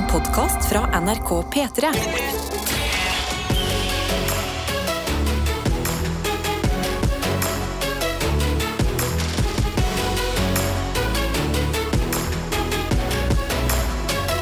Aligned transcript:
En 0.00 0.06
podkast 0.06 0.68
fra 0.68 1.00
NRK 1.00 1.28
P3. 1.52 1.88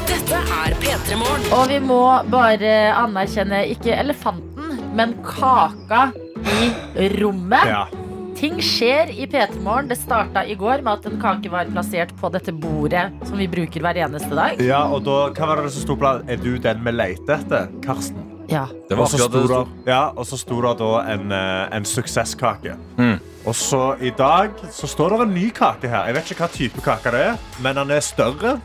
Dette 0.07 0.39
er 0.39 0.75
P3 0.79 1.17
Morgen. 1.19 1.47
Og 1.51 1.67
vi 1.67 1.79
må 1.83 2.03
bare 2.31 2.75
anerkjenne 2.95 3.65
ikke 3.75 3.97
elefanten, 3.99 4.79
men 4.95 5.17
kaka 5.27 6.13
i 6.47 7.11
rommet. 7.19 7.67
Ja. 7.67 7.98
Ting 8.39 8.61
skjer 8.63 9.09
i 9.11 9.25
P3 9.27 9.59
Morgen. 9.65 9.89
Det 9.91 9.97
starta 9.99 10.45
i 10.47 10.55
går 10.55 10.79
med 10.85 10.93
at 11.01 11.07
en 11.09 11.17
kake 11.19 11.49
var 11.51 11.67
plassert 11.73 12.13
på 12.21 12.29
dette 12.31 12.53
bordet 12.55 13.09
som 13.27 13.35
vi 13.39 13.49
bruker 13.51 13.83
hver 13.83 13.99
eneste 14.05 14.31
dag. 14.37 14.61
ja, 14.63 14.79
og 14.87 15.03
da, 15.03 15.17
hva 15.35 15.49
var 15.49 15.63
det 15.65 15.73
som 15.75 15.83
sto 15.83 15.97
på? 15.99 16.11
Er 16.29 16.39
du 16.39 16.53
den 16.63 16.79
vi 16.85 16.93
leter 16.95 17.35
etter? 17.35 17.67
Karsten. 17.83 18.21
Ja. 18.49 18.63
Det 18.89 18.95
var 18.97 19.11
så 19.11 19.19
akkurat 19.27 19.33
det 19.35 19.43
sto 19.51 19.89
ja, 19.91 19.99
og 20.17 20.25
så 20.25 20.39
sto 20.39 20.61
det 20.63 20.71
da 20.79 20.91
en, 21.13 21.31
eh, 21.35 21.75
en 21.77 21.85
suksesskake. 21.85 22.77
Mm. 22.97 23.19
Og 23.45 23.55
så 23.55 23.81
i 24.01 24.09
dag 24.17 24.55
så 24.73 24.87
står 24.89 25.17
det 25.17 25.19
en 25.27 25.35
ny 25.35 25.49
kake 25.53 25.91
her. 25.91 26.07
Jeg 26.09 26.15
vet 26.17 26.31
ikke 26.31 26.45
hva 26.45 26.49
type 26.55 26.85
kake 26.87 27.13
det 27.13 27.25
er, 27.33 27.35
men 27.61 27.75
den 27.77 27.91
er 27.91 28.01
større. 28.07 28.55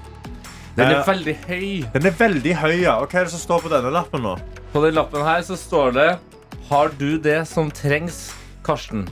Den 0.79 0.87
er 0.87 1.01
Eh, 1.01 1.07
veldig 1.07 1.35
høy. 1.49 1.67
Den 1.93 2.07
er 2.07 2.15
veldig 2.19 2.55
høy, 2.63 2.77
ja. 2.87 2.95
Og 3.03 3.11
hva 3.11 3.21
er 3.21 3.25
det 3.29 3.35
som 3.35 3.43
står 3.43 3.61
på 3.67 3.75
denne 3.75 3.91
lappen 3.95 4.23
nå? 4.23 4.39
På 4.73 4.83
den 4.87 4.95
lappen 4.95 5.23
her 5.27 5.43
så 5.43 5.59
står 5.59 5.93
det 5.99 6.09
Har 6.71 6.89
du 6.99 7.19
det 7.19 7.43
som 7.47 7.71
trengs, 7.71 8.33
Karsten? 8.65 9.05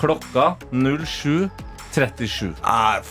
Klokka 0.00 0.54
07.37. 0.72 2.54
Ah, 2.64 3.02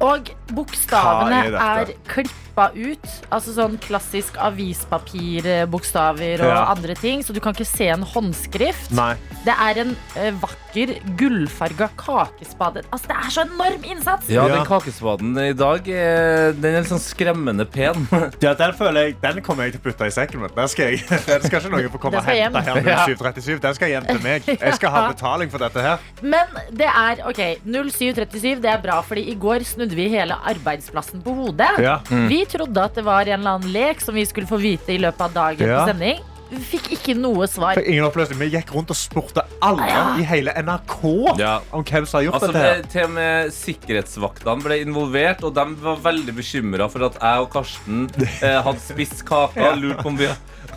Og 0.00 0.30
bokstavene 0.56 1.42
Hva 1.52 1.60
er 1.60 1.80
er, 1.82 1.90
dette? 1.92 2.32
Klippa 2.56 2.70
ut. 2.74 3.06
Altså 3.30 3.52
sånn 3.54 3.76
klassisk 3.82 4.36
avispapirbokstaver 4.40 6.40
og 6.40 6.46
Ja. 6.48 6.64
andre 6.72 6.94
ting. 6.94 7.22
Så 7.22 7.32
du 7.34 7.40
kan 7.40 7.52
ikke 7.54 7.66
se 7.66 7.88
en 7.88 8.02
håndskrift. 8.02 8.90
nei. 8.92 9.16
Det 9.44 9.52
er 9.54 9.78
en 9.80 9.96
eh, 10.16 10.30
vakker 10.32 11.00
gullfarga 11.16 11.88
kakespade. 11.96 12.82
Altså, 12.90 13.06
det 13.08 13.16
er 13.16 13.30
så 13.30 13.40
enorm 13.46 13.84
innsats! 13.84 14.28
Ja, 14.28 14.48
den 14.48 14.64
kakespaden 14.66 15.36
i 15.38 15.52
dag 15.52 15.88
er, 15.88 16.52
den 16.52 16.74
er 16.74 16.80
litt 16.82 16.90
sånn 16.90 17.00
skremmende 17.00 17.64
pen. 17.64 18.08
Ja, 18.42 18.54
den 18.54 18.72
føler 18.74 19.00
jeg, 19.06 19.16
den 19.22 19.40
kommer 19.42 19.64
jeg 19.64 19.72
til 19.76 19.80
å 19.80 19.82
putte 19.84 20.06
i 20.06 20.10
sekken 20.10 20.40
min. 20.40 20.50
Den 20.54 20.68
skal, 20.68 20.84
jeg, 20.90 20.98
den 21.08 21.42
skal 21.46 21.60
ikke 21.60 21.70
noen 21.70 21.90
få 21.90 21.98
komme 22.02 22.18
og 22.18 22.24
hente 22.24 22.36
hjem. 22.36 22.54
her 22.84 23.16
0737. 23.16 23.60
Den 23.62 23.74
skal 23.74 23.88
hjem 23.88 24.04
til 24.06 24.20
meg. 24.22 24.42
Jeg 24.66 24.74
skal 24.74 24.90
ha 24.90 25.08
betaling 25.12 25.50
for 25.50 25.58
dette 25.62 25.80
her. 25.80 25.98
Men 26.22 26.46
det 26.72 26.86
er 26.90 27.22
ok, 27.28 27.40
0737, 27.64 28.60
det 28.62 28.70
er 28.70 28.78
bra, 28.82 29.00
fordi 29.06 29.28
i 29.30 29.34
går 29.38 29.62
snudde 29.64 29.94
vi 29.96 30.08
hele 30.10 30.34
arbeidsplassen 30.46 31.22
på 31.22 31.34
hodet. 31.34 31.68
Ja. 31.82 31.98
Vi 32.10 32.44
trodde 32.48 32.84
at 32.84 32.94
det 32.94 33.04
var 33.04 33.22
en 33.26 33.40
eller 33.40 33.56
annen 33.58 33.72
lek 33.74 34.00
som 34.00 34.14
vi 34.14 34.24
skulle 34.28 34.46
få 34.48 34.58
vite 34.62 34.94
i 34.94 34.98
løpet 35.02 35.20
av 35.20 35.32
dagen 35.36 35.68
Ja. 35.68 35.82
på 35.84 35.92
sending. 35.92 36.20
Vi 36.46 36.60
fikk 36.62 36.92
ikke 36.94 37.14
noe 37.18 37.48
svar. 37.50 37.74
Fikk 37.74 37.88
ingen 37.90 38.04
oppløsning. 38.06 38.38
Vi 38.38 38.50
gikk 38.54 38.68
rundt 38.70 38.90
og 38.90 38.96
spurte 38.96 39.42
alle 39.60 39.82
Ja. 39.90 40.02
i 40.16 40.22
hele 40.22 40.52
NRK 40.54 41.34
Ja. 41.40 41.56
om 41.72 41.82
hvem 41.82 42.06
som 42.06 42.20
har 42.20 42.24
gjort 42.30 42.34
Altså, 42.38 42.52
dette. 42.52 42.62
her. 42.62 42.82
til 42.92 43.02
og 43.02 43.10
med 43.10 43.50
sikkerhetsvaktene 43.52 44.62
ble 44.62 44.78
involvert, 44.84 45.42
og 45.42 45.54
de 45.54 45.64
var 45.82 45.96
veldig 46.04 46.34
bekymra 46.36 46.88
for 46.90 47.04
at 47.08 47.18
jeg 47.20 47.40
og 47.42 47.50
Karsten 47.50 48.08
eh, 48.42 48.62
hadde 48.62 48.78
spist 48.80 49.24
kaka 49.26 49.72
og 49.72 49.78
lurt 49.82 49.98
på 50.04 50.06
om 50.12 50.16
vi, 50.20 50.28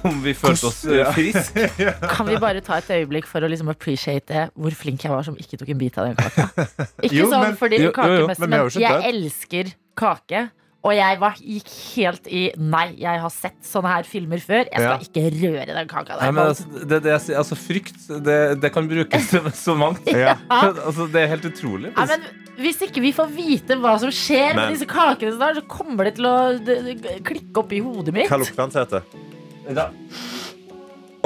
om 0.03 0.21
vi 0.23 0.33
følte 0.33 0.65
oss 0.71 0.83
eh, 0.85 0.97
Ja. 1.03 1.11
friske. 1.11 1.69
Kan 2.15 2.25
vi 2.27 2.37
bare 2.41 2.61
ta 2.65 2.77
et 2.81 2.89
øyeblikk 2.89 3.25
for 3.29 3.41
å 3.45 3.49
liksom 3.49 3.69
appreciate 3.69 4.49
hvor 4.57 4.71
flink 4.73 5.03
jeg 5.05 5.11
var 5.11 5.23
som 5.23 5.35
ikke 5.35 5.59
tok 5.61 5.69
en 5.69 5.77
bit 5.77 5.97
av 6.01 6.05
den 6.09 6.15
kaka? 6.15 6.49
Ikke 7.03 7.13
Jo, 7.13 7.29
sånn 7.29 7.41
men- 7.45 7.57
fordi 7.57 7.77
jo, 7.77 7.83
jo, 7.83 7.91
jo, 7.91 7.97
kakemessig, 8.01 8.39
men 8.39 8.49
vi 8.49 8.49
men, 8.49 8.59
er 8.59 8.63
jo 8.63 8.73
ikke 8.73 8.89
jeg 8.89 9.13
elsker 9.13 9.73
kake. 9.99 10.49
Og 10.87 10.93
jeg 10.95 11.17
var, 11.19 11.33
gikk 11.43 11.69
helt 11.97 12.27
i 12.31 12.41
Nei, 12.55 12.85
jeg 13.01 13.19
har 13.19 13.31
sett 13.33 13.57
sånne 13.67 13.89
her 13.91 14.05
filmer 14.07 14.39
før. 14.39 14.61
Jeg 14.71 14.79
skal 14.79 14.93
Ja. 14.93 14.99
ikke 15.03 15.23
røre 15.35 15.65
den 15.75 15.89
kaka 15.91 16.15
Nei, 16.15 16.19
der. 16.29 16.31
men 16.31 16.43
altså, 16.53 16.63
det, 16.87 16.99
det, 17.03 17.15
altså, 17.35 17.57
frykt, 17.59 17.97
det, 18.23 18.37
det 18.63 18.71
kan 18.71 18.87
brukes 18.87 19.27
til 19.33 19.49
så 19.59 19.75
mangt. 19.75 20.07
Ja. 20.07 20.37
Altså, 20.49 21.09
det 21.11 21.25
er 21.25 21.27
helt 21.33 21.49
utrolig. 21.51 21.91
Ja, 21.97 22.05
men 22.13 22.23
hvis 22.63 22.79
ikke 22.87 23.03
vi 23.03 23.11
får 23.15 23.27
vite 23.35 23.75
hva 23.79 23.97
som 23.99 24.09
skjer 24.11 24.53
Men- 24.55 24.61
med 24.69 24.77
disse 24.77 24.87
kakene, 24.87 25.35
snart, 25.35 25.59
så 25.59 25.65
kommer 25.67 26.07
det 26.07 26.15
til 26.15 26.29
å 26.31 26.37
det, 26.63 26.77
det, 26.87 27.17
klikke 27.27 27.59
opp 27.65 27.75
i 27.75 27.81
hodet 27.83 28.15
mitt. 28.15 28.31
Hva 28.31 28.39
lukter 28.39 28.71
den 28.71 28.87
til. 28.87 29.83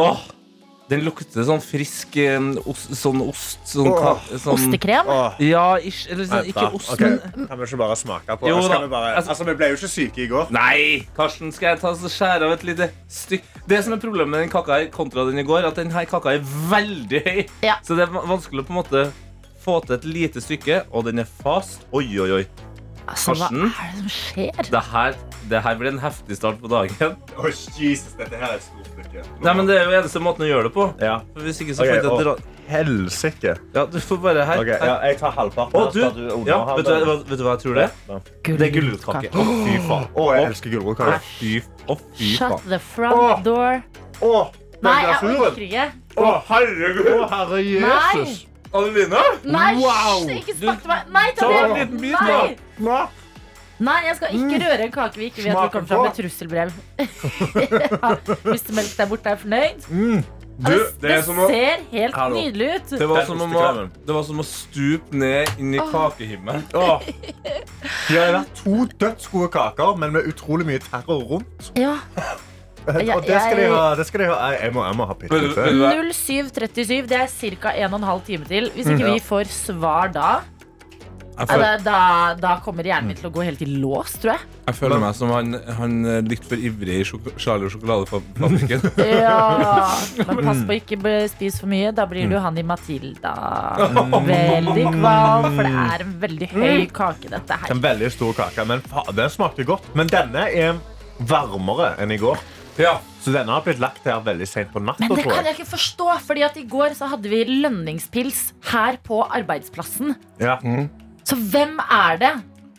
Åh, 0.02 0.24
den 0.94 1.04
lukter 1.08 1.46
sånn 1.48 1.62
frisk 1.64 2.16
eh, 2.22 2.48
ost, 2.70 2.94
sånn 3.00 3.22
ost 3.26 3.66
sånn, 3.74 3.90
ka- 3.98 4.38
sånn, 4.38 4.54
Ostekrem? 4.56 5.10
Ja, 5.44 5.66
ish, 5.82 6.06
eller 6.14 6.30
sånn, 6.30 6.50
ikke 6.54 6.68
ost, 6.78 6.94
okay. 6.96 7.18
men 7.36 7.48
Kan 7.50 7.60
vi 7.62 7.68
ikke 7.70 7.82
bare 7.84 7.98
smake 8.00 8.38
på? 8.40 8.50
Jo 8.52 8.62
Skal 8.66 8.86
vi, 8.86 8.92
bare, 8.94 9.16
Altså- 9.18 9.34
altså, 9.36 9.48
vi 9.50 9.58
ble 9.60 9.72
jo 9.74 9.80
ikke 9.80 9.92
syke 9.94 10.24
i 10.24 10.28
går. 10.32 10.54
Nei, 10.56 11.08
Karsten, 11.18 11.52
skal 11.56 11.74
jeg 11.74 11.82
ta 11.84 11.92
og 11.94 12.08
skjære 12.16 12.48
av 12.50 12.56
et 12.58 12.64
lite 12.68 12.90
stykk 13.10 13.44
Det 13.68 13.84
som 13.86 13.94
er 13.96 14.02
problemet 14.04 14.32
med 14.34 14.46
den 14.46 14.54
kaka 14.54 14.80
her 14.80 14.88
kontra 14.94 15.26
den 15.30 15.40
i 15.40 15.46
går, 15.48 15.66
at 15.70 15.76
den 15.80 15.92
her 15.92 16.06
kaka 16.10 16.34
er 16.38 16.44
veldig 16.72 17.24
høy. 17.28 17.44
Ja. 17.64 17.78
Så 17.84 17.96
det 17.98 18.08
er 18.08 18.12
vanskelig 18.14 18.64
å 18.66 18.68
på 18.68 18.76
en 18.76 18.82
måte 18.82 19.06
få 19.64 19.78
til 19.86 19.96
et 19.96 20.06
lite 20.06 20.42
stykke, 20.44 20.82
og 20.92 21.06
den 21.08 21.20
er 21.24 21.30
fast. 21.40 21.86
Oi, 21.96 22.04
oi, 22.20 22.32
oi. 22.42 22.46
Altså, 23.08 23.34
hva 23.36 23.50
er 23.52 23.94
det 23.96 24.00
som 24.00 24.12
skjer? 24.16 24.60
Det 24.72 24.82
her, 24.92 25.16
det 25.52 25.62
her 25.66 25.76
blir 25.80 25.92
en 25.92 26.00
heftig 26.04 26.38
start 26.40 26.60
på 26.64 26.70
dagen. 26.72 27.16
Åh, 27.36 27.48
Jesus, 27.80 28.14
dette 28.20 28.40
her 28.40 28.54
er 28.56 28.62
stort 28.64 28.93
Nei, 29.44 29.54
men 29.54 29.68
Det 29.70 29.78
er 29.78 29.84
jo 29.86 29.94
eneste 30.00 30.22
måten 30.24 30.46
å 30.46 30.50
gjøre 30.50 30.64
det 30.70 30.74
på. 30.76 30.86
Ja. 31.04 31.20
For 31.34 31.46
Hvis 31.46 31.62
ikke 31.64 31.76
så 31.78 31.84
Ok, 31.86 31.90
får 31.90 31.98
jeg 32.00 32.26
dra 32.26 32.36
Helsike. 32.74 33.54
Ja, 33.76 33.86
du 33.92 33.98
får 34.00 34.22
bare 34.24 34.46
her. 34.48 34.62
Okay, 34.64 34.78
ja, 34.80 34.96
jeg 35.10 35.18
tar 35.20 35.32
halvparten. 35.36 35.76
Oh, 35.76 35.92
du, 35.92 36.00
du 36.00 36.50
ja, 36.50 36.60
vet, 36.76 36.86
du, 36.88 37.24
vet 37.30 37.38
du 37.38 37.44
hva 37.44 37.56
jeg 37.58 37.64
tror 37.66 37.76
det 37.80 37.84
er? 37.84 38.22
Det 38.48 38.68
er 38.70 38.74
gulrotkake. 38.78 39.32
Å, 39.34 39.46
fy 39.66 39.76
faen. 39.90 40.08
Å, 40.16 40.28
jeg 40.38 40.48
elsker 40.52 40.74
gulrotkake. 40.78 41.20
Fy, 41.42 41.52
oh, 41.92 42.00
fy 42.16 42.32
Shut 42.38 42.56
faen. 42.56 42.70
the 42.72 42.80
front 42.80 43.44
door. 43.46 43.84
Å, 44.24 44.34
Nei, 44.84 44.96
jeg 45.08 45.36
orker 45.40 45.62
ikke. 45.68 45.86
Å, 46.20 46.32
herregud. 46.50 47.12
Å, 47.14 47.30
herre 47.32 47.62
Jesus. 47.68 48.42
Adeline? 48.74 49.20
Nei, 49.46 49.76
Wow. 49.78 50.24
ikke 50.34 50.56
snakk 50.58 50.82
til 50.82 50.90
meg. 50.90 51.12
Nei, 51.14 51.28
ta 51.38 51.46
Ta 51.48 51.66
en 51.68 51.76
liten 51.78 52.00
bit. 52.02 53.23
Nei, 53.84 53.98
jeg 54.08 54.16
skal 54.20 54.38
ikke 54.38 54.60
røre 54.64 54.86
en 54.88 54.94
kake 54.94 55.20
vi 55.20 55.26
ikke 55.32 55.44
vet 55.44 55.58
hvor 55.58 55.72
kommer 55.74 55.90
fra 55.90 56.04
med 56.06 56.16
trusselbrev. 56.20 56.72
ja, 57.04 58.14
Mr. 58.46 58.72
Melk 58.78 58.96
der 59.00 59.10
borte 59.12 59.34
er 59.34 59.42
fornøyd. 59.42 59.84
Du, 60.54 60.70
det, 60.70 60.78
det 61.02 61.10
det 61.10 61.18
som 61.26 61.40
å 61.42 61.48
ser 61.50 61.82
helt 61.90 62.14
Hallo. 62.14 62.38
nydelig 62.38 62.68
ut. 62.76 62.92
det 63.02 63.08
var, 63.10 63.24
som 63.26 63.42
om 63.42 63.56
å, 63.58 63.64
det 64.06 64.14
var 64.14 64.26
som 64.28 64.38
å 64.44 64.46
stupe 64.46 65.18
ned 65.18 65.50
inn 65.58 65.74
i 65.74 65.82
kakehimmelen. 65.90 66.62
Oh. 66.78 67.02
De 67.02 68.20
har 68.20 68.36
vært 68.38 68.54
to 68.62 68.84
dødsgode 69.02 69.50
kaker, 69.56 69.96
men 69.98 70.14
med 70.14 70.30
utrolig 70.30 70.68
mye 70.70 70.84
terror 70.86 71.26
rundt. 71.34 71.72
Ja. 71.74 71.98
Ja, 72.84 73.16
Og 73.16 73.24
det 73.24 73.38
skal 73.40 73.60
de 73.62 73.68
ha. 73.72 73.84
Det 73.96 74.06
skal 74.10 74.20
de 74.20 74.26
ha. 74.28 74.38
Jeg, 74.60 74.74
må, 74.76 74.84
jeg 74.84 74.98
må 75.00 75.06
ha 75.08 75.14
Vet 75.16 75.30
før. 75.32 75.40
du- 75.40 75.46
litt 75.48 75.56
vet 75.56 75.70
til. 75.70 75.78
du 75.80 75.84
hva? 75.86 75.92
0737, 76.12 77.08
det 77.08 77.20
er 77.22 77.30
ca. 77.64 77.72
1 77.88 77.96
12 78.04 78.24
time 78.28 78.46
til. 78.50 78.70
Hvis 78.76 78.90
ikke 78.92 79.14
vi 79.14 79.20
får 79.24 79.52
svar 79.56 80.12
da, 80.14 80.32
føler, 81.38 81.80
da, 81.84 82.00
da, 82.38 82.54
kommer 82.64 82.86
hjernen 82.88 83.10
min 83.12 83.18
til 83.18 83.30
å 83.30 83.32
gå 83.34 83.44
helt 83.46 83.62
i 83.66 83.68
lås, 83.70 84.16
tror 84.22 84.36
jeg. 84.36 84.48
jeg 84.68 84.78
føler 84.78 85.02
meg 85.02 85.16
som 85.18 85.32
han, 85.34 85.58
han 85.80 85.96
eh, 86.06 86.20
litt 86.30 86.46
for 86.46 86.62
ivrig 86.62 87.00
i 87.02 87.08
sjoko 87.08 87.34
Charlie 87.42 87.70
og 87.70 87.76
sjokoladefabrikken. 87.76 88.86
Ja, 89.24 89.38
Men 90.28 90.42
pass 90.46 90.64
på 90.68 90.78
ikke 90.78 90.98
spise 91.00 91.32
spis 91.34 91.60
for 91.62 91.72
mye. 91.72 91.92
Da 91.96 92.06
blir 92.10 92.30
du 92.30 92.38
han 92.42 92.58
i 92.60 92.66
Matilda. 92.66 93.34
Veldig 94.34 94.86
kvalm, 94.94 95.48
for 95.50 95.64
det 95.64 95.86
er 95.86 96.06
en 96.06 96.14
veldig 96.24 96.50
høy 96.54 96.84
kake, 96.94 97.32
dette 97.34 97.60
her. 97.64 97.74
En 97.74 97.82
veldig 97.84 98.12
stor 98.14 98.36
kake, 98.38 98.68
men 98.70 98.84
den 99.18 99.34
smakte 99.34 99.66
godt. 99.68 99.90
Men 99.98 100.12
denne 100.12 100.46
er 100.50 100.78
varmere 101.30 101.96
enn 102.04 102.14
i 102.14 102.22
går. 102.22 102.42
ja. 102.82 103.00
Så 103.24 103.32
denne 103.32 103.54
har 103.56 103.64
blitt 103.64 103.80
lagt 103.80 104.04
her 104.04 104.20
veldig 104.20 104.46
sent 104.50 104.74
på 104.74 104.82
natta, 104.84 105.06
Men 105.06 105.16
det 105.16 105.24
kan 105.24 105.46
jeg. 105.48 105.56
ikke 105.56 105.70
forstå, 105.70 106.10
fordi 106.28 106.44
at 106.44 106.58
i 106.60 106.66
går 106.68 106.98
så 106.98 107.08
hadde 107.08 107.30
vi 107.32 107.46
lønningspils 107.48 108.50
her 108.74 109.00
på 109.00 109.22
arbeidsplassen. 109.24 110.18
Ja. 110.44 110.58
Så 111.24 111.36
hvem 111.38 111.78
er 111.90 112.18
det? 112.22 112.34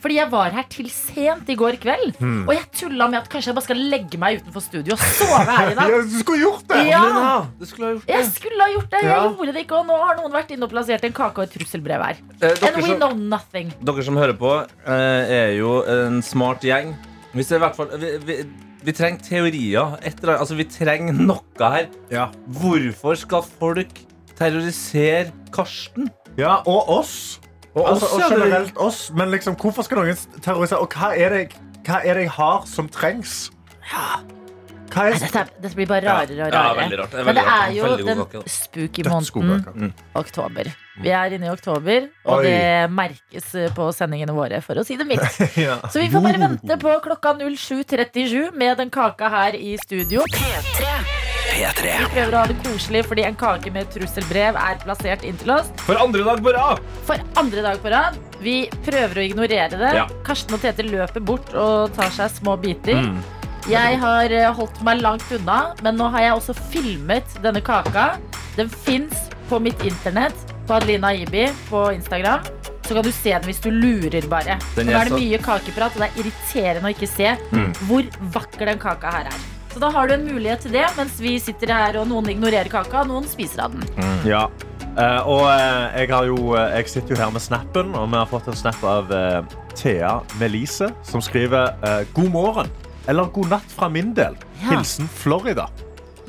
Fordi 0.04 0.18
jeg 0.18 0.28
var 0.28 0.50
her 0.52 0.66
til 0.68 0.88
sent 0.92 1.48
i 1.48 1.54
går 1.56 1.78
kveld. 1.80 2.10
Hmm. 2.18 2.42
Og 2.44 2.50
jeg 2.52 2.66
tulla 2.76 3.06
med 3.08 3.22
at 3.22 3.28
kanskje 3.32 3.48
jeg 3.48 3.56
bare 3.56 3.64
skal 3.64 3.78
legge 3.88 4.18
meg 4.20 4.42
utenfor 4.42 4.60
studio 4.60 4.92
og 4.92 5.00
sove 5.00 5.38
her 5.48 5.70
i 5.70 5.76
dag. 5.78 5.92
Ja, 5.94 6.00
du 6.04 6.16
skulle 6.20 6.42
gjort 6.42 6.66
det! 6.68 6.80
Ja. 6.90 6.98
Lina, 7.06 7.30
du 7.56 7.64
skulle 7.70 7.86
ha 7.86 7.92
gjort 7.94 8.10
Jeg 8.12 8.26
skulle 8.28 8.60
ha 8.66 8.68
gjort 8.74 8.90
det, 8.92 9.00
jeg 9.00 9.08
Ja. 9.14 9.22
gjorde 9.30 9.54
det 9.56 9.62
ikke. 9.64 9.78
Og 9.78 9.86
nå 9.88 9.96
har 10.02 10.18
noen 10.20 10.34
vært 10.36 10.50
inne 10.52 10.68
og 10.68 10.74
plassert 10.74 11.06
en 11.08 11.14
kake 11.16 11.40
og 11.40 11.46
et 11.48 11.54
trusselbrev 11.56 12.04
her. 12.04 12.20
Eh, 12.42 12.52
And 12.68 12.76
we 12.76 12.82
som, 12.90 12.98
know 13.00 13.14
nothing. 13.16 13.72
dere 13.80 14.04
som 14.04 14.20
hører 14.20 14.36
på, 14.36 14.52
eh, 14.84 15.32
er 15.40 15.54
jo 15.56 15.72
en 15.88 16.20
smart 16.22 16.60
gjeng. 16.68 16.92
Hvis 17.32 17.48
det 17.48 17.56
i 17.56 17.62
hvert 17.64 17.74
fall, 17.80 17.88
vi, 17.96 18.10
vi, 18.28 18.36
vi 18.84 18.92
trenger 18.92 19.24
teorier. 19.24 19.96
Etter, 20.04 20.34
altså, 20.36 20.54
vi 20.60 20.68
trenger 20.68 21.16
noe 21.16 21.40
her. 21.58 21.88
Ja. 22.12 22.28
Hvorfor 22.60 23.16
skal 23.16 23.40
folk 23.56 23.96
terrorisere 24.36 25.32
Karsten? 25.54 26.10
ja, 26.36 26.58
og 26.68 26.88
oss. 27.00 27.40
Og 27.74 27.88
Altså, 27.90 28.06
oss, 28.06 28.12
og 28.12 28.30
generelt 28.30 28.76
oss. 28.78 29.00
Men 29.14 29.30
liksom, 29.34 29.56
hvorfor 29.58 29.82
skal 29.86 30.02
noen 30.02 30.40
terrorisere? 30.44 30.78
Og 30.78 30.94
hva 30.94 31.10
er, 31.18 31.34
det, 31.34 31.58
hva 31.86 32.00
er 32.04 32.20
det 32.20 32.28
jeg 32.28 32.36
har 32.36 32.62
som 32.70 32.88
trengs? 32.92 33.50
Hva 33.90 34.22
Nei, 34.94 35.08
er 35.10 35.18
Dette, 35.18 35.42
dette 35.58 35.74
blir 35.74 35.88
bare 35.90 36.06
rarere 36.06 36.46
og 36.46 36.52
rarere. 36.54 36.84
Ja, 36.86 36.98
rart. 37.00 37.10
Det 37.16 37.24
Men 37.26 37.34
det 37.34 37.44
er 37.50 37.72
jo 37.74 37.88
den 37.98 38.20
spooky 38.46 39.02
måneden 39.08 39.64
kaker? 39.64 39.92
oktober. 40.20 40.70
Vi 41.02 41.10
er 41.10 41.34
inne 41.34 41.48
i 41.48 41.50
oktober, 41.50 42.06
og 42.22 42.44
Oi. 42.44 42.46
det 42.46 42.90
merkes 42.94 43.50
på 43.74 43.90
sendingene 43.96 44.36
våre, 44.36 44.62
for 44.62 44.78
å 44.78 44.86
si 44.86 44.94
det 45.00 45.08
mildt. 45.10 45.40
Ja. 45.66 45.80
Så 45.90 45.98
vi 45.98 46.10
får 46.14 46.22
bare 46.28 46.42
vente 46.46 46.78
på 46.78 46.94
klokka 47.02 47.34
07.37 47.42 48.54
med 48.54 48.78
den 48.78 48.94
kaka 48.94 49.32
her 49.34 49.58
i 49.58 49.74
studio. 49.82 50.22
Vi 51.44 52.06
prøver 52.14 52.34
å 52.34 52.40
ha 52.40 52.46
det 52.50 52.56
koselig 52.64 53.02
fordi 53.06 53.24
en 53.28 53.36
kake 53.38 53.70
med 53.74 53.90
trusselbrev 53.92 54.56
er 54.58 54.78
plassert 54.82 55.24
inntil 55.28 55.52
oss. 55.58 55.68
For 55.84 55.98
andre 56.00 56.24
dag 56.26 56.42
på 56.44 56.54
rad! 56.56 56.80
For 57.08 57.20
andre 57.40 57.64
dag 57.66 57.82
på 57.84 57.92
rad. 57.92 58.18
Vi 58.44 58.56
prøver 58.86 59.20
å 59.20 59.24
ignorere 59.28 59.78
det. 59.80 59.92
Ja. 59.96 60.06
Karsten 60.26 60.56
og 60.56 60.62
Tete 60.64 60.84
løper 60.86 61.22
bort 61.24 61.52
og 61.54 61.92
tar 61.96 62.10
seg 62.16 62.32
små 62.38 62.56
biter. 62.60 62.98
Mm. 63.00 63.20
Jeg 63.70 64.00
har 64.02 64.32
eh, 64.34 64.50
holdt 64.52 64.82
meg 64.84 65.00
langt 65.00 65.24
unna, 65.32 65.60
men 65.84 65.96
nå 65.96 66.10
har 66.12 66.26
jeg 66.26 66.34
også 66.40 66.56
filmet 66.72 67.38
denne 67.44 67.62
kaka. 67.64 68.18
Den 68.58 68.68
fins 68.68 69.30
på 69.48 69.60
mitt 69.62 69.80
internett, 69.84 70.36
på 70.68 70.76
Adelina 70.76 71.14
Ibi 71.16 71.46
på 71.70 71.86
Instagram. 71.94 72.44
Så 72.84 72.92
kan 72.92 73.06
du 73.06 73.12
se 73.16 73.32
den 73.32 73.46
hvis 73.48 73.62
du 73.64 73.70
lurer, 73.72 74.26
bare. 74.28 74.58
Den 74.76 74.90
Nå 74.90 74.92
er 74.92 75.06
er 75.06 75.08
det 75.08 75.16
mye 75.22 75.40
kakeprat, 75.40 75.96
og 75.96 76.02
det 76.04 76.10
er 76.10 76.20
irriterende 76.20 76.90
å 76.90 76.92
ikke 76.92 77.08
se 77.08 77.32
Mm. 77.54 77.70
hvor 77.88 78.04
vakker 78.36 78.68
den 78.68 78.78
kaka 78.82 79.10
her 79.16 79.30
er. 79.32 79.42
Så 79.74 79.80
da 79.82 79.88
har 79.90 80.06
du 80.06 80.14
en 80.14 80.26
mulighet 80.28 80.60
til 80.62 80.70
det, 80.76 80.84
mens 80.94 81.16
vi 81.18 81.34
sitter 81.42 81.72
her 81.74 81.96
og 81.98 82.06
noen 82.06 82.28
ignorerer 82.30 82.70
kaka, 82.70 83.00
og 83.02 83.08
noen 83.10 83.24
spiser 83.26 83.64
av 83.66 83.74
den. 83.74 83.82
Ja. 84.28 84.44
Uh, 84.94 85.26
og 85.26 85.40
uh, 85.50 85.90
jeg, 85.98 86.06
har 86.12 86.28
jo, 86.30 86.36
uh, 86.54 86.68
jeg 86.76 86.86
sitter 86.92 87.16
jo 87.16 87.18
her 87.18 87.32
med 87.34 87.42
snappen, 87.42 87.90
og 87.98 88.06
vi 88.12 88.20
har 88.20 88.28
fått 88.30 88.46
en 88.52 88.58
snap 88.60 88.78
av 88.86 89.10
Thea 89.74 90.12
Melise, 90.38 90.92
som 91.02 91.24
skriver 91.24 91.74
God 92.14 92.30
morgen, 92.30 92.70
eller 93.10 93.26
god 93.34 93.50
natt 93.56 93.74
fra 93.74 93.88
min 93.90 94.14
del. 94.14 94.36
Ja. 94.62 94.76
Hilsen 94.76 95.10
Florida. 95.10 95.66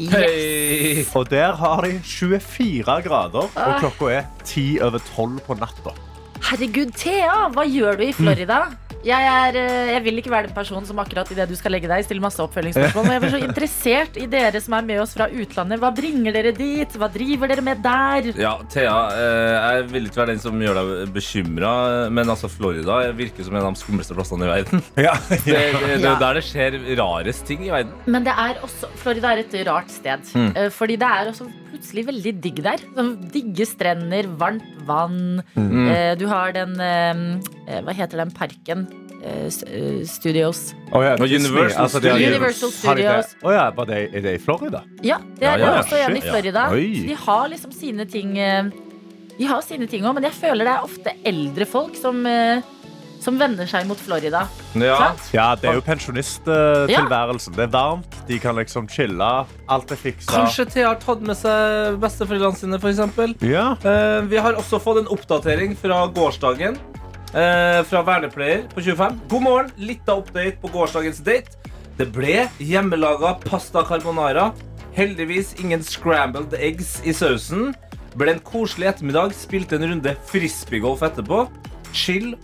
Yes. 0.02 0.16
Hey. 0.18 1.04
Og 1.16 1.30
der 1.32 1.54
har 1.56 1.86
de 1.86 2.00
24 2.02 2.98
grader, 3.06 3.46
og 3.46 3.62
Ah. 3.62 3.78
klokka 3.80 4.10
er 4.12 4.26
10 4.44 4.82
over 4.82 5.00
12 5.14 5.38
på 5.46 5.60
natta. 5.62 5.94
Herregud, 6.50 6.92
Thea, 6.98 7.46
hva 7.54 7.64
gjør 7.70 8.02
du 8.02 8.04
i 8.10 8.12
Florida? 8.18 8.64
Jeg, 9.06 9.22
er, 9.30 9.56
eh, 9.62 9.90
jeg 9.94 10.02
vil 10.08 10.18
ikke 10.18 10.32
være 10.34 10.48
den 10.50 10.56
personen 10.56 10.86
som 10.90 10.98
akkurat 11.04 11.30
i 11.30 11.36
det 11.38 11.46
du 11.52 11.54
skal 11.58 11.76
legge 11.76 11.90
deg, 11.92 12.02
stiller 12.08 12.24
masse 12.26 12.42
oppfølgingsspørsmål. 12.42 13.06
Men 13.06 13.14
jeg 13.16 13.24
er 13.28 13.34
så 13.36 13.42
interessert 13.50 14.18
i 14.18 14.26
dere 14.32 14.62
som 14.64 14.74
er 14.80 14.88
med 14.88 15.02
oss 15.04 15.14
fra 15.14 15.28
utlandet. 15.30 15.78
Hva 15.84 15.92
bringer 15.94 16.34
dere 16.34 16.54
dit? 16.58 16.96
Hva 16.98 17.10
driver 17.14 17.52
dere 17.54 17.62
med 17.68 17.84
der? 17.86 18.32
Ja, 18.42 18.56
Thea, 18.74 18.96
eh, 19.14 19.54
jeg 19.78 19.86
vil 19.94 20.10
ikke 20.10 20.22
være 20.24 20.34
den 20.34 20.42
som 20.42 20.58
gjør 20.66 20.80
deg 20.82 21.14
bekymra, 21.16 21.74
men 22.18 22.34
altså 22.34 22.50
Florida 22.50 22.98
virker 23.16 23.46
som 23.46 23.56
en 23.60 23.68
av 23.68 23.76
de 23.78 23.84
skumleste 23.84 24.18
plassene 24.18 24.48
i 24.48 24.52
verden. 24.56 24.82
Ja. 25.06 25.14
Det, 25.46 25.54
det, 25.54 25.82
det 25.86 25.94
er 26.00 26.02
Ja. 26.08 26.16
der 26.20 26.40
det 26.40 26.44
skjer 26.48 26.76
rarest 26.98 27.46
ting 27.46 27.62
i 27.68 27.70
verden. 27.70 27.92
Men 28.10 28.26
det 28.26 28.34
er 28.34 28.58
også, 28.66 28.90
Florida 28.98 29.36
er 29.36 29.44
et 29.44 29.54
rart 29.68 29.92
sted. 29.94 30.26
Mm. 30.34 30.50
Eh, 30.58 30.70
Fordi 30.74 30.96
det 30.98 31.06
er 31.08 31.30
også 31.30 31.46
plutselig 31.76 32.08
veldig 32.10 32.36
digg 32.44 32.62
der. 32.66 32.84
Sånn 32.96 33.16
digge 33.34 33.68
strender, 33.70 34.28
varmt 34.40 34.66
vann. 34.88 35.42
Mm. 35.56 35.88
Eh, 35.92 36.14
Du 36.20 36.28
har 36.32 36.54
den 36.56 36.80
eh, 36.80 37.82
Hva 37.84 37.94
heter 37.94 38.24
den 38.24 38.32
parken? 38.32 38.88
Eh, 39.26 39.46
eh, 39.48 40.06
Studios. 40.06 40.74
Oh, 40.92 41.02
ja, 41.04 41.16
Universal 41.18 41.84
Altså, 41.84 42.00
de 42.00 42.10
Studios. 42.12 42.36
Universal? 42.36 42.72
Studios. 42.72 43.36
Å 43.42 43.54
ja, 43.56 43.64
var 43.74 43.88
det, 43.90 44.02
er 44.14 44.22
det 44.26 44.34
i 44.38 44.42
Florida? 44.42 44.84
Ja, 45.02 45.18
det 45.40 45.48
er 45.50 45.60
ja, 45.64 45.72
ja. 45.72 45.80
også 45.82 45.98
en 45.98 46.18
i 46.18 46.22
ja. 46.22 46.32
Florida. 46.32 46.66
De 46.72 47.16
har 47.26 47.48
liksom 47.50 47.74
sine 47.74 48.06
ting 48.06 48.38
eh, 48.38 48.70
De 49.40 49.48
har 49.50 49.64
sine 49.66 49.88
ting 49.92 50.06
òg, 50.06 50.14
men 50.20 50.28
jeg 50.30 50.38
føler 50.38 50.68
det 50.68 50.76
er 50.76 50.86
ofte 50.86 51.16
eldre 51.26 51.66
folk 51.68 51.98
som, 52.00 52.22
eh, 52.30 52.62
som 53.26 53.40
vender 53.42 53.66
seg 53.70 53.88
mot 53.90 53.98
Florida. 54.00 54.44
Ja. 54.78 55.12
Ja, 55.34 55.48
det 55.58 55.72
er 55.72 55.80
jo 55.80 55.84
pensjonisttilværelsen. 55.86 57.56
Det 57.58 57.64
er 57.66 57.72
varmt, 57.74 58.18
de 58.28 58.38
kan 58.42 58.56
liksom 58.60 58.88
chille. 58.92 59.30
Alt 59.72 59.92
er 59.92 60.00
fiksa. 60.00 60.32
Kanskje 60.32 60.66
Thea 60.72 60.92
har 60.94 61.00
tatt 61.02 61.24
med 61.26 61.38
seg 61.40 61.98
besteforeldrene 62.04 62.60
sine, 62.60 62.80
f.eks. 62.82 63.42
Ja. 63.46 63.72
Eh, 63.82 64.20
vi 64.30 64.38
har 64.42 64.58
også 64.60 64.80
fått 64.84 65.02
en 65.04 65.10
oppdatering 65.16 65.76
fra 65.80 66.04
gårsdagen. 66.16 66.78
eh, 67.36 67.82
fra 67.90 68.02
vernepleier 68.08 68.62
på 68.72 68.80
25. 68.86 69.18
God 69.34 69.42
morgen. 69.44 69.72
Litt 69.78 70.08
av 70.10 70.22
update 70.24 70.56
på 70.62 70.70
gårsdagens 70.72 71.20
date. 71.26 71.58
Det 71.98 72.08
ble 72.16 72.46
hjemmelaga 72.60 73.34
pasta 73.44 73.84
carbonara. 73.88 74.52
Heldigvis 74.96 75.56
ingen 75.60 75.84
scrambled 75.84 76.54
eggs 76.60 77.02
i 77.04 77.12
sausen. 77.12 77.74
Ble 78.16 78.32
en 78.38 78.40
koselig 78.40 78.88
ettermiddag. 78.94 79.34
Spilte 79.36 79.76
en 79.76 79.90
runde 79.90 80.14
frisbeegolf 80.30 81.04
etterpå. 81.04 81.46
Chill 81.96 82.36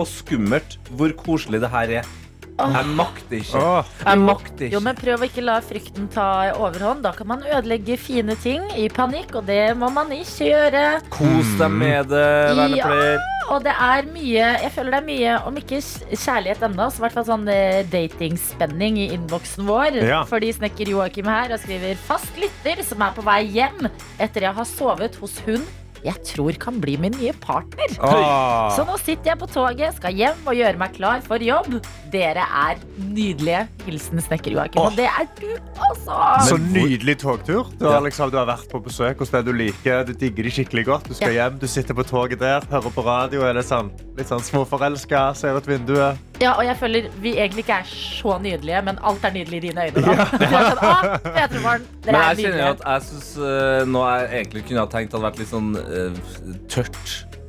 og 0.00 0.08
skummelt 0.10 0.78
hvor 0.96 1.14
koselig 1.18 1.62
det 1.62 1.70
her 1.72 2.00
er. 2.00 2.16
Jeg 2.60 2.92
makter 2.92 3.38
ikke. 3.38 3.62
Jeg 4.04 4.20
makter 4.20 4.72
Jo, 4.74 4.80
men 4.84 4.98
Prøv 5.00 5.22
å 5.22 5.28
ikke 5.30 5.44
la 5.44 5.56
frykten 5.64 6.08
ta 6.12 6.26
overhånd. 6.52 7.02
Da 7.06 7.14
kan 7.16 7.30
man 7.30 7.44
ødelegge 7.46 7.96
fine 8.00 8.36
ting 8.42 8.66
i 8.76 8.88
panikk, 8.92 9.32
og 9.40 9.48
det 9.48 9.72
må 9.80 9.88
man 9.94 10.12
ikke 10.12 10.50
gjøre. 10.50 10.84
Kos 11.14 11.54
deg 11.60 11.72
med 11.72 12.10
det, 12.12 12.30
vernepleier. 12.58 13.28
Og 13.50 13.64
det 13.64 13.72
er 13.72 14.06
mye 14.12 14.42
Jeg 14.62 14.70
føler 14.76 14.94
det 14.94 14.98
er 15.00 15.06
mye, 15.08 15.32
om 15.48 15.56
ikke 15.58 15.80
kjærlighet 15.80 16.62
ennå, 16.68 16.86
så 16.86 17.00
i 17.00 17.04
hvert 17.06 17.16
fall 17.18 17.26
sånn 17.32 17.48
eh, 17.50 17.80
datingspenning 17.90 19.00
i 19.00 19.08
innboksen 19.16 19.66
vår. 19.66 19.98
Ja. 20.06 20.22
Fordi 20.28 20.52
snekker 20.54 20.92
Joakim 20.92 21.30
her 21.30 21.56
og 21.56 21.64
skriver 21.64 21.98
fast 22.06 22.38
lytter 22.38 22.84
som 22.86 23.02
er 23.02 23.16
på 23.16 23.24
vei 23.26 23.42
hjem 23.56 23.88
etter 24.20 24.46
jeg 24.46 24.58
har 24.60 24.68
sovet 24.68 25.18
hos 25.18 25.40
hun 25.48 25.64
jeg 26.06 26.22
tror 26.26 26.56
kan 26.60 26.78
bli 26.80 26.96
min 27.00 27.14
nye 27.18 27.34
partner. 27.42 27.96
Ah. 28.00 28.70
Så 28.74 28.86
nå 28.88 28.96
sitter 29.02 29.32
jeg 29.32 29.40
på 29.42 29.50
toget, 29.50 29.96
skal 29.98 30.16
hjem 30.16 30.46
og 30.46 30.56
gjøre 30.56 30.80
meg 30.80 30.94
klar 30.96 31.24
for 31.26 31.42
jobb. 31.44 31.80
Dere 32.10 32.44
er 32.44 32.80
nydelige. 32.98 33.64
Hilsen 33.86 34.22
snekker 34.24 34.54
Joakim. 34.54 34.80
Åh. 34.80 34.90
Og 34.90 34.96
det 34.98 35.06
er 35.06 35.28
du 35.38 35.48
også! 35.90 36.18
Så 36.48 36.58
nydelig 36.60 37.18
togtur. 37.22 37.70
Du 37.80 37.86
har, 37.86 38.00
liksom, 38.04 38.32
du 38.32 38.38
har 38.40 38.48
vært 38.48 38.66
på 38.70 38.80
besøk 38.82 39.22
hos 39.22 39.32
det 39.34 39.44
du 39.46 39.52
liker. 39.56 40.02
Du 40.08 40.12
digger 40.12 40.48
de 40.48 40.54
skikkelig 40.54 40.84
godt. 40.88 41.08
Du 41.10 41.16
skal 41.18 41.36
hjem, 41.36 41.58
du 41.60 41.68
sitter 41.70 41.96
på 41.96 42.06
toget 42.08 42.40
der, 42.42 42.66
hører 42.70 42.94
på 42.94 43.04
radio, 43.06 43.44
er 43.46 43.58
det 43.58 43.64
sånn, 43.68 43.92
litt 44.18 44.30
sånn 44.30 44.42
småforelska, 44.44 45.30
ser 45.38 45.58
ut 45.58 45.70
vinduet. 45.70 46.18
Ja, 46.40 46.54
og 46.56 46.64
jeg 46.64 46.76
føler 46.80 47.08
vi 47.20 47.34
egentlig 47.36 47.66
ikke 47.66 47.80
er 47.82 47.88
så 47.90 48.38
nydelige, 48.40 48.82
men 48.86 49.00
alt 49.04 49.24
er 49.28 49.34
nydelig 49.36 49.60
i 49.60 49.64
dine 49.68 49.88
øyne. 49.88 50.04
Da. 50.06 50.14
Ja. 50.50 50.62
sånn, 50.70 50.80
«Å, 50.80 51.18
Petremorgen, 51.26 51.88
Men 52.06 52.16
er 52.16 52.30
jeg 52.30 52.46
kjenner 52.46 52.70
at 52.72 52.86
jeg 52.86 53.08
synes 53.10 53.28
uh, 53.40 53.82
nå 53.88 54.06
jeg 54.08 54.30
egentlig 54.40 54.64
kunne 54.70 54.86
ha 54.86 54.90
tenkt 54.90 55.16
hadde 55.16 55.26
vært 55.28 55.42
litt 55.42 55.52
sånn 55.52 55.74
uh, 55.76 56.56
tørt. 56.72 57.39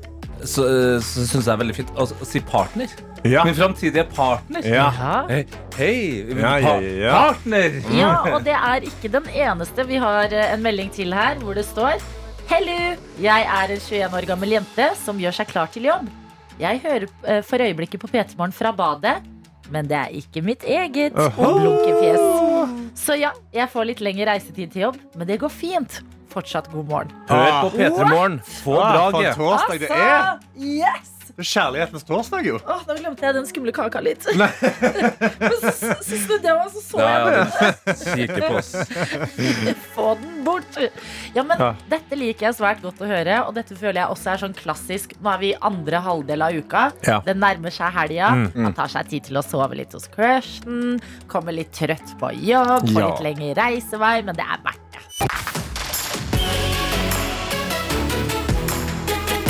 Så, 0.47 0.65
uh, 0.65 0.97
så 1.03 1.25
syns 1.27 1.45
jeg 1.45 1.53
er 1.53 1.59
veldig 1.61 1.75
fint 1.77 1.91
å, 1.99 2.07
si 2.25 2.41
partner. 2.45 2.91
Ja. 3.27 3.43
Min 3.45 3.53
framtidige 3.53 4.07
partner. 4.15 4.65
Ja. 4.65 4.87
Hei, 5.29 5.43
hei 5.77 5.95
Ja, 6.33 6.53
pa 6.63 6.71
ja. 6.81 7.11
partner! 7.13 7.75
ja, 7.93 8.13
og 8.33 8.41
det 8.47 8.55
er 8.57 8.87
ikke 8.89 9.11
den 9.13 9.27
eneste. 9.29 9.85
Vi 9.85 9.99
har 10.01 10.33
eh, 10.33 10.53
en 10.55 10.63
melding 10.65 10.89
til 10.95 11.13
her 11.13 11.37
hvor 11.43 11.53
det 11.57 11.67
står 11.69 12.01
Hello! 12.49 12.95
Jeg 13.21 13.45
er 13.45 13.75
en 13.75 13.79
21 13.79 14.17
år 14.17 14.25
gammel 14.27 14.57
jente 14.57 14.89
som 14.99 15.21
gjør 15.21 15.37
seg 15.37 15.51
klar 15.53 15.69
til 15.71 15.85
jobb. 15.91 16.09
Jeg 16.59 16.81
hører 16.83 17.05
eh, 17.29 17.43
for 17.45 17.61
øyeblikket 17.61 18.01
på 18.01 18.09
P3morgen 18.11 18.51
fra 18.57 18.73
badet, 18.75 19.19
men 19.71 19.87
det 19.89 19.97
er 19.97 20.11
ikke 20.21 20.41
mitt 20.45 20.63
eget. 20.67 21.15
Oho. 21.15 21.51
Blunkefjes. 21.59 22.97
Så 22.99 23.15
ja, 23.19 23.31
jeg 23.55 23.69
får 23.71 23.87
litt 23.91 24.01
lengre 24.03 24.27
reisetid 24.33 24.71
til 24.75 24.81
jobb, 24.89 24.97
men 25.15 25.27
det 25.29 25.39
går 25.41 25.49
fint. 25.53 26.01
Fortsatt 26.31 26.69
god 26.71 26.85
morgen. 26.87 27.09
Hør 27.27 27.57
på 27.65 27.71
P3 27.77 28.05
Morgen. 28.07 28.37
Få 28.63 28.77
Ah, 28.79 28.93
draget. 29.11 29.37
det 29.81 29.89
er. 29.91 29.97
Altså, 29.97 30.39
yes! 30.63 31.09
Det 31.41 31.47
er 31.47 31.53
kjærlighetens 31.57 32.03
torsdag, 32.05 32.45
jo. 32.45 32.57
Åh, 32.69 32.81
nå 32.85 32.95
glemte 32.99 33.25
jeg 33.25 33.33
den 33.33 33.47
skumle 33.49 33.71
kaka 33.73 33.97
litt. 34.05 34.25
Men 34.37 35.55
så, 35.57 35.71
snudde 36.05 36.45
jeg 36.45 36.53
meg, 36.53 36.67
så 36.69 36.81
så 36.85 37.01
jeg 37.01 38.27
du 38.29 38.35
på 38.45 38.49
oss. 38.59 38.69
Få 39.95 40.11
den 40.21 40.43
bort. 40.45 40.77
Ja, 41.33 41.41
men 41.47 41.57
Ja. 41.61 41.71
Dette 41.89 42.17
liker 42.19 42.47
jeg 42.49 42.57
svært 42.59 42.81
godt 42.85 43.01
å 43.01 43.09
høre, 43.09 43.39
og 43.47 43.55
dette 43.57 43.73
føler 43.79 44.03
jeg 44.03 44.13
også 44.13 44.31
er 44.35 44.41
sånn 44.43 44.53
klassisk. 44.57 45.15
Nå 45.21 45.33
er 45.33 45.41
vi 45.41 45.49
i 45.53 45.57
andre 45.71 46.01
halvdel 46.05 46.45
av 46.45 46.57
uka. 46.61 46.83
Ja. 47.07 47.17
Det 47.25 47.35
nærmer 47.41 47.73
seg 47.73 47.89
helga. 47.97 48.29
Mm, 48.37 48.47
Man 48.67 48.77
tar 48.77 48.91
seg 48.93 49.09
tid 49.11 49.25
til 49.31 49.41
å 49.41 49.43
sove 49.45 49.73
litt 49.81 49.93
hos 49.97 50.05
crushen. 50.13 50.99
Kommer 51.31 51.55
litt 51.57 51.73
trøtt 51.77 52.13
på 52.21 52.29
jobb, 52.37 52.85
får 52.91 53.01
Ja. 53.01 53.07
litt 53.09 53.25
lengre 53.31 53.53
reisevei, 53.63 54.15
men 54.29 54.37
det 54.37 54.45
er 54.45 54.61
verdt 54.61 54.87
det. 54.93 55.01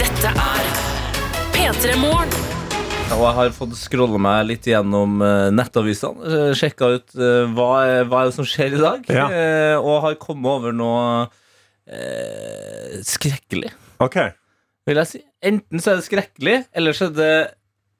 Dette 0.02 0.30
er 0.32 0.32
P3 0.32 0.38
Morgen. 0.38 0.61
Og 3.13 3.20
jeg 3.22 3.36
har 3.38 3.51
fått 3.53 3.75
scrolle 3.77 4.18
meg 4.18 4.48
litt 4.50 4.65
gjennom 4.65 5.20
uh, 5.22 5.51
nettavisene. 5.53 6.24
Uh, 6.25 6.53
Sjekka 6.58 6.88
ut 6.96 7.13
eh, 7.13 7.51
hva, 7.53 7.68
er, 7.86 8.08
hva 8.10 8.24
er 8.24 8.32
det 8.32 8.34
som 8.34 8.48
skjer 8.50 8.74
i 8.77 8.82
dag. 8.82 9.06
Ja. 9.13 9.27
eh, 9.30 9.75
og 9.77 10.00
har 10.08 10.15
kommet 10.22 10.50
over 10.50 10.74
noe 10.74 11.27
eh, 11.86 12.98
skrekkelig, 13.06 13.70
OK. 14.01 14.18
vil 14.89 15.01
jeg 15.03 15.10
si. 15.12 15.22
Enten 15.51 15.84
så 15.84 15.94
er 15.94 16.00
det 16.00 16.08
skrekkelig, 16.08 16.56
eller 16.82 16.98
så 16.98 17.12
er 17.12 17.18
det 17.20 17.34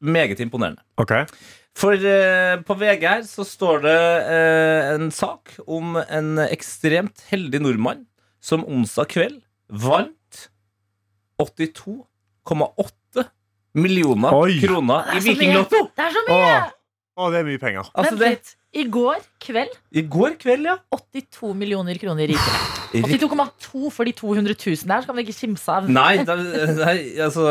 meget 0.02 0.42
imponerende. 0.42 0.82
Okay. 1.04 1.30
For 1.78 1.94
eh, 1.94 2.56
på 2.66 2.78
VG 2.82 3.06
her 3.06 3.22
så 3.30 3.46
står 3.48 3.86
det 3.86 4.00
eh, 4.32 4.90
en 4.96 5.12
sak 5.14 5.54
om 5.68 6.00
en 6.02 6.42
ekstremt 6.48 7.28
heldig 7.30 7.62
nordmann 7.62 8.08
som 8.42 8.66
onsdag 8.66 9.14
kveld 9.14 9.38
vant 9.70 10.48
82,8 11.38 13.01
millioner 13.78 14.36
Oi. 14.36 14.58
kroner 14.62 15.12
i 15.16 15.20
så. 15.20 15.28
Vikinglotto. 15.30 15.86
Det 15.96 16.08
er 16.08 16.16
så 16.16 16.26
mye! 16.28 16.58
Åh, 17.22 17.30
det 17.32 17.42
er 17.42 17.48
mye 17.48 17.62
penger. 17.62 17.88
Altså 17.92 18.16
Vent 18.16 18.22
det, 18.24 18.32
litt. 18.38 18.58
I 18.72 18.86
går 18.88 19.18
kveld 19.44 19.74
I 20.00 20.02
går 20.08 20.38
kveld, 20.40 20.68
ja. 20.70 20.78
82 20.96 21.50
millioner 21.60 21.98
kroner 22.00 22.30
rikere. 22.32 22.62
82,2 22.96 23.92
for 23.92 24.08
de 24.08 24.14
200 24.16 24.56
000 24.56 24.88
der 24.88 25.06
kan 25.06 25.16
man 25.16 25.26
ikke 25.26 25.36
kimse 25.36 25.76
av. 25.76 25.90
Nei, 25.92 26.24
det, 26.28 26.38
nei, 26.80 26.96
altså 27.24 27.46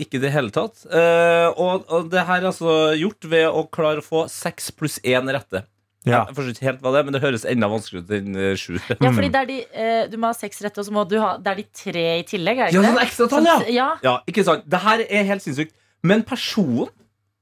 ikke 0.00 0.20
i 0.20 0.22
det 0.24 0.32
hele 0.36 0.52
tatt. 0.52 0.84
Eh, 0.84 1.48
og, 1.56 1.88
og 1.88 2.10
det 2.12 2.24
her 2.28 2.42
er 2.42 2.50
altså 2.52 2.76
gjort 3.00 3.28
ved 3.32 3.48
å 3.48 3.64
klare 3.72 4.04
å 4.04 4.06
få 4.06 4.26
seks 4.32 4.70
pluss 4.76 5.00
én 5.00 5.28
rette. 5.32 5.64
Ja. 6.08 6.22
Jeg 6.30 6.36
forstår 6.36 6.54
ikke 6.54 6.64
helt 6.64 6.80
hva 6.80 6.92
det 6.94 7.00
er, 7.02 7.04
men 7.04 7.12
det 7.12 7.20
høres 7.20 7.42
enda 7.44 7.68
vanskeligere 7.68 8.06
ut 8.06 8.12
enn 8.16 8.36
eh, 8.40 8.54
sju. 8.56 8.78
Ja, 8.88 9.10
fordi 9.12 9.28
det 9.34 9.40
er 9.42 9.48
de, 9.50 9.58
uh, 9.74 10.06
Du 10.08 10.16
må 10.22 10.30
ha 10.30 10.36
seks 10.38 10.62
rette, 10.64 10.80
og 10.80 10.86
så 10.88 10.94
må 10.96 11.04
du 11.10 11.18
ha 11.20 11.34
Det 11.36 11.50
er 11.52 11.58
de 11.60 11.66
tre 11.76 12.06
i 12.20 12.22
tillegg, 12.24 12.56
er 12.62 12.70
det 12.70 12.78
Ja, 12.78 12.80
ikke 12.80 12.88
sånn 12.88 12.96
det? 12.96 13.04
ekstratall, 13.10 13.44
ja. 13.50 13.58
Sånn- 13.60 13.74
ja. 13.76 13.88
Ja, 14.06 14.14
ikke 14.32 14.44
sant? 14.48 14.64
Det 14.70 14.80
her 14.80 15.04
er 15.04 15.28
helt 15.28 15.44
sinnssykt. 15.44 15.74
Men 16.02 16.22
personen 16.24 16.88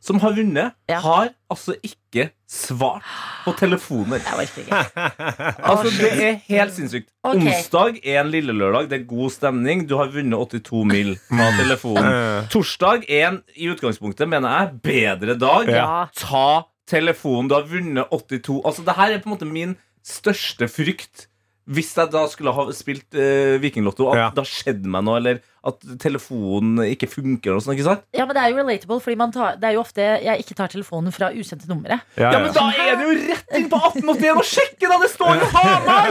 som 0.00 0.18
har 0.22 0.30
vunnet, 0.32 0.74
Ja. 0.88 1.00
har 1.02 1.30
altså 1.50 1.74
ikke 1.82 2.30
svart 2.48 3.02
på 3.44 3.52
telefoner. 3.58 4.20
Jeg 4.22 4.34
orker 4.42 4.62
ikke. 4.62 5.56
Altså, 5.68 5.90
Det 5.90 6.10
er 6.22 6.34
helt 6.48 6.72
sinnssykt. 6.74 7.08
Okay. 7.26 7.40
Onsdag 7.50 7.98
er 8.04 8.20
en 8.22 8.30
lille 8.30 8.54
lørdag. 8.54 8.88
Det 8.90 9.00
er 9.00 9.04
god 9.10 9.30
stemning. 9.34 9.86
Du 9.90 9.96
har 9.98 10.06
vunnet 10.14 10.38
82 10.38 10.84
mil 10.86 11.14
på 11.30 11.48
telefonen. 11.58 12.10
Eh, 12.10 12.48
Torsdag 12.54 13.04
er 13.10 13.26
en 13.28 13.40
i 13.56 13.66
utgangspunktet, 13.74 14.26
mener 14.30 14.48
jeg, 14.54 14.80
bedre 14.86 15.34
dag. 15.38 15.68
Ja. 15.68 16.06
Ta 16.14 16.64
telefonen. 16.88 17.48
Du 17.50 17.54
har 17.58 17.66
vunnet 17.68 18.08
82 18.14 18.62
Altså, 18.64 18.84
det 18.86 18.96
her 18.98 19.12
er 19.14 19.22
på 19.24 19.28
en 19.30 19.34
måte 19.36 19.48
min 19.50 19.76
største 20.06 20.68
frykt. 20.72 21.26
Hvis 21.68 21.90
jeg 21.98 22.08
da 22.14 22.22
skulle 22.32 22.54
ha 22.56 22.64
spilt 22.72 23.12
uh, 23.12 23.58
Vikinglotto, 23.60 24.06
at 24.12 24.16
Ja. 24.16 24.28
det 24.32 24.40
har 24.40 24.48
skjedd 24.48 24.86
meg 24.88 25.04
noe, 25.04 25.18
eller 25.20 25.40
at 25.66 25.80
telefonen 26.00 26.82
ikke 26.86 27.08
funker. 27.10 27.56
Og 27.56 27.62
sånn, 27.64 27.74
ikke 27.76 27.86
sant? 27.88 28.04
Ja, 28.16 28.24
men 28.28 28.36
det 28.36 28.42
er 28.44 28.52
jo 28.52 28.58
relatable, 28.60 29.00
fordi 29.02 29.16
man 29.20 29.32
tar, 29.34 29.56
det 29.60 29.70
er 29.70 29.74
jo 29.78 29.82
ofte 29.82 30.04
jeg 30.22 30.44
ikke 30.44 30.54
tar 30.58 30.70
telefonen 30.72 31.12
fra 31.14 31.30
ukjente 31.34 31.68
numre. 31.70 32.00
ja, 32.18 32.30
Ja, 32.32 32.38
men 32.44 32.52
da 32.54 32.66
er 32.70 32.96
det 33.00 33.06
jo 33.08 33.14
rett 33.32 33.56
inn 33.58 33.68
på 33.72 33.80
1881 33.80 34.38
og 34.38 34.46
sjekke, 34.48 34.88
da! 34.90 34.98
Det 35.02 35.10
står 35.14 35.34
jo 35.42 35.48
Hamar! 35.54 36.08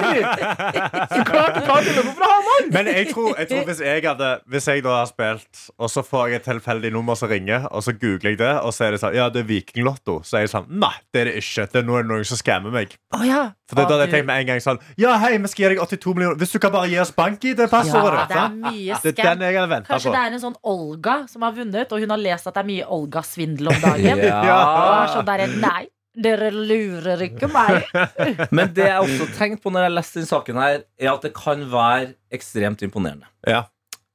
Så 1.13 1.23
klart 1.27 1.55
du 1.57 1.61
tar 1.67 1.81
telefonen 1.87 2.17
fra 2.17 2.29
Hamar! 2.33 2.67
Men 2.73 2.89
jeg 2.91 3.09
tror, 3.13 3.33
jeg 3.37 3.49
tror 3.51 3.63
hvis, 3.69 3.81
jeg 3.87 4.03
hadde, 4.07 4.31
hvis 4.51 4.67
jeg 4.71 4.83
da 4.85 4.95
har 4.99 5.09
spilt, 5.09 5.63
og 5.77 5.91
så 5.93 6.03
får 6.05 6.27
jeg 6.33 6.41
et 6.41 6.47
tilfeldig 6.49 6.91
nummer 6.95 7.15
som 7.19 7.29
ringer, 7.31 7.67
og 7.71 7.83
så 7.85 7.93
googler 7.95 8.33
jeg 8.35 8.41
det, 8.41 8.51
og 8.61 8.73
så 8.75 8.87
er 8.87 8.95
det 8.95 9.01
sånn 9.03 9.15
Ja, 9.17 9.29
det 9.33 9.43
er 9.45 9.47
Vikinglotto. 9.49 10.19
Så 10.27 10.37
er 10.39 10.45
jeg 10.47 10.51
sånn 10.53 10.67
Nei, 10.81 10.93
det 11.13 11.21
er 11.21 11.29
det 11.31 11.35
ikke. 11.41 11.67
Det 11.71 11.81
er 11.81 11.87
noen, 11.87 12.07
noen 12.09 12.25
som 12.27 12.39
skammer 12.39 12.73
meg. 12.73 12.93
Oh, 13.15 13.23
ja. 13.25 13.41
For 13.67 13.79
da 13.79 13.85
hadde 13.87 14.05
jeg 14.07 14.13
tenkt 14.15 14.27
med 14.29 14.41
en 14.43 14.47
gang 14.51 14.61
sånn 14.63 14.77
Ja, 14.99 15.15
hei, 15.21 15.33
vi 15.43 15.49
skal 15.51 15.63
gi 15.65 15.69
deg 15.75 15.81
82 15.83 16.13
millioner. 16.17 16.37
Hvis 16.39 16.53
du 16.55 16.59
kan 16.63 16.71
bare 16.75 16.87
gi 16.91 16.99
oss 17.01 17.11
bank-ID-passordet. 17.15 18.23
ja, 18.23 18.27
det 18.27 18.37
er 18.43 18.55
mye 18.61 18.99
det 19.03 19.11
er 19.11 19.15
scam. 19.15 19.36
Den 19.37 19.47
jeg 19.47 19.59
hadde 19.59 19.71
venta 19.71 19.93
Kanskje 19.93 20.13
det 20.13 20.21
er 20.23 20.33
en 20.35 20.41
sånn 20.41 20.57
Olga 20.67 21.19
som 21.31 21.45
har 21.45 21.53
vunnet, 21.55 21.93
og 21.93 22.03
hun 22.03 22.13
har 22.13 22.21
lest 22.21 22.49
at 22.49 22.57
det 22.57 22.63
er 22.63 22.69
mye 22.71 22.87
Olga-svindel 22.97 23.71
om 23.73 23.85
dagen. 23.85 24.25
Ja. 24.47 24.57
Og 24.57 24.89
er 24.97 25.13
sånn 25.13 25.29
der, 25.29 25.45
Nei, 25.61 25.83
dere 26.27 26.49
lurer 26.53 27.23
ikke 27.27 27.49
meg. 27.51 27.87
Men 28.57 28.73
det 28.75 28.89
jeg 28.89 29.03
også 29.03 29.29
tenkte 29.37 29.63
på 29.63 29.73
når 29.73 29.87
jeg 29.87 29.95
leste 29.95 30.19
denne 30.19 30.31
saken, 30.31 30.61
her 30.61 30.79
er 30.81 31.11
at 31.13 31.25
det 31.27 31.33
kan 31.37 31.63
være 31.71 32.13
ekstremt 32.33 32.83
imponerende. 32.85 33.29
Ja. 33.47 33.65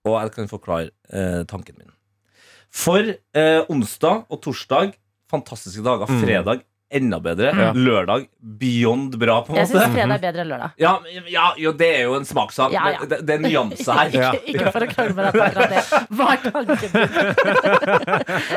Og 0.09 0.19
jeg 0.19 0.35
kan 0.35 0.51
forklare 0.51 0.91
eh, 1.15 1.43
tanken 1.51 1.79
min. 1.79 1.93
For 2.73 3.05
eh, 3.13 3.61
onsdag 3.71 4.27
og 4.33 4.41
torsdag, 4.43 4.97
fantastiske 5.31 5.85
dager. 5.85 6.11
Mm. 6.11 6.23
Fredag, 6.25 6.65
enda 6.99 7.19
bedre. 7.25 7.51
Ja. 7.57 7.71
Lørdag, 7.77 8.27
beyond 8.61 9.17
bra, 9.21 9.39
på 9.47 9.53
en 9.53 9.59
måte. 9.59 9.63
Jeg 9.63 9.71
syns 9.73 9.95
fredag 9.95 10.15
er 10.17 10.23
bedre 10.27 10.45
enn 10.45 10.51
lørdag. 10.53 10.71
Ja, 10.83 10.93
ja, 11.33 11.47
jo, 11.61 11.73
det 11.83 11.89
er 11.99 12.03
jo 12.07 12.15
en 12.19 12.27
smakssak. 12.29 12.73
Ja, 12.75 12.85
ja. 12.95 13.01
men 13.03 13.09
Det, 13.13 13.19
det 13.29 13.37
er 13.37 13.45
nyanse 13.47 13.97
her. 13.99 14.07
Ikke, 14.17 14.43
ikke 14.55 14.73
for 14.75 14.87
å 14.87 14.91
krangle 14.93 15.15
med 15.19 15.23
deg 15.27 15.33
på 15.37 15.45
akkurat 15.47 15.71
det. 15.73 15.83
Hva 16.17 16.27
er 16.33 16.39
tanken? 16.49 16.91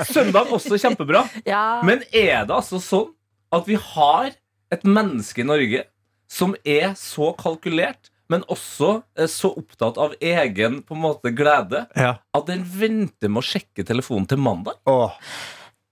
Søndag 0.15 0.51
også 0.56 0.80
kjempebra. 0.82 1.25
Ja. 1.48 1.63
Men 1.88 2.04
er 2.12 2.46
det 2.50 2.56
altså 2.56 2.80
sånn 2.84 3.12
at 3.56 3.68
vi 3.70 3.77
har 3.94 4.32
et 4.74 4.84
menneske 4.88 5.44
i 5.44 5.48
Norge 5.48 5.86
som 6.32 6.56
er 6.68 6.96
så 7.00 7.32
kalkulert, 7.38 8.10
men 8.34 8.42
også 8.50 9.04
eh, 9.20 9.27
så 9.30 9.51
opptatt 9.60 10.00
av 10.01 10.15
egen 10.18 10.80
på 10.82 10.96
en 10.98 11.04
måte 11.04 11.30
glede, 11.38 11.84
Ja. 11.96 12.15
at 12.34 12.48
den 12.50 12.63
venter 12.65 13.30
med 13.30 13.44
å 13.44 13.46
sjekke 13.46 13.86
telefonen 13.86 14.25
til 14.32 14.42
mandag? 14.42 14.80
Åh. 14.89 15.13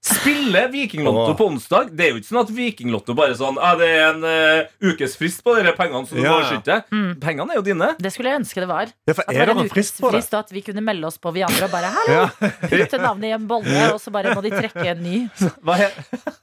Spille 0.03 0.65
Vikinglotto 0.67 1.31
på 1.39 1.45
onsdag. 1.47 1.93
Det 1.95 2.03
er 2.03 2.09
jo 2.11 2.17
ikke 2.19 2.27
sånn 2.27 2.41
at 2.41 2.49
Vikinglotto 2.51 3.13
bare 3.15 3.37
sånn 3.39 3.55
ah, 3.55 3.71
Det 3.79 3.87
er 3.87 4.01
en 4.09 4.25
uh, 4.27 4.89
ukes 4.91 5.13
frist 5.15 5.39
på 5.45 5.53
de 5.55 5.71
pengene, 5.77 6.03
så 6.09 6.17
du 6.17 6.25
Ja. 6.25 6.33
må 6.35 6.49
skyte. 6.49 6.75
Mm. 6.91 7.13
Pengene 7.23 7.55
er 7.55 7.59
jo 7.61 7.63
dine. 7.69 7.87
Det 8.03 8.11
skulle 8.11 8.33
jeg 8.33 8.41
ønske 8.41 8.59
det 8.59 8.67
var. 8.67 8.91
Ja, 9.07 9.15
for 9.15 9.23
At 9.23 9.31
det 9.31 9.39
er 9.39 9.47
var 9.47 9.55
en 9.55 9.63
en 9.63 9.71
frist 9.71 10.01
på 10.03 10.11
det? 10.11 10.23
at 10.41 10.51
vi 10.51 10.63
kunne 10.65 10.83
melde 10.83 11.07
oss 11.07 11.15
på 11.23 11.31
vi 11.31 11.45
andre 11.47 11.69
og 11.69 11.71
bare 11.71 11.93
Hallo! 11.95 12.17
Ja. 12.17 12.49
Putte 12.67 12.99
navnet 12.99 13.29
i 13.29 13.33
en 13.37 13.47
bolle, 13.47 13.85
og 13.93 14.01
så 14.03 14.11
bare 14.11 14.35
må 14.35 14.43
de 14.43 14.51
trekke 14.51 14.89
en 14.91 15.03
ny. 15.05 15.21
Hva 15.63 15.79
er 15.87 15.95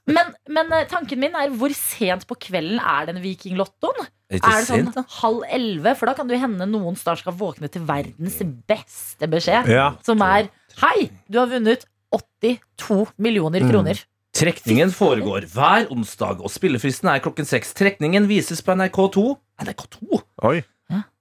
Men, 0.09 0.33
men 0.49 0.73
eh, 0.73 0.89
tanken 0.89 1.21
min 1.21 1.37
er 1.37 1.53
hvor 1.53 1.75
sent 1.77 2.25
på 2.31 2.41
kvelden 2.41 2.81
er 2.81 3.11
den 3.13 3.21
vikinglottoen? 3.21 4.09
Er 4.31 4.41
det 4.41 4.67
sånn 4.71 4.89
halv 5.21 5.45
elleve? 5.53 5.97
For 5.99 6.09
da 6.09 6.15
kan 6.17 6.29
det 6.31 6.39
jo 6.39 6.45
hende 6.47 6.65
noen 6.71 6.97
snart 6.97 7.21
skal 7.21 7.37
våkne 7.37 7.69
til 7.69 7.85
verdens 7.85 8.41
beste 8.71 9.29
beskjed. 9.29 9.69
Ja. 9.69 9.91
Som 10.07 10.23
er 10.25 10.49
Hei, 10.81 11.11
du 11.29 11.37
har 11.43 11.49
vunnet 11.51 11.83
82 12.13 13.07
millioner 13.19 13.65
kroner. 13.71 14.03
Trekningen 14.37 14.93
foregår 14.95 15.47
hver 15.51 15.89
onsdag, 15.91 16.39
og 16.41 16.51
spillefristen 16.55 17.09
er 17.11 17.19
klokken 17.25 17.47
seks. 17.49 17.73
Trekningen 17.75 18.29
vises 18.31 18.63
på 18.63 18.77
NRK2. 18.79 19.25
NRK2? 19.65 20.21
Oi. 20.47 20.61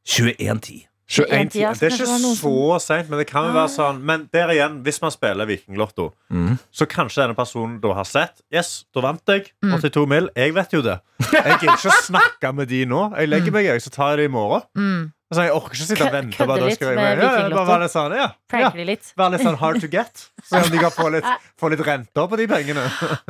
21.10. 0.10 0.86
21 1.10 1.50
tida, 1.50 1.72
Det 1.74 1.88
er 1.88 1.94
ikke 1.96 2.06
så 2.38 2.80
seint, 2.86 3.08
men 3.10 3.18
det 3.18 3.26
kan 3.32 3.48
jo 3.48 3.54
være 3.56 3.72
sånn 3.74 3.98
Men 4.06 4.28
der 4.32 4.52
igjen, 4.54 4.76
hvis 4.86 5.00
man 5.02 5.10
spiller 5.10 5.48
Vikinglotto, 5.50 6.12
Mm. 6.30 6.60
så 6.72 6.86
kanskje 6.86 7.24
denne 7.24 7.34
personen 7.36 7.80
da 7.82 7.94
har 7.98 8.06
sett 8.06 8.42
Yes, 8.54 8.86
da 8.94 9.02
vant 9.02 9.22
jeg. 9.26 9.50
Mm. 9.66 9.74
82 9.82 10.06
mil. 10.08 10.30
Jeg 10.38 10.54
vet 10.54 10.72
jo 10.72 10.82
det. 10.86 11.00
Jeg 11.34 11.58
gidder 11.60 11.78
ikke 11.78 11.90
å 11.90 12.04
snakke 12.06 12.54
med 12.54 12.68
de 12.70 12.86
nå. 12.86 13.02
Jeg 13.18 13.28
legger 13.30 13.52
meg, 13.52 13.66
jeg, 13.66 13.82
så 13.82 13.90
tar 13.90 14.10
jeg 14.14 14.18
det 14.18 14.26
i 14.30 14.34
morgen. 14.38 14.62
Mm. 14.78 15.12
Altså, 15.30 15.44
jeg 15.46 15.54
orker 15.54 15.76
ikke 15.76 15.86
sitte 15.86 16.06
og 16.08 16.14
vente. 16.16 16.38
Kødde 16.40 16.56
litt 16.66 16.82
med 16.82 16.96
med. 16.98 17.20
Ja, 17.22 17.50
bare 17.54 17.66
være 17.70 17.82
litt 17.84 17.94
sånn, 17.94 18.14
ja. 18.18 18.28
ja. 18.58 18.70
Litt. 18.90 19.10
Være 19.20 19.34
litt 19.36 19.44
sånn 19.46 19.58
hard 19.62 19.82
to 19.84 19.90
get. 19.94 20.24
Se 20.50 20.58
om 20.58 20.72
de 20.74 20.80
kan 20.82 20.94
få 20.96 21.10
litt, 21.14 21.28
få 21.62 21.70
litt 21.70 21.84
renter 21.86 22.30
på 22.32 22.40
de 22.40 22.48
pengene. 22.50 22.86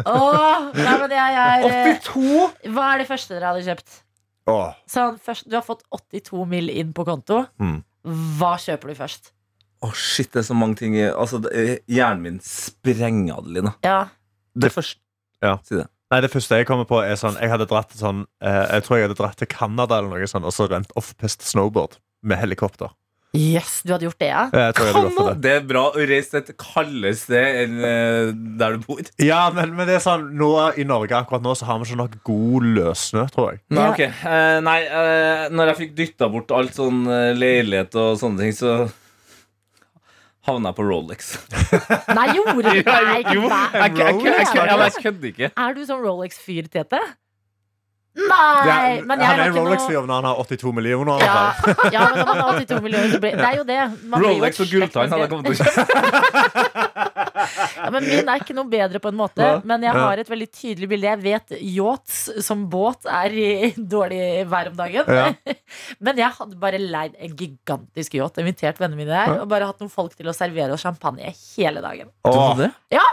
Åh, 0.07 0.69
nei, 0.77 0.93
men 1.01 1.15
jeg 1.17 1.41
er 1.41 1.65
eh, 1.67 1.89
82? 1.99 2.45
Hva 2.71 2.85
er 2.93 3.03
det 3.03 3.09
første 3.09 3.35
dere 3.35 3.51
hadde 3.51 3.65
kjøpt? 3.67 3.97
Åh. 4.47 4.71
Sånn, 4.89 5.19
først, 5.27 5.49
du 5.51 5.57
har 5.59 5.65
fått 5.67 5.83
82 5.91 6.45
mill. 6.47 6.71
inn 6.71 6.95
på 6.95 7.03
konto. 7.09 7.41
Mm. 7.59 7.81
Hva 8.39 8.53
kjøper 8.63 8.93
du 8.93 8.99
først? 9.01 9.33
Åh, 9.83 9.91
shit, 9.95 10.31
det 10.31 10.41
er 10.41 10.47
så 10.49 10.55
mange 10.55 10.75
ting 10.79 10.95
Altså, 11.03 11.39
det 11.43 11.51
er- 11.55 11.77
Hjernen 11.87 12.23
min 12.23 12.39
sprenger, 12.43 13.37
Adelina. 13.43 13.75
Ja, 13.83 14.05
Det 14.55 14.71
første 14.73 14.99
Ja. 15.43 15.57
Si 15.63 15.75
det. 15.75 15.87
Nei, 16.09 16.21
Det 16.25 16.31
første 16.33 16.57
jeg 16.61 16.65
kommer 16.69 16.87
på, 16.89 17.01
er 17.05 17.19
sånn 17.19 17.37
Jeg 17.37 17.51
hadde 17.51 17.67
dratt 17.69 17.91
til 17.93 18.01
sånn 18.01 18.23
eh, 18.41 18.63
Jeg 18.75 18.85
tror 18.85 18.97
jeg 18.97 19.09
hadde 19.09 19.19
dratt 19.19 19.37
til 19.37 19.49
Canada 19.51 19.99
eller 19.99 20.17
noe 20.17 20.29
sånt, 20.31 20.47
og 20.47 20.55
så 20.55 20.69
rent 20.71 20.93
offpist 20.99 21.45
snowboard 21.45 21.99
med 22.25 22.41
helikopter. 22.41 22.89
Yes, 23.37 23.83
du 23.85 23.91
hadde 23.93 24.07
gjort 24.07 24.17
det, 24.23 24.27
ja? 24.31 24.47
Jeg 24.49 24.73
tror 24.73 24.87
jeg 24.87 24.93
hadde 24.95 25.05
gått 25.05 25.17
for 25.19 25.27
det. 25.29 25.41
Det 25.43 25.51
er 25.53 25.65
bra 25.69 25.83
å 25.91 26.05
reise 26.09 26.31
til 26.33 26.39
et 26.41 26.55
kaldere 26.57 27.11
sted 27.13 27.59
enn 27.61 27.75
eh, 27.85 28.31
der 28.57 28.73
du 28.79 28.87
bor. 28.87 29.03
Ja, 29.21 29.43
men, 29.53 29.75
men 29.77 29.85
det 29.85 29.99
er 29.99 30.01
sånn 30.01 30.31
nå 30.39 30.49
i 30.81 30.85
Norge 30.89 31.13
akkurat 31.19 31.45
nå 31.45 31.53
så 31.55 31.67
har 31.69 31.77
vi 31.77 31.85
ikke 31.91 31.99
nok 31.99 32.15
god 32.25 32.65
løssnø, 32.79 33.27
tror 33.35 33.51
jeg. 33.51 33.61
Nei, 33.77 33.85
ok. 33.93 34.01
Eh, 34.33 34.55
nei, 34.65 34.79
eh, 34.81 35.43
når 35.53 35.71
jeg 35.71 35.79
fikk 35.83 35.93
dytta 36.01 36.31
bort 36.33 36.55
alt 36.57 36.73
sånn 36.81 37.03
eh, 37.05 37.29
leilighet 37.37 37.99
og 38.01 38.17
sånne 38.17 38.47
ting, 38.47 38.57
så 38.57 38.73
havna 40.47 40.71
på 40.73 40.83
Rolex. 40.87 41.33
Nei, 42.17 42.27
gjorde 42.35 42.53
du 42.63 42.83
Nei, 42.89 43.17
ikke 43.23 43.33
Jo, 43.35 43.47
jeg, 43.49 43.73
jeg, 43.73 43.91
kødder 45.03 45.27
ikke. 45.33 45.49
Er 45.55 45.73
du 45.75 45.81
sånn 45.87 46.01
Rolex-fyr, 46.05 46.69
Tete? 46.71 47.01
Nei, 48.19 48.65
Ja, 48.67 48.75
men 49.05 49.21
jeg 49.21 49.27
han 49.29 49.39
er 49.39 49.51
en 49.51 49.55
Rolex-fyr 49.55 50.01
når 50.01 50.15
han 50.15 50.25
har 50.27 50.39
82 50.41 50.73
millioner. 50.75 51.21
ja, 51.23 51.53
ja, 51.95 52.07
men 52.09 52.17
når 52.17 52.25
man 52.25 52.39
har 52.41 52.57
82 52.65 52.81
millioner, 52.83 53.09
så 53.13 53.19
blir 53.23 53.37
Det 53.37 53.45
er 53.45 53.55
jo 53.59 53.63
det. 53.69 53.79
Man 54.09 54.19
blir 54.19 54.29
jo 54.29 54.39
Rolex 54.39 54.59
og 54.59 54.67
gulltann 54.73 55.13
hadde 55.13 55.21
jeg 55.23 55.29
kommet 55.29 55.45
til 55.45 55.53
å 55.53 55.57
kjøpe. 55.63 57.18
Ja, 57.79 57.89
men 57.95 58.05
min 58.07 58.29
er 58.31 58.41
ikke 58.43 58.55
noe 58.57 58.69
bedre 58.71 59.01
på 59.03 59.11
en 59.11 59.17
måte. 59.19 59.45
Ja. 59.45 59.59
Men 59.67 59.83
jeg 59.85 59.95
har 59.95 60.21
et 60.21 60.29
veldig 60.31 60.47
tydelig 60.51 60.89
bilde. 60.91 61.09
Jeg 61.13 61.21
vet 61.23 61.55
yachts 61.59 62.17
som 62.45 62.65
båt 62.71 63.07
er 63.09 63.35
i 63.35 63.49
dårlig 63.77 64.21
vær 64.51 64.71
om 64.71 64.77
dagen. 64.79 65.07
Ja. 65.07 65.55
Men 66.05 66.19
jeg 66.21 66.35
hadde 66.37 66.59
bare 66.59 66.79
leid 66.81 67.15
en 67.19 67.35
gigantisk 67.39 68.15
yacht, 68.19 68.37
invitert 68.41 68.79
vennene 68.81 68.99
mine 68.99 69.13
der, 69.15 69.41
og 69.43 69.49
bare 69.51 69.67
hatt 69.69 69.81
noen 69.83 69.91
folk 69.93 70.15
til 70.17 70.29
å 70.29 70.35
servere 70.35 70.75
oss 70.75 70.85
champagne 70.85 71.31
hele 71.55 71.83
dagen. 71.85 72.11
Åh, 72.27 72.65
Ja! 72.93 73.05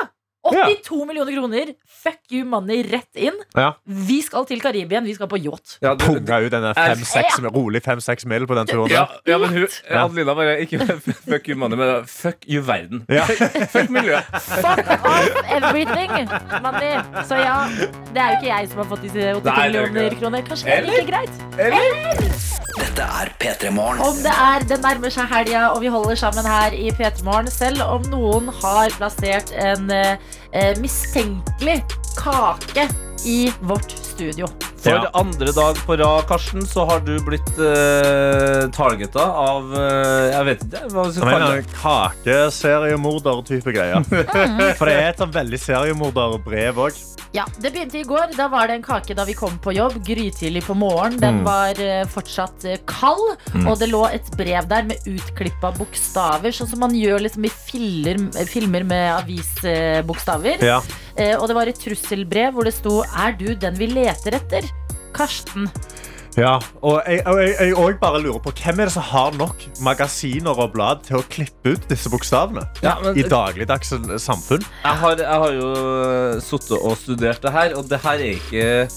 82 0.52 1.06
millioner 1.08 1.32
kroner! 1.36 1.72
Fuck 2.06 2.20
you 2.30 2.44
money 2.46 2.82
rett 2.86 3.16
inn. 3.18 3.34
Ja. 3.56 3.72
Vi 3.86 4.20
skal 4.22 4.44
til 4.46 4.60
Karibien, 4.62 5.04
vi 5.04 5.14
skal 5.16 5.26
på 5.30 5.38
yacht. 5.42 5.78
Ja, 5.82 5.94
du- 5.94 6.04
Punga 6.04 6.38
ut 6.44 6.50
denne 6.52 6.72
Jeg- 6.76 6.96
fem-seks 6.98 7.40
rolig 7.54 7.82
fem-seks 7.82 8.26
mil 8.26 8.46
på 8.46 8.54
den 8.54 8.66
turen. 8.70 8.90
Ja, 8.90 9.06
ja, 9.26 9.38
men 9.38 9.50
hun. 9.50 9.66
Adelina 9.90 10.34
bare 10.34 10.60
Ikke 10.62 10.78
fuck 11.30 11.48
you 11.48 11.56
money, 11.58 11.76
men 11.76 12.04
fuck 12.06 12.44
you 12.46 12.62
verden. 12.62 13.04
Ja. 13.08 13.24
Fuck, 13.24 13.56
fuck 13.74 13.90
miljøet. 13.90 14.24
Fuck 14.46 14.86
off 14.94 15.42
everything 15.50 16.12
money. 16.62 16.94
Så 17.26 17.34
ja, 17.42 17.56
det 18.14 18.22
er 18.22 18.28
jo 18.30 18.38
ikke 18.40 18.52
jeg 18.52 18.68
som 18.70 18.78
har 18.84 18.90
fått 18.92 19.02
disse 19.02 19.32
82 19.34 19.44
Nei, 19.44 19.68
det 19.72 19.80
er 19.80 19.82
ikke 19.82 19.92
millioner 19.92 20.20
kroner. 20.20 20.46
Kanskje 20.46 20.64
det 20.66 20.76
er 20.76 20.82
like 20.86 21.06
greit. 21.10 22.46
Dette 22.76 23.02
er 23.02 23.30
P3 23.40 23.70
Morgen. 23.72 24.00
Om 24.04 24.18
det 24.24 24.32
er 24.32 24.64
Det 24.68 24.78
nærmer 24.82 25.12
seg 25.12 25.28
helga, 25.30 25.62
og 25.72 25.80
vi 25.82 25.90
holder 25.92 26.18
sammen 26.20 26.44
her 26.48 26.74
i 26.76 26.90
P3 26.96 27.24
Morgen. 27.26 27.48
Selv 27.52 27.82
om 27.86 28.04
noen 28.12 28.50
har 28.62 28.92
plassert 28.98 29.52
en 29.56 29.90
eh, 29.90 30.16
mistenkelig 30.80 31.82
kake 32.16 32.88
i 33.24 33.52
vårt 33.60 33.90
studio. 33.90 34.46
For 34.76 34.92
Ja. 34.92 35.08
andre 35.18 35.50
dag 35.52 35.74
på 35.86 35.96
rad, 35.98 36.26
Karsten, 36.28 36.62
så 36.66 36.84
har 36.86 37.00
du 37.02 37.16
blitt 37.26 37.48
uh, 37.58 38.68
targeta 38.70 39.24
av 39.32 39.72
uh, 39.74 40.30
Jeg 40.30 40.44
vet 40.46 40.62
ikke 40.62 40.82
hva 40.92 41.02
vi 41.08 41.12
Som 41.16 41.22
skal 41.24 41.32
kalle 41.32 41.56
det. 41.56 41.72
kakeseriemorder-type 41.82 43.72
greie. 43.74 43.98
For 44.78 44.86
det 44.86 44.94
er 44.94 45.08
et 45.10 45.18
sånn 45.22 45.32
veldig 45.34 45.58
seriemorderbrev 45.62 46.78
òg. 46.86 47.00
Ja, 47.34 47.44
Det 47.60 47.72
begynte 47.74 47.98
i 47.98 48.04
går. 48.06 48.36
Da 48.38 48.46
var 48.52 48.68
det 48.70 48.76
en 48.78 48.84
kake 48.86 49.16
da 49.18 49.24
vi 49.28 49.34
kom 49.36 49.58
på 49.64 49.74
jobb. 49.74 49.98
Grytidlig 50.06 50.62
på 50.68 50.76
morgenen. 50.78 51.18
Den 51.20 51.36
Mm. 51.36 51.44
var 51.44 51.80
uh, 51.82 52.04
fortsatt 52.08 52.64
eh, 52.64 52.78
kald. 52.88 53.34
Og 53.66 53.74
det 53.80 53.90
lå 53.90 54.04
et 54.08 54.30
brev 54.38 54.68
der 54.70 54.86
med 54.88 55.02
utklippa 55.10 55.72
bokstaver, 55.76 56.54
sånn 56.54 56.70
som 56.70 56.80
man 56.80 56.94
gjør 56.96 57.20
liksom 57.26 57.44
i 57.44 57.50
filler, 57.52 58.22
filmer 58.48 58.84
med 58.86 59.10
avisbokstaver. 59.18 60.62
Ja. 60.64 60.78
Eh, 61.18 61.34
og 61.40 61.48
det 61.48 61.56
var 61.56 61.70
et 61.70 61.78
trusselbrev 61.80 62.52
hvor 62.52 62.64
det 62.68 62.74
sto 62.76 63.02
'Er 63.04 63.36
du 63.38 63.54
den 63.54 63.74
vi 63.78 63.86
leter 63.86 64.36
etter?' 64.36 64.68
Karsten. 65.16 65.70
Ja, 66.36 66.58
og 66.84 67.00
jeg, 67.08 67.22
og 67.26 67.38
jeg, 67.40 67.54
jeg 67.60 67.74
også 67.74 67.98
bare 68.00 68.18
lurer 68.20 68.38
på 68.44 68.52
Hvem 68.52 68.80
er 68.80 68.84
det 68.84 68.92
som 68.92 69.02
har 69.08 69.30
nok 69.38 69.56
magasiner 69.80 70.52
og 70.60 70.74
blad 70.74 71.00
til 71.06 71.16
å 71.16 71.22
klippe 71.32 71.72
ut 71.72 71.86
disse 71.88 72.10
bokstavene? 72.12 72.66
Ja, 72.82 72.98
men- 73.02 73.16
I 73.16 73.22
dagligdags 73.22 73.88
samfunn. 74.20 74.60
Jeg 74.84 74.96
har, 75.00 75.16
jeg 75.16 75.26
har 75.26 75.52
jo 75.56 75.70
sittet 76.40 76.76
og 76.76 76.96
studert 77.00 77.40
det 77.40 77.52
her, 77.52 77.74
og 77.76 77.88
det 77.88 78.00
her 78.04 78.20
er 78.20 78.36
ikke 78.36 78.88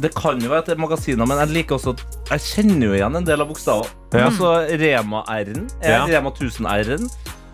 Det 0.00 0.14
kan 0.14 0.40
jo 0.42 0.48
være 0.50 0.58
at 0.58 0.66
det 0.66 0.74
er 0.74 0.80
magasiner, 0.82 1.24
men 1.26 1.38
jeg 1.38 1.48
liker 1.48 1.76
også 1.78 1.94
at 1.94 2.02
jeg 2.30 2.40
kjenner 2.40 2.86
jo 2.88 2.92
igjen 2.92 3.16
en 3.16 3.24
del 3.24 3.40
av 3.40 3.48
bokstavene. 3.48 3.88
Ja. 4.12 4.26
Altså 4.28 4.66
Rema-R-en 4.68 5.68
Ja. 5.82 6.04
Rema 6.04 6.30
1000-R-en. 6.30 7.08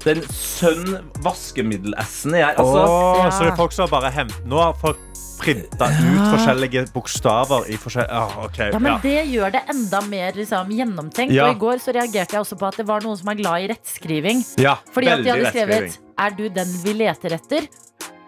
Den 0.04 0.22
Sønn 0.32 0.96
vaskemiddel-S-en 1.24 2.36
er 2.38 2.54
altså 2.54 2.84
oh, 2.86 3.20
Ja. 3.20 3.30
Så 3.34 3.44
det 3.44 3.52
er 3.52 3.58
folk 3.58 3.74
som 3.76 3.86
har 3.86 3.92
bare 3.98 4.12
hent 4.14 4.36
Nå 4.48 4.60
har 4.62 4.76
folk 4.80 5.00
printa 5.40 5.86
ut 5.88 6.24
forskjellige 6.34 6.82
bokstaver 6.92 7.68
i 7.72 7.76
forskjellige 7.80 8.16
oh, 8.20 8.44
okay, 8.44 8.70
Ja, 8.74 8.80
men 8.82 8.92
ja. 8.92 8.98
Det 9.04 9.24
gjør 9.32 9.54
det 9.54 9.62
enda 9.72 10.02
mer 10.04 10.36
liksom, 10.36 10.72
gjennomtenkt. 10.76 11.32
Ja. 11.32 11.48
Og 11.48 11.56
I 11.56 11.60
går 11.62 11.80
så 11.80 11.94
reagerte 11.96 12.36
jeg 12.36 12.44
også 12.44 12.58
på 12.60 12.68
at 12.68 12.76
det 12.80 12.86
var 12.90 13.04
noen 13.04 13.16
som 13.16 13.32
er 13.32 13.40
glad 13.40 13.64
i 13.64 13.70
rettskriving. 13.72 14.44
ja, 14.60 14.76
Fordi 14.92 15.12
at 15.14 15.24
de 15.24 15.32
hadde 15.32 15.52
skrevet 15.54 15.98
'Er 16.20 16.36
du 16.36 16.44
den 16.52 16.76
vi 16.84 16.92
leter 17.00 17.36
etter?' 17.38 17.68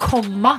Komma. 0.00 0.56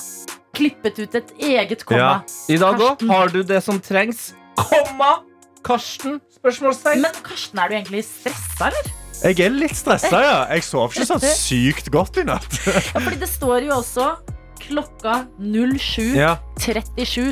Klippet 0.54 1.00
ut 1.02 1.16
et 1.16 1.34
eget 1.42 1.84
komma. 1.86 2.22
I 2.48 2.58
dag 2.62 2.78
òg 2.78 3.02
har 3.10 3.34
du 3.34 3.42
det 3.44 3.64
som 3.66 3.80
trengs. 3.82 4.34
Komma! 4.56 5.24
Karsten? 5.66 6.22
Spørsmålstegn. 6.38 7.02
Men 7.02 7.24
Karsten, 7.26 7.60
er 7.60 7.68
du 7.72 7.76
egentlig 7.80 8.06
stressa, 8.06 8.70
eller? 8.70 9.03
Jeg 9.24 9.40
er 9.40 9.54
litt 9.56 9.76
stressa, 9.80 10.20
ja. 10.20 10.38
Jeg 10.52 10.64
sov 10.68 10.92
ikke 10.92 11.06
sånn 11.08 11.22
sykt 11.48 11.90
godt 11.94 12.18
i 12.20 12.26
natt. 12.28 12.48
Ja, 12.68 13.00
fordi 13.00 13.20
det 13.22 13.30
står 13.32 13.70
jo 13.70 13.78
også 13.80 14.10
klokka 14.64 15.26
07.37, 15.40 16.16
Ja. 16.16 16.38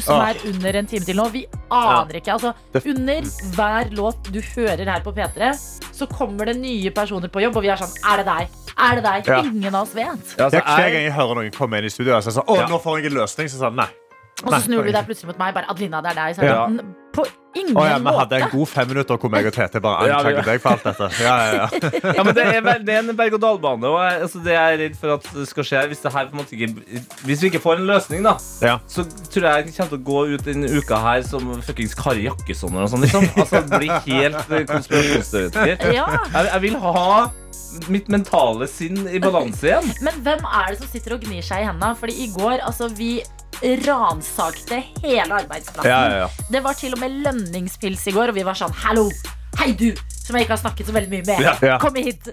som 0.04 0.18
Åh. 0.18 0.30
er 0.30 0.40
under 0.50 0.76
en 0.82 0.88
time 0.88 1.06
til 1.08 1.16
nå. 1.16 1.26
Vi 1.32 1.46
aner 1.72 2.18
ikke. 2.20 2.34
Altså, 2.36 2.54
under 2.84 3.22
hver 3.56 3.92
låt 3.96 4.32
du 4.34 4.42
hører 4.56 4.84
her 4.92 5.04
på 5.06 5.14
P3, 5.16 5.52
så 5.96 6.08
kommer 6.12 6.46
det 6.52 6.58
nye 6.60 6.92
personer 6.96 7.32
på 7.32 7.44
jobb, 7.46 7.56
og 7.60 7.64
vi 7.64 7.72
er 7.72 7.80
sånn 7.80 7.94
Er 8.12 8.24
det 8.24 8.28
deg? 8.28 8.58
Er 8.82 8.96
det 8.98 9.04
deg? 9.06 9.28
Ja. 9.32 9.42
Ingen 9.46 9.76
av 9.76 9.84
oss 9.86 9.96
vet. 9.96 10.36
Ja, 10.38 10.48
altså, 10.48 10.60
hver 10.64 10.92
gang 10.96 11.04
jeg 11.06 11.14
hører 11.16 11.36
noen 11.40 11.52
komme 11.56 11.80
inn 11.80 11.86
i 11.88 11.92
studio 11.94 12.16
og 12.16 12.24
jeg 12.24 12.34
sånn, 12.34 12.48
Å, 12.48 12.56
Ja. 12.58 12.68
nå 12.72 12.80
får 12.82 13.00
jeg 13.02 13.12
en 13.12 13.18
løsning, 13.20 13.48
så 13.52 13.64
han 13.68 13.76
nei. 13.84 13.88
Og 14.42 14.50
Nei, 14.50 14.58
så 14.60 14.66
snur 14.66 14.84
du 14.88 14.92
deg 14.96 15.06
plutselig 15.06 15.28
mot 15.34 15.38
meg. 15.42 15.54
Bare 15.54 15.70
Adelina, 15.70 16.00
det 16.02 16.12
er 16.14 16.18
deg. 16.22 16.36
Så 16.40 16.44
Ja. 16.48 16.66
sånn, 16.66 16.96
På 17.12 17.26
ingen 17.60 17.76
oh, 17.76 17.84
ja, 17.84 17.98
vi 18.00 18.12
hadde 18.16 18.38
en 18.40 18.50
god 18.54 18.68
fem 18.72 18.88
minutter 18.88 19.18
hvor 19.20 19.30
meg 19.34 19.46
og 19.50 19.52
Tete 19.52 19.82
bare 19.84 20.06
Ja, 20.08 20.20
anklaget 20.22 20.46
deg 20.48 20.62
for 20.64 20.72
alt 20.72 20.86
dette. 20.88 21.10
Ja, 21.20 21.34
ja, 21.44 21.52
ja. 21.58 21.90
Ja, 22.18 22.24
men 22.24 22.34
det 22.38 22.46
er, 22.48 22.62
det 22.88 22.94
er 22.96 23.02
en 23.04 23.18
berg-og-dal-bane. 23.20 23.90
Og 23.92 23.98
jeg, 24.00 24.22
altså, 24.24 24.40
det 24.46 24.54
jeg 24.56 24.78
er 24.78 24.80
redd 24.86 24.96
for 25.02 25.14
at 25.18 25.28
det 25.36 25.44
skal 25.50 25.68
skje 25.68 25.82
hvis, 25.92 26.00
det 26.06 26.14
her, 26.16 26.30
på 26.32 26.38
en 26.38 26.40
måte 26.42 26.56
ikke, 26.56 27.02
hvis 27.28 27.44
vi 27.44 27.50
ikke 27.52 27.60
får 27.66 27.82
en 27.84 27.90
løsning, 27.92 28.24
da, 28.24 28.38
Ja. 28.64 28.78
så 28.88 29.04
tror 29.28 29.50
jeg 29.50 29.66
jeg 29.68 29.76
kommer 29.76 29.92
til 29.92 30.00
å 30.00 30.08
gå 30.08 30.22
ut 30.38 30.46
denne 30.48 30.72
uka 30.72 31.02
her 31.04 31.22
som 31.28 31.52
fuckings 31.68 31.94
Kari 32.00 32.24
Jakkesson 32.30 32.72
eller 32.72 32.88
noe 32.88 32.94
sånt. 32.96 33.04
Liksom. 33.04 33.28
Altså, 33.44 33.62
bli 33.76 33.92
helt 34.08 34.56
eh, 34.56 34.66
konspirasjonsteoretiker. 34.72 35.94
Ja, 36.00 36.08
Jeg, 36.32 36.50
jeg 36.54 36.62
vil 36.70 36.80
ha 36.80 37.30
mitt 37.92 38.08
mentale 38.12 38.68
sinn 38.68 39.04
i 39.12 39.20
balanse 39.24 39.68
igjen. 39.68 39.92
Men 40.04 40.18
hvem 40.24 40.42
er 40.48 40.72
det 40.74 40.80
som 40.82 40.90
sitter 40.92 41.16
og 41.16 41.24
gnir 41.28 41.44
seg 41.46 41.64
i 41.64 41.68
hendene? 41.70 41.92
Fordi 42.00 42.16
i 42.24 42.32
går, 42.36 42.60
altså, 42.68 42.88
vi 42.96 43.20
ransakte 43.62 44.82
hele 45.02 45.42
arbeidsplassen. 45.42 45.92
Ja, 45.92 46.02
ja, 46.10 46.24
ja. 46.26 46.48
Det 46.50 46.64
var 46.64 46.78
til 46.78 46.96
og 46.96 47.04
med 47.04 47.22
lønningspils 47.26 48.08
i 48.10 48.16
går, 48.16 48.34
og 48.34 48.40
vi 48.40 48.46
var 48.48 48.58
sånn 48.58 48.74
Hallo! 48.84 49.10
Hei, 49.60 49.74
du! 49.78 49.92
Som 50.22 50.38
jeg 50.38 50.46
ikke 50.46 50.54
har 50.54 50.62
snakket 50.62 50.88
så 50.88 50.94
veldig 50.96 51.12
mye 51.12 51.24
med. 51.28 51.64
Kom 51.82 51.98
hit! 52.00 52.30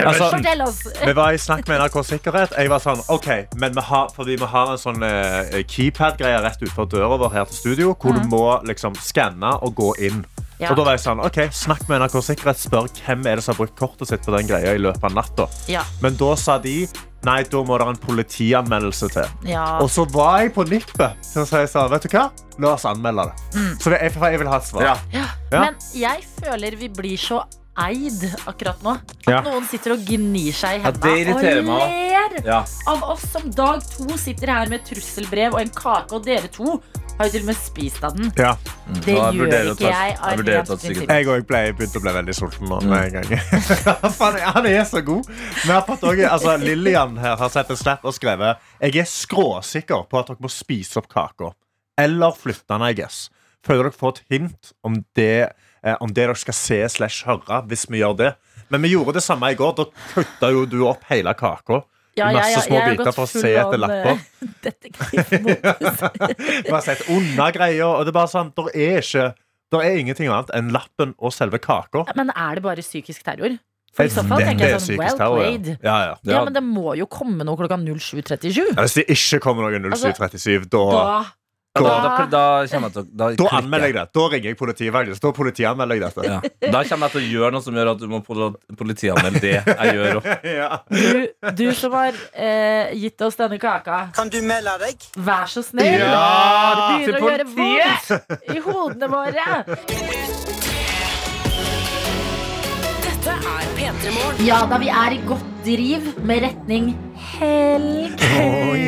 Altså, 0.00 0.30
Fortell 0.32 0.62
oss! 0.64 0.78
Vi 1.02 1.14
var 1.16 1.34
i 1.34 1.40
snakk 1.40 1.68
med 1.68 1.82
NRK 1.82 1.98
Sikkerhet. 2.08 2.54
Jeg 2.56 2.70
var 2.72 2.82
sånn, 2.82 3.02
ok, 3.12 3.28
men 3.60 3.74
vi 3.76 3.84
har, 3.84 4.08
fordi 4.14 4.38
vi 4.40 4.48
har 4.54 4.72
en 4.72 4.80
sånn 4.80 5.02
uh, 5.04 5.58
keypad-greie 5.70 6.40
rett 6.42 6.62
utenfor 6.62 6.88
døra 6.94 7.18
vår 7.20 7.34
her 7.34 7.50
til 7.50 7.60
studio, 7.60 7.94
hvor 8.00 8.16
du 8.16 8.24
må 8.30 8.46
liksom 8.66 8.96
skanne 9.02 9.54
og 9.66 9.74
gå 9.78 9.92
inn. 10.08 10.22
Ja. 10.60 10.70
Og 10.70 10.78
da 10.78 10.86
var 10.86 10.94
jeg 10.94 11.02
sånn, 11.04 11.20
ok, 11.22 11.40
Snakk 11.54 11.82
med 11.90 12.00
NRK 12.00 12.20
Sikkerhet, 12.22 12.62
spør 12.62 12.86
hvem 13.02 13.26
er 13.26 13.40
det 13.40 13.44
som 13.44 13.54
har 13.54 13.64
brukt 13.64 13.74
kortet 13.78 14.10
sitt 14.10 14.24
på 14.24 14.34
den 14.36 14.48
greia 14.48 14.76
i 14.78 14.80
løpet 14.80 15.10
av 15.10 15.18
natta. 15.18 15.48
Ja, 15.70 15.82
Men 16.02 16.16
da 16.20 16.34
sa 16.38 16.60
de 16.62 16.84
nei, 17.24 17.42
da 17.50 17.62
må 17.64 17.78
det 17.80 17.86
en 17.88 18.00
politianmeldelse 18.04 19.08
til. 19.14 19.34
ja. 19.48 19.64
Og 19.82 19.90
så 19.90 20.04
var 20.12 20.40
jeg 20.42 20.54
på 20.54 20.64
nippet 20.68 21.20
til 21.32 21.42
å 21.42 21.46
si 21.48 21.64
sånn, 21.72 21.90
vet 21.92 22.06
du 22.06 22.08
hva? 22.16 22.28
La 22.62 22.74
oss 22.76 22.84
anmelde 22.86 23.28
det. 23.30 23.64
Så 23.82 23.90
jeg, 23.94 24.12
jeg 24.14 24.38
vil 24.42 24.48
ha 24.52 24.56
et 24.60 24.68
svar. 24.68 24.82
Ja. 24.86 24.96
ja. 25.12 25.26
Ja. 25.52 25.60
Men 25.66 25.76
jeg 25.98 26.24
føler 26.40 26.76
vi 26.78 26.88
blir 26.88 27.18
så 27.20 27.42
eid 27.84 28.22
akkurat 28.46 28.82
nå. 28.86 28.92
At 29.00 29.26
Ja. 29.26 29.40
noen 29.42 29.64
sitter 29.66 29.96
og 29.96 30.04
gnir 30.06 30.52
seg 30.54 30.78
i 30.78 30.82
hendene 30.84 31.16
ja, 31.18 31.34
og 31.34 31.64
meg 31.66 31.96
ler 32.34 32.46
Ja. 32.46 32.60
av 32.86 33.02
oss 33.10 33.24
som 33.32 33.50
dag 33.50 33.82
to 33.96 34.06
sitter 34.20 34.52
her 34.54 34.70
med 34.70 34.84
trusselbrev 34.86 35.54
og 35.56 35.60
en 35.64 35.70
kake, 35.74 36.12
og 36.14 36.22
dere 36.24 36.46
to 36.54 36.76
har 37.18 37.28
jo 37.28 37.32
til 37.34 37.42
og 37.44 37.48
med 37.50 37.56
spist 37.58 38.04
av 38.06 38.14
den. 38.16 38.30
Ja. 38.38 38.52
Det 39.04 39.14
Ja, 39.14 39.28
gjør 39.32 39.70
ikke 39.72 39.90
jeg. 39.90 40.16
av 40.18 40.40
rent 40.44 40.68
prinsipp. 40.68 41.02
Jeg 41.08 41.26
òg 41.30 41.44
begynte 41.48 42.00
å 42.00 42.04
bli 42.04 42.14
veldig 42.16 42.34
sulten 42.36 42.68
nå 42.70 42.80
med 42.84 43.14
en 43.14 43.28
gang. 43.28 43.44
Faen, 44.18 44.38
han 44.42 44.66
er 44.70 44.84
så 44.88 45.02
god. 45.06 45.28
Også, 45.64 46.12
altså, 46.28 46.56
Lillian 46.60 47.16
her 47.22 47.36
har 47.40 47.52
sett 47.54 47.70
en 47.70 47.78
snap 47.80 48.04
og 48.04 48.14
skrevet 48.16 48.58
Jeg 48.82 48.96
er 49.04 49.08
skråsikker 49.10 50.08
på 50.10 50.20
at 50.20 50.32
dere 50.32 50.42
må 50.44 50.50
spise 50.52 50.98
opp 51.00 51.08
kaka. 51.12 51.52
Eller 52.00 52.34
flytte 52.34 52.66
den, 52.74 52.82
I 52.88 52.94
guess. 52.98 53.28
Føler 53.64 53.88
dere 53.88 53.96
får 53.96 54.16
et 54.18 54.22
hint 54.34 54.72
om 54.84 54.98
det, 55.16 55.52
eh, 55.86 55.96
om 56.00 56.10
det 56.12 56.26
dere 56.26 56.34
skal 56.36 56.54
se 56.58 56.82
slash 56.98 57.24
høre 57.28 57.62
hvis 57.70 57.86
vi 57.88 58.02
gjør 58.02 58.18
det. 58.18 58.32
Men 58.72 58.82
vi 58.82 58.90
gjorde 58.96 59.14
det 59.16 59.22
samme 59.24 59.52
i 59.52 59.56
går. 59.56 59.76
Da 59.78 59.86
kutta 60.14 60.50
jo 60.52 60.64
du 60.66 60.80
opp 60.88 61.04
hele 61.08 61.32
kaka. 61.38 61.82
Ja, 62.16 62.28
masse 62.32 62.50
jeg- 62.50 62.54
jeg- 62.54 62.66
små 62.68 62.78
biter 62.96 63.12
for 63.12 63.24
å 63.24 63.28
se 63.28 63.50
etter 63.58 63.78
lapper. 63.78 64.14
eh. 64.14 64.18
Vi 66.64 66.70
har 66.70 66.80
sett 66.88 67.08
unna 67.10 67.50
greier. 67.54 67.86
Og 67.98 68.04
det 68.06 68.12
er 68.14 68.18
bare 68.20 68.30
sånn, 68.30 68.52
der 68.54 68.70
er 68.74 69.00
ikke 69.02 69.34
Der 69.72 69.80
er 69.82 69.96
ingenting 69.98 70.28
annet 70.30 70.50
enn 70.54 70.68
lappen 70.70 71.14
og 71.18 71.32
selve 71.34 71.58
kaka. 71.58 72.04
Men 72.14 72.30
er 72.36 72.54
det 72.54 72.62
bare 72.62 72.82
psykisk 72.84 73.24
terror? 73.26 73.56
For 73.94 74.04
i 74.06 74.10
så 74.12 74.22
fall 74.26 74.42
tenker 74.42 74.68
jeg 74.74 74.80
sånn, 74.82 74.98
well 75.00 75.16
terror, 75.18 75.38
ja. 75.40 75.48
played. 75.48 75.66
Ja, 75.82 75.94
ja. 76.04 76.14
Ja, 76.30 76.44
men 76.46 76.52
det 76.54 76.62
må 76.62 76.92
jo 76.98 77.06
komme 77.10 77.42
noe 77.46 77.56
klokka 77.58 77.78
07.37. 77.78 78.60
Ja, 78.76 78.82
Hvis 78.84 78.94
det 79.00 79.06
ikke 79.14 79.40
kommer 79.42 79.66
noe 79.66 79.78
0737, 79.96 80.68
da, 80.70 80.84
Da 80.90 81.24
Da, 81.74 81.82
da, 81.82 81.94
da, 82.06 82.24
da 82.30 82.40
jeg 82.62 82.70
til 82.94 83.06
da 83.18 83.28
da 83.34 83.46
anmelder 83.58 83.88
jeg 83.90 83.94
det. 83.96 84.02
Da 84.14 84.24
ringer 84.30 84.46
jeg 84.52 84.56
politiet. 84.60 84.92
faktisk. 84.94 85.20
Da 85.24 85.32
politianmelder 85.34 85.96
jeg 85.98 86.04
dette. 86.04 86.22
Ja. 86.30 86.70
Da 86.70 86.82
kommer 86.86 87.08
jeg 87.10 87.14
til 87.16 87.24
å 87.24 87.30
gjøre 87.32 87.50
noe 87.56 87.64
som 87.64 87.74
gjør 87.74 87.90
at 87.90 87.98
du 87.98 88.06
må 88.12 88.20
poli- 88.22 88.76
politianmelde 88.78 89.40
det 89.42 89.54
jeg 89.56 89.96
gjør. 89.96 90.20
Ja. 90.54 90.68
du, 90.86 91.26
du 91.58 91.64
som 91.74 91.96
har 91.98 92.14
eh, 92.38 92.94
gitt 92.94 93.20
oss 93.26 93.34
denne 93.40 93.58
kaka, 93.58 94.04
Kan 94.14 94.30
du 94.30 94.38
melde 94.46 94.76
deg? 94.84 95.02
vær 95.18 95.50
så 95.50 95.64
snill. 95.66 95.98
Ja, 95.98 96.22
det 96.78 97.10
begynner 97.10 97.18
å 97.18 97.32
gjøre 97.32 97.48
vondt 97.58 98.46
i 98.54 98.62
hodene 98.68 99.10
våre. 99.10 100.54
Dette 103.02 103.34
er 103.34 103.66
P3 103.78 104.14
Morgen. 104.14 104.46
Ja, 104.46 104.62
da 104.70 104.78
vi 104.82 104.88
er 104.92 105.16
i 105.16 105.20
godt 105.26 105.50
driv 105.66 106.06
med 106.28 106.42
retning 106.44 106.92
helg. 107.38 108.24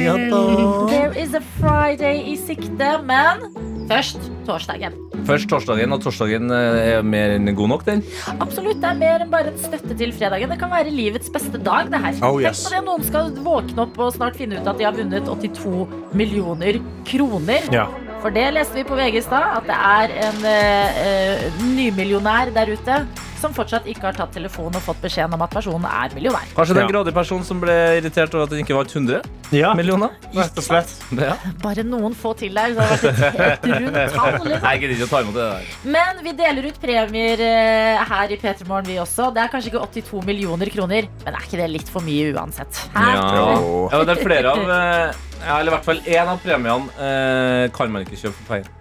ja 0.07 0.17
da. 0.31 0.43
There 0.91 1.13
is 1.19 1.35
a 1.35 1.43
Friday 1.59 2.23
i 2.33 2.37
sikte, 2.41 2.97
men 3.07 3.45
først 3.91 4.31
torsdagen. 4.47 4.95
Først 5.27 5.49
torsdagen, 5.51 5.95
og 5.95 6.03
torsdagen 6.05 6.53
eh, 6.55 6.79
er 6.97 7.07
mer 7.07 7.35
enn 7.35 7.51
god 7.59 7.73
nok, 7.73 7.85
den. 7.87 8.03
Absolutt, 8.37 8.79
det 8.83 8.91
er 8.93 8.99
mer 9.01 9.25
enn 9.25 9.33
bare 9.33 9.51
en 9.53 9.61
støtte 9.61 9.97
til 9.99 10.15
fredagen. 10.15 10.53
Det 10.53 10.59
kan 10.61 10.73
være 10.73 10.95
livets 10.95 11.31
beste 11.35 11.59
dag, 11.59 11.91
det 11.91 12.03
her. 12.03 12.19
Oh, 12.21 12.39
Tenk 12.39 12.51
yes. 12.51 12.65
på 12.67 12.75
det, 12.77 12.83
Noen 12.87 13.07
skal 13.07 13.31
våkne 13.47 13.87
opp 13.87 14.01
og 14.03 14.15
snart 14.15 14.39
finne 14.39 14.61
ut 14.61 14.71
at 14.71 14.79
de 14.79 14.87
har 14.87 14.97
vunnet 14.97 15.31
82 15.31 15.87
millioner 16.17 16.81
kroner. 17.09 17.71
Ja. 17.75 17.89
For 18.23 18.35
det 18.35 18.49
leste 18.57 18.79
vi 18.79 18.87
på 18.87 18.97
VG 18.99 19.21
i 19.21 19.25
stad, 19.27 19.59
at 19.61 19.67
det 19.69 19.77
er 19.77 20.15
en 20.27 20.45
uh, 20.47 21.01
uh, 21.07 21.65
nymillionær 21.77 22.51
der 22.55 22.73
ute 22.75 23.01
som 23.47 23.55
fortsatt 23.57 23.87
ikke 23.91 24.09
har 24.11 24.17
tatt 24.19 24.33
telefonen 24.35 24.77
og 24.81 24.83
fått 24.83 25.01
beskjeden 25.05 25.35
om 25.39 25.43
at 25.47 25.53
personen 25.55 25.87
er 25.89 26.15
millionær. 26.17 26.47
Kanskje 26.57 26.75
det 26.75 26.81
er 26.83 26.85
en 26.85 26.89
Ja. 26.91 26.93
grådig 26.97 27.15
person 27.15 27.45
som 27.47 27.61
ble 27.63 27.77
irritert 28.01 28.35
over 28.35 28.45
at 28.49 28.51
den 28.51 28.65
ikke 28.65 28.75
vant 28.77 28.91
100 28.93 29.23
Ja, 29.55 29.73
millioner? 29.79 30.11
rett 30.35 30.59
og 30.59 30.65
slett. 30.67 30.91
Ja. 31.15 31.37
Bare 31.63 31.85
noen 31.87 32.15
få 32.19 32.35
til 32.37 32.53
der, 32.55 32.75
så 32.75 32.83
det 32.83 32.87
har 32.87 32.97
vært 32.97 33.05
et 33.07 33.67
helt 33.67 33.67
rundt 33.71 34.15
tall. 34.17 34.33
Liksom. 34.37 34.67
Jeg 34.67 34.81
gidder 34.83 34.95
ikke 34.97 35.07
å 35.07 35.13
ta 35.15 35.21
imot 35.23 35.35
det 35.39 35.47
der. 35.47 35.71
Men 35.97 36.23
vi 36.27 36.33
deler 36.43 36.67
ut 36.71 36.81
premier 36.83 37.41
eh, 37.47 38.05
her 38.11 38.35
i 38.35 38.37
P3 38.43 38.67
Morgen, 38.67 38.87
vi 38.91 38.97
også. 39.03 39.29
Det 39.37 39.43
er 39.45 39.53
kanskje 39.55 39.71
ikke 39.73 39.85
82 39.87 40.25
millioner 40.27 40.73
kroner, 40.75 41.07
men 41.25 41.35
er 41.39 41.47
ikke 41.47 41.61
det 41.63 41.71
litt 41.71 41.89
for 41.93 42.03
mye 42.07 42.33
uansett? 42.35 42.83
Jo. 42.97 43.87
Ja, 43.93 44.03
det 44.05 44.17
er 44.19 44.23
flere 44.25 44.51
av 44.57 44.59
eh, 44.67 45.13
ja, 45.47 45.59
Eller 45.61 45.71
i 45.71 45.75
hvert 45.77 45.87
fall 45.87 46.01
én 46.07 46.33
av 46.33 46.41
premiene 46.43 46.91
eh, 46.99 47.69
kan 47.77 47.93
man 47.93 48.03
ikke 48.07 48.19
kjøpe 48.19 48.35
for 48.41 48.57
penger. 48.57 48.73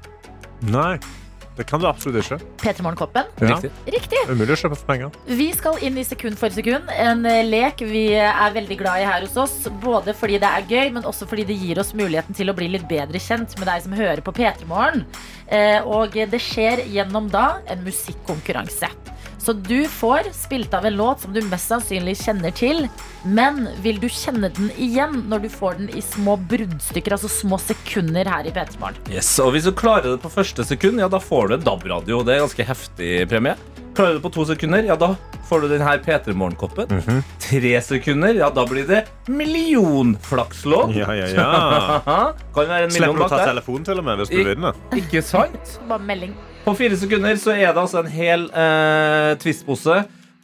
Nei, 0.65 0.97
det 1.55 1.63
kan 1.69 1.79
du 1.79 1.87
absolutt 1.87 2.19
ikke. 2.23 2.37
P3 2.61 2.83
Morgen-koppen. 2.83 3.29
Ja. 3.39 3.53
Riktig. 3.55 3.71
Riktig. 3.95 4.21
Umulig 4.29 4.55
å 4.55 4.59
kjøpe 4.59 4.77
for 4.79 4.89
penger. 4.89 5.15
Vi 5.39 5.47
skal 5.55 5.79
inn 5.87 5.97
i 5.97 6.03
sekund 6.03 6.35
for 6.39 6.51
sekund. 6.51 6.89
En 6.91 7.23
eh, 7.29 7.41
lek 7.47 7.79
vi 7.87 8.05
er 8.19 8.55
veldig 8.57 8.77
glad 8.81 9.01
i 9.03 9.07
her 9.07 9.23
hos 9.27 9.37
oss. 9.39 9.55
Både 9.83 10.13
fordi 10.17 10.39
det 10.43 10.49
er 10.51 10.67
gøy, 10.69 10.91
men 10.97 11.07
også 11.07 11.27
fordi 11.29 11.45
det 11.47 11.57
gir 11.61 11.79
oss 11.79 11.93
muligheten 11.95 12.35
til 12.35 12.51
å 12.51 12.57
bli 12.57 12.67
litt 12.75 12.87
bedre 12.91 13.21
kjent 13.23 13.55
med 13.59 13.69
deg 13.71 13.85
som 13.87 13.95
hører 13.95 14.21
på 14.25 14.35
P3 14.35 14.67
Morgen. 14.69 15.05
Eh, 15.47 15.79
Og 15.85 16.15
det 16.15 16.41
skjer 16.41 16.83
gjennom 16.91 17.29
da 17.31 17.59
en 17.71 17.83
musikkonkurranse. 17.85 18.89
Så 19.45 19.53
du 19.53 19.83
får 19.87 20.31
spilt 20.33 20.73
av 20.73 20.85
en 20.85 20.95
låt 20.97 21.21
som 21.21 21.33
du 21.33 21.37
mest 21.45 21.69
sannsynlig 21.69 22.15
kjenner 22.17 22.53
til. 22.57 22.87
Men 23.29 23.67
vil 23.83 23.99
du 24.01 24.07
kjenne 24.09 24.49
den 24.55 24.71
igjen 24.81 25.19
når 25.29 25.43
du 25.43 25.51
får 25.53 25.77
den 25.77 25.91
i 25.93 26.01
små 26.01 26.33
bruddstykker, 26.49 27.13
altså 27.13 27.29
små 27.29 27.59
sekunder 27.61 28.25
her 28.25 28.49
i 28.49 28.53
P3 28.55 28.79
Morgen? 28.81 28.97
Yes, 29.13 29.29
og 29.43 29.53
Hvis 29.53 29.67
du 29.69 29.71
klarer 29.77 30.15
det 30.15 30.21
på 30.23 30.31
første 30.33 30.65
sekund, 30.65 30.97
ja, 30.97 31.11
da 31.13 31.21
får 31.21 31.51
du 31.51 31.57
en 31.59 31.67
DAB-radio. 31.67 32.23
Det 32.25 32.33
er 32.33 32.41
ganske 32.47 32.65
heftig 32.71 33.11
premie. 33.29 33.53
Klarer 33.95 34.15
du 34.15 34.17
det 34.17 34.25
på 34.25 34.33
to 34.33 34.47
sekunder, 34.49 34.89
ja, 34.89 34.97
da 34.99 35.11
får 35.45 35.61
du 35.61 35.69
denne 35.75 35.93
P3 36.07 36.33
Morgenkoppen. 36.33 36.89
Mhm. 36.97 37.21
Tre 37.45 37.75
sekunder, 37.85 38.41
ja, 38.41 38.49
da 38.49 38.65
blir 38.65 38.89
det 38.89 39.05
millionflakslån. 39.29 40.97
Ja, 40.97 41.13
ja, 41.13 41.29
ja. 41.37 41.47
kan 42.57 42.73
være 42.73 42.89
en 42.89 42.97
Slipper 42.97 43.21
du 43.21 43.29
å 43.29 43.31
ta 43.37 43.45
telefonen 43.45 43.85
til 43.93 44.01
og 44.01 44.09
med 44.09 44.25
hvis 44.25 44.33
du 44.33 44.41
vinner. 44.41 44.83
Ikke 44.97 45.21
sant? 45.21 45.77
Bare 45.85 46.01
melding. 46.01 46.33
På 46.65 46.73
fire 46.75 46.97
sekunder 46.97 47.35
så 47.37 47.51
er 47.53 47.67
det 47.75 47.77
altså 47.77 47.99
en 48.01 48.07
hel 48.09 48.47
eh, 48.49 49.31
twistpose. 49.37 49.99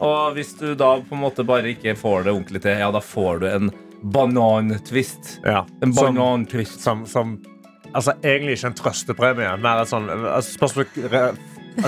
Og 0.06 0.36
hvis 0.36 0.52
du 0.60 0.76
da 0.78 0.92
på 1.02 1.16
en 1.18 1.22
måte 1.24 1.46
bare 1.46 1.72
ikke 1.74 1.96
får 1.98 2.28
det 2.28 2.34
ordentlig 2.36 2.62
til, 2.62 2.78
ja, 2.78 2.90
da 2.94 3.02
får 3.02 3.42
du 3.42 3.48
en 3.50 3.72
banantvist. 4.14 5.40
Ja. 5.42 5.64
En 5.82 5.94
Som, 5.94 6.14
banantvist. 6.16 6.82
som, 6.82 7.08
som 7.10 7.40
Altså 7.92 8.14
egentlig 8.24 8.54
ikke 8.56 8.70
en 8.70 8.78
trøstepremie. 8.78 9.50
Mer 9.60 9.82
et 9.82 9.90
sånn 9.90 10.06
altså, 10.14 10.54
spørsmål, 10.54 10.86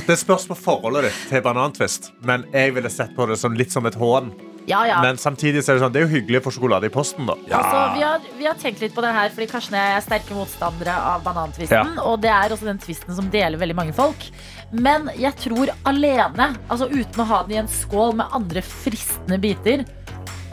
Det 0.07 0.17
spørs 0.19 0.49
på 0.49 0.57
forholdet 0.57 1.05
ditt 1.07 1.21
til 1.29 1.45
banantvist. 1.45 2.09
Men 2.27 2.43
jeg 2.51 2.73
ville 2.75 2.91
sett 2.91 3.13
på 3.15 3.29
det 3.29 3.37
som 3.39 3.53
litt 3.55 3.71
som 3.71 3.85
et 3.87 3.95
hån. 4.01 4.33
Ja, 4.67 4.85
ja. 4.87 5.01
Men 5.03 5.17
samtidig 5.19 5.63
så 5.65 5.73
er 5.73 5.75
det 5.79 5.83
sånn 5.83 5.91
Det 5.95 5.99
er 6.01 6.05
jo 6.05 6.11
hyggelig 6.13 6.39
å 6.39 6.43
få 6.45 6.53
sjokolade 6.55 6.87
i 6.87 6.93
posten, 6.93 7.25
da. 7.27 7.35
Altså, 7.51 7.79
vi, 7.97 8.03
har, 8.07 8.27
vi 8.39 8.45
har 8.47 8.59
tenkt 8.61 8.83
litt 8.83 8.93
på 8.95 9.03
det 9.03 9.11
her, 9.15 9.31
fordi 9.35 9.47
Karsten 9.51 9.75
og 9.75 9.81
jeg 9.83 9.97
er 9.97 10.05
sterke 10.05 10.37
motstandere 10.37 10.93
av 11.13 11.23
banantvisten. 11.25 11.97
Og 12.03 12.21
det 12.23 12.31
er 12.31 12.53
også 12.55 12.69
den 12.69 12.79
tvisten 12.83 13.17
som 13.17 13.27
deler 13.33 13.59
veldig 13.59 13.75
mange 13.75 13.95
folk. 13.97 14.23
Men 14.71 15.09
jeg 15.19 15.35
tror 15.43 15.73
alene, 15.89 16.53
altså 16.71 16.87
uten 16.89 17.21
å 17.21 17.27
ha 17.29 17.41
den 17.43 17.57
i 17.57 17.59
en 17.65 17.67
skål 17.69 18.15
med 18.21 18.31
andre 18.39 18.63
fristende 18.65 19.37
biter, 19.43 19.83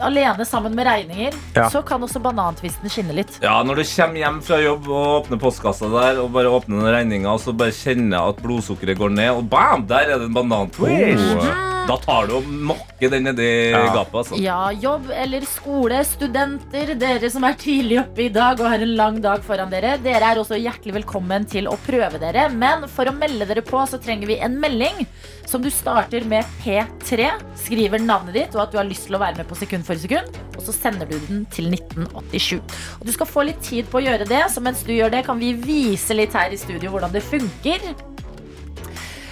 alene 0.01 0.45
sammen 0.49 0.73
med 0.75 0.87
regninger, 0.87 1.35
Ja. 1.55 1.69
så 1.69 1.83
kan 1.85 2.01
også 2.01 2.19
banantvisten 2.21 2.89
skinne 2.89 3.13
litt. 3.13 3.37
Ja, 3.41 3.61
Når 3.63 3.75
du 3.75 3.83
kommer 3.85 4.17
hjem 4.17 4.41
fra 4.41 4.57
jobb 4.61 4.87
og 4.89 5.09
åpner 5.23 5.37
postkassa 5.39 5.89
der 5.93 6.21
og 6.23 6.31
bare 6.33 6.49
åpner 6.49 6.81
den 6.81 6.93
regninga, 6.95 7.29
og 7.33 7.39
så 7.39 7.53
bare 7.55 7.71
kjenner 7.71 8.29
at 8.33 8.41
blodsukkeret 8.41 8.97
går 8.97 9.13
ned, 9.13 9.29
og 9.37 9.49
bam, 9.49 9.85
der 9.87 10.09
er 10.09 10.17
det 10.17 10.25
en 10.29 10.33
banantvist. 10.33 11.37
Oh. 11.37 11.80
Da 11.87 11.97
tar 11.97 12.27
du 12.29 12.35
og 12.37 12.45
makker 12.47 13.09
den 13.11 13.23
nedi 13.25 13.47
Ja. 13.71 13.81
gapet. 13.95 14.13
altså. 14.21 14.37
Ja, 14.41 14.69
jobb 14.71 15.09
eller 15.11 15.41
skole, 15.49 16.03
studenter, 16.05 16.93
dere 16.99 17.29
som 17.33 17.43
er 17.47 17.53
tidlig 17.59 17.99
oppe 18.03 18.25
i 18.25 18.29
dag 18.29 18.59
og 18.59 18.69
har 18.69 18.79
en 18.85 18.95
lang 18.95 19.21
dag 19.21 19.41
foran 19.43 19.69
dere, 19.71 19.97
dere 20.01 20.31
er 20.31 20.41
også 20.41 20.59
hjertelig 20.61 20.93
velkommen 21.01 21.47
til 21.49 21.65
å 21.67 21.77
prøve 21.87 22.19
dere. 22.21 22.49
Men 22.53 22.87
for 22.87 23.05
å 23.05 23.15
melde 23.17 23.47
dere 23.49 23.61
på, 23.65 23.81
så 23.89 23.99
trenger 24.01 24.27
vi 24.27 24.37
en 24.39 24.59
melding 24.61 25.05
som 25.45 25.61
du 25.61 25.69
starter 25.69 26.23
med 26.25 26.45
P3, 26.63 27.31
skriver 27.57 27.99
navnet 27.99 28.33
ditt 28.33 28.55
og 28.55 28.61
at 28.67 28.71
du 28.71 28.77
har 28.77 28.85
lyst 28.87 29.07
til 29.07 29.15
å 29.17 29.19
være 29.19 29.37
med 29.41 29.47
på 29.49 29.57
sekund 29.57 29.83
for 29.85 29.95
sekund, 29.95 30.29
og 30.55 30.61
så 30.63 30.73
sender 30.73 31.09
du 31.09 31.17
den 31.27 31.45
til 31.51 31.67
1987. 31.73 32.61
Og 33.01 33.05
du 33.05 33.11
skal 33.11 33.27
få 33.27 33.45
litt 33.49 33.61
tid 33.65 33.89
på 33.91 33.99
å 33.99 34.05
gjøre 34.05 34.27
det, 34.29 34.43
så 34.53 34.61
mens 34.63 34.83
du 34.87 34.93
gjør 34.93 35.11
det, 35.11 35.25
kan 35.25 35.39
vi 35.41 35.53
vise 35.53 36.15
litt 36.15 36.33
her 36.37 36.51
i 36.53 36.59
studio 36.61 36.91
hvordan 36.93 37.11
det 37.11 37.23
funker. 37.23 37.79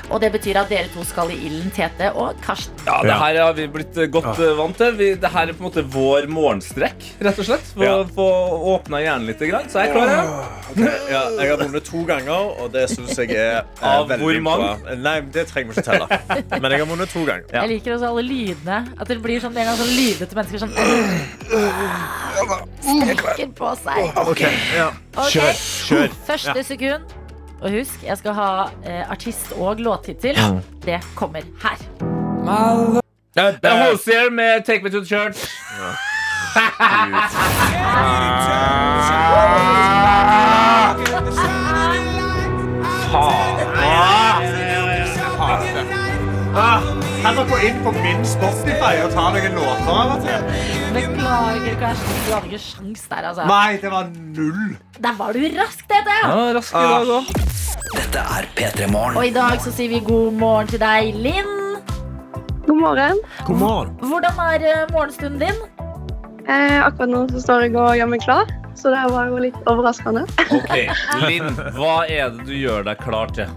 Og 0.10 0.18
det 0.24 0.32
betyr 0.34 0.58
at 0.64 0.70
dere 0.72 0.90
to 0.94 1.04
skal 1.06 1.30
i 1.30 1.38
ilden, 1.46 1.70
Tete 1.76 2.08
og 2.18 2.38
Karsten. 2.42 2.74
Ja, 2.88 2.96
det 3.06 3.14
her 3.20 3.38
har 3.44 3.54
vi 3.58 3.68
blitt 3.70 3.98
godt 4.14 4.40
eh, 4.42 4.56
vant 4.58 4.78
til. 4.80 4.96
Vi, 4.98 5.10
det 5.22 5.30
her 5.34 5.52
er 5.52 5.54
på 5.58 5.62
en 5.64 5.68
måte 5.70 5.84
vår 5.94 6.26
morgenstrekk, 6.34 7.04
rett 7.22 7.42
og 7.44 7.46
slett. 7.46 7.68
For 7.76 7.86
Ja. 7.86 7.98
å 8.02 8.08
få 8.16 8.26
åpna 8.76 9.02
hjernen 9.04 9.28
litt. 9.30 9.40
Grann. 9.50 9.70
Så 9.72 9.80
jeg 9.80 9.90
er 9.90 9.94
klar. 9.94 10.10
Ja. 10.10 10.24
Ja, 11.10 11.22
jeg 11.40 11.50
har 11.50 11.58
vunnet 11.62 11.86
to 11.88 12.02
ganger, 12.06 12.50
og 12.62 12.72
det 12.74 12.84
syns 12.92 13.16
jeg 13.18 13.32
er 13.34 13.62
eh, 13.62 13.86
Av 13.90 14.08
veldig 14.10 14.26
hvor 14.26 14.42
mange? 14.46 14.68
bra. 14.84 14.96
Nei, 15.06 15.16
det 15.34 15.46
trenger 15.50 15.72
vi 15.74 15.80
ikke 15.80 15.88
telle. 15.88 16.60
Men 16.62 16.72
jeg 16.76 16.84
har 16.84 16.90
vunnet 16.92 17.14
to 17.14 17.24
ganger. 17.26 17.46
Ja. 17.54 17.64
Jeg 17.64 17.72
liker 17.78 17.96
også 17.96 18.10
alle 18.12 18.26
lydene. 18.28 18.80
At 19.00 19.08
det 19.14 19.18
blir 19.24 19.40
sånn, 19.44 19.58
en 19.58 19.70
gang 19.72 19.80
sånn 19.80 19.94
lydete 19.96 20.38
mennesker 20.38 20.66
sånn 20.66 20.76
Strekker 22.80 23.50
på 23.58 23.72
seg. 23.84 24.20
Ok, 24.26 24.44
Kjør, 25.30 25.64
kjør. 25.90 26.14
Første 26.30 26.64
sekund. 26.68 27.19
Og 27.62 27.72
husk, 27.72 28.04
jeg 28.04 28.18
skal 28.18 28.34
ha 28.38 28.50
eh, 28.88 29.12
artist 29.12 29.52
og 29.58 29.80
låttittel. 29.84 30.38
Det 30.86 31.00
kommer 31.16 31.42
her. 31.64 31.78
Det 33.36 33.60
er 33.64 33.90
Hosier 33.92 34.30
med 34.32 34.62
'Take 34.66 34.84
Me 34.84 34.90
To 34.90 35.00
The 35.04 35.16
Church'. 35.16 35.50
Kan 47.20 47.36
dere 47.36 47.50
gå 47.50 47.58
inn 47.68 47.80
på 47.84 47.92
min 47.98 48.22
Spotify 48.24 48.94
og 49.04 49.10
ta 49.12 49.26
noen 49.34 49.56
låter 49.58 49.90
av 49.92 50.12
og 50.14 50.22
til? 50.24 50.46
Beklager, 50.96 51.76
Karsten. 51.82 52.22
Du 52.24 52.30
hadde 52.32 52.48
ikke 52.48 52.60
sjans 52.64 53.02
der, 53.12 53.28
altså. 53.32 53.48
Nei, 53.50 53.74
det 53.82 53.92
var 53.92 54.08
null. 54.38 54.78
Der 55.04 55.18
var 55.20 55.36
du 55.36 55.44
rask, 55.58 55.84
Tete. 55.92 56.16
Ja, 56.24 56.38
rask 56.56 56.80
i 56.80 56.86
dag 56.94 57.12
òg. 57.18 57.34
Dette 57.98 58.24
er 58.38 58.48
P3 58.56 58.88
Morgen. 58.94 59.20
Og 59.20 59.28
i 59.28 59.36
dag 59.36 59.60
så 59.66 59.76
sier 59.76 59.92
vi 59.92 60.00
god 60.08 60.40
morgen 60.40 60.72
til 60.72 60.80
deg, 60.80 61.12
Linn. 61.28 61.54
God 62.70 62.80
morgen. 62.86 63.24
God 63.50 63.62
morgen. 63.66 63.96
Hvordan 64.06 64.44
er 64.48 64.68
eh, 64.72 64.82
morgenstunden 64.96 65.44
din? 65.44 65.64
Eh, 66.48 66.80
akkurat 66.86 67.12
nå 67.12 67.26
så 67.34 67.44
står 67.44 67.68
jeg 67.68 67.76
og 67.76 67.98
gjør 68.00 68.14
meg 68.16 68.24
klar, 68.24 68.54
så 68.80 68.94
det 68.96 69.04
var 69.12 69.28
jo 69.28 69.44
litt 69.44 69.60
overraskende. 69.68 70.24
Ok, 70.56 70.78
Linn, 71.28 71.52
hva 71.76 72.06
er 72.08 72.32
det 72.32 72.48
du 72.48 72.56
gjør 72.56 72.88
deg 72.88 73.04
klar 73.04 73.36
til? 73.36 73.52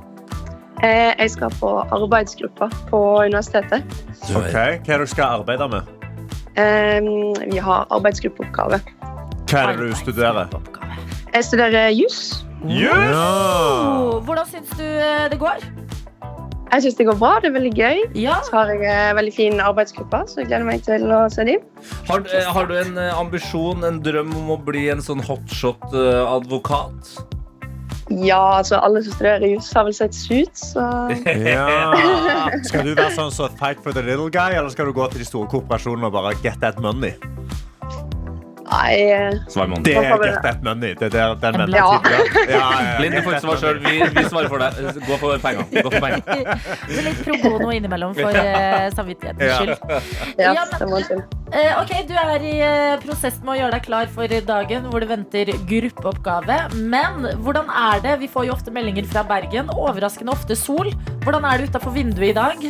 Eh, 0.83 1.13
jeg 1.19 1.31
skal 1.31 1.53
på 1.61 1.73
arbeidsgruppa 1.95 2.67
på 2.91 3.01
universitetet. 3.23 3.85
Ok, 4.35 4.51
Hva 4.51 4.65
er 4.67 4.83
det 4.87 5.01
du 5.07 5.13
skal 5.13 5.41
arbeide 5.41 5.69
med? 5.71 5.93
Eh, 6.59 6.99
vi 7.53 7.63
har 7.63 7.87
arbeidsgruppeoppgave. 7.91 8.81
Hva 9.47 9.67
er 9.69 9.77
det 9.77 9.93
du 9.93 9.95
studerer? 10.01 10.51
Jeg 11.35 11.45
studerer 11.45 11.93
juss. 11.95 12.43
Ja. 12.69 12.99
Oh, 12.99 14.19
hvordan 14.23 14.47
syns 14.47 14.75
du 14.79 14.85
eh, 14.85 15.31
det 15.31 15.39
går? 15.39 15.63
Jeg 16.73 16.87
syns 16.87 16.95
det 16.97 17.07
går 17.07 17.19
bra. 17.21 17.33
Det 17.43 17.51
er 17.51 17.55
veldig 17.57 17.73
gøy. 17.77 17.99
Ja. 18.17 18.39
Så 18.47 18.57
har 18.57 18.71
jeg 18.73 18.87
en 18.89 19.17
veldig 19.19 19.35
fin 19.37 19.61
arbeidsgruppe, 19.61 20.23
så 20.29 20.41
jeg 20.41 20.49
gleder 20.49 20.65
meg 20.65 20.85
til 20.87 21.05
å 21.13 21.27
se 21.33 21.45
dem. 21.45 21.67
Har, 22.09 22.25
eh, 22.33 22.49
har 22.49 22.67
du 22.71 22.75
en 22.81 22.97
eh, 22.99 23.13
ambisjon, 23.19 23.85
en 23.85 24.01
drøm 24.03 24.33
om 24.41 24.55
å 24.57 24.59
bli 24.65 24.87
en 24.93 25.05
sånn 25.05 25.21
hotshot 25.27 25.93
eh, 25.93 26.23
advokat? 26.25 27.13
Ja, 28.21 28.59
altså 28.59 28.77
alle 28.83 29.01
som 29.05 29.15
studerer 29.17 29.47
jus, 29.55 29.71
har 29.73 29.87
vel 29.89 29.95
sett 29.97 30.15
Suits, 30.17 30.73
så 30.75 30.85
Ja. 31.27 31.95
Skal 32.67 32.85
du 32.85 32.95
være 32.95 33.13
sånn 33.17 33.33
som 33.33 33.53
fight 33.61 33.81
for 33.83 33.97
the 33.97 34.03
little 34.05 34.31
guy, 34.31 34.53
eller 34.53 34.69
skal 34.75 34.91
du 34.91 34.97
gå 34.97 35.09
til 35.13 35.23
de 35.25 35.29
store 35.29 35.49
korporasjonene 35.53 36.11
og 36.11 36.17
bare 36.19 36.35
get 36.45 36.61
that 36.61 36.81
money? 36.83 37.15
Nei. 38.73 38.95
Det 39.85 39.95
er 39.97 40.23
get 40.23 40.39
that 40.47 40.63
money. 40.65 40.95
Det 40.99 41.09
er 41.13 41.35
den 41.43 41.55
En 41.55 41.61
mentaliteten. 41.61 42.49
Ja, 42.51 42.67
får 43.27 43.35
that 43.35 43.37
ikke 43.37 43.45
svare 43.45 43.61
sjøl. 43.63 43.81
Vi, 43.85 43.95
vi 44.17 44.25
svarer 44.31 44.49
for 44.53 44.63
deg. 44.63 45.01
Gå 45.09 45.19
for 45.21 45.43
penger. 45.43 45.65
Gå 45.87 45.93
for. 45.93 46.09
Litt 47.09 47.23
pro 47.27 47.39
bono 47.43 47.73
innimellom 47.77 48.15
for 48.17 48.39
eh, 48.41 48.89
samvittighetens 48.97 49.57
skyld. 49.59 49.77
ja, 50.39 50.53
Ja, 50.53 50.53
men- 50.57 50.73
det 50.73 51.11
til. 51.11 51.23
Eh, 51.53 51.73
ok, 51.83 51.91
Du 52.09 52.15
er 52.17 52.47
i 52.49 52.55
eh, 52.65 52.95
prosess 53.03 53.37
med 53.45 53.55
å 53.55 53.59
gjøre 53.61 53.77
deg 53.77 53.85
klar 53.91 54.09
for 54.15 54.37
dagen 54.53 54.89
hvor 54.93 55.05
det 55.05 55.11
venter 55.11 55.53
gruppeoppgave. 55.69 56.61
Men 56.79 57.29
hvordan 57.45 57.69
er 57.69 58.01
det? 58.05 58.17
Vi 58.25 58.31
får 58.33 58.49
jo 58.49 58.57
ofte 58.57 58.73
meldinger 58.75 59.05
fra 59.13 59.25
Bergen. 59.29 59.69
Overraskende 59.77 60.33
ofte 60.33 60.57
sol. 60.57 60.89
Hvordan 61.27 61.45
er 61.53 61.61
det 61.63 61.71
utafor 61.73 61.93
vinduet 61.99 62.31
i 62.33 62.39
dag? 62.39 62.67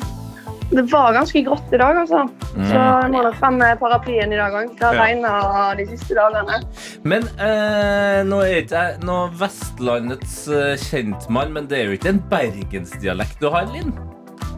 Det 0.73 0.83
var 0.89 1.13
ganske 1.13 1.43
grått 1.45 1.73
i 1.75 1.79
dag, 1.81 1.99
altså. 2.01 2.23
Så 2.55 2.79
jeg 2.79 3.11
må 3.13 3.21
da 3.27 3.33
frem 3.37 3.59
med 3.61 3.79
paraplyen 3.81 4.33
i 4.33 4.39
dag 4.41 4.55
òg. 4.57 4.71
Det 4.79 4.87
har 4.87 4.95
Ja. 4.97 5.03
regna 5.05 5.33
de 5.77 5.85
siste 5.91 6.17
dagene. 6.17 6.63
Men 7.05 7.27
eh, 7.39 8.23
nå 8.25 8.39
er 8.41 8.63
ikke 8.63 8.81
jeg 8.81 9.03
noe 9.05 9.29
Vestlandets 9.37 10.49
eh, 10.49 10.73
kjentmann, 10.81 11.53
men 11.53 11.69
det 11.69 11.79
er 11.83 11.85
jo 11.91 11.99
ikke 11.99 12.09
en 12.15 12.23
bergensdialekt 12.33 13.39
du 13.45 13.51
har, 13.53 13.69
Linn? 13.75 13.93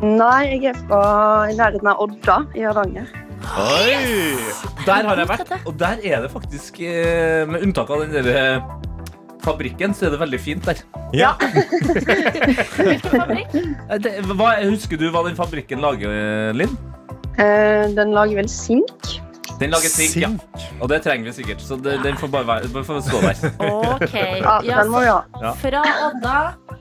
Nei, 0.03 0.55
jeg 0.55 0.70
er 0.74 0.81
fra 0.87 1.03
i 1.50 1.55
nærheten 1.59 1.90
av 1.90 2.00
Odda 2.07 2.38
i 2.55 2.62
Hardanger. 2.66 3.11
Oi! 3.59 4.38
Der 4.87 5.05
har 5.11 5.16
jeg 5.20 5.29
vært, 5.29 5.53
og 5.66 5.77
der 5.81 5.98
er 6.03 6.22
det 6.24 6.31
faktisk, 6.33 6.79
eh, 6.81 7.42
med 7.48 7.62
unntak 7.66 7.90
av 7.90 8.07
den 8.07 8.14
der 8.14 8.31
eh, 8.31 8.61
fabrikken, 9.44 9.94
så 9.96 10.09
er 10.09 10.14
det 10.14 10.20
veldig 10.22 10.40
fint 10.42 10.66
der. 10.68 10.80
Ja. 11.14 11.35
Hvilken 12.78 13.12
fabrikk? 13.12 13.54
Eh, 13.54 13.98
Det, 14.02 14.16
hva, 14.33 14.54
husker 14.64 15.00
du 15.00 15.07
hva 15.14 15.24
den 15.28 15.38
fabrikken 15.38 15.85
lager, 15.85 16.11
eh, 16.11 16.50
Linn? 16.57 16.74
Uh, 17.35 17.90
den 17.96 18.14
lager 18.14 18.38
vel 18.42 18.50
sink. 18.50 19.16
Den 19.61 19.71
lager 19.71 19.90
sink, 19.93 20.17
ja. 20.19 20.31
Og 20.81 20.88
det 20.90 21.01
trenger 21.05 21.31
vi 21.31 21.33
sikkert, 21.37 21.62
så 21.62 21.79
det, 21.79 22.01
den 22.05 22.19
får 22.19 22.31
bare, 22.33 22.47
være, 22.49 22.71
bare 22.75 22.85
få 22.85 23.01
stå 23.05 23.21
der. 23.23 23.43
Ok. 23.95 24.14
Ja, 24.67 24.83
ha. 24.83 25.53
Fra 25.61 25.83
Odda 26.09 26.38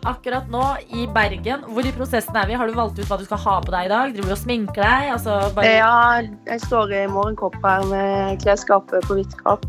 akkurat 0.09 0.49
nå 0.51 0.63
i 0.89 1.05
Bergen. 1.13 1.63
Hvor 1.73 1.85
i 1.85 1.93
prosessen 1.95 2.35
er 2.35 2.49
vi? 2.49 2.57
Har 2.59 2.67
du 2.67 2.75
valgt 2.77 2.99
ut 2.99 3.07
hva 3.07 3.17
du 3.19 3.25
skal 3.27 3.39
ha 3.43 3.55
på 3.63 3.73
deg 3.73 3.87
i 3.87 3.91
dag? 3.91 4.15
Driver 4.15 4.33
du 4.33 4.35
og 4.35 4.41
sminker 4.41 4.81
deg? 4.81 5.11
Altså, 5.15 5.37
bare... 5.55 5.75
Ja, 5.77 5.93
jeg 6.49 6.63
står 6.65 6.95
i 6.97 7.03
morgenkopp 7.11 7.57
her 7.63 7.85
med 7.91 8.41
klesskapet 8.43 9.07
på 9.07 9.19
vidt 9.19 9.37
skap. 9.37 9.67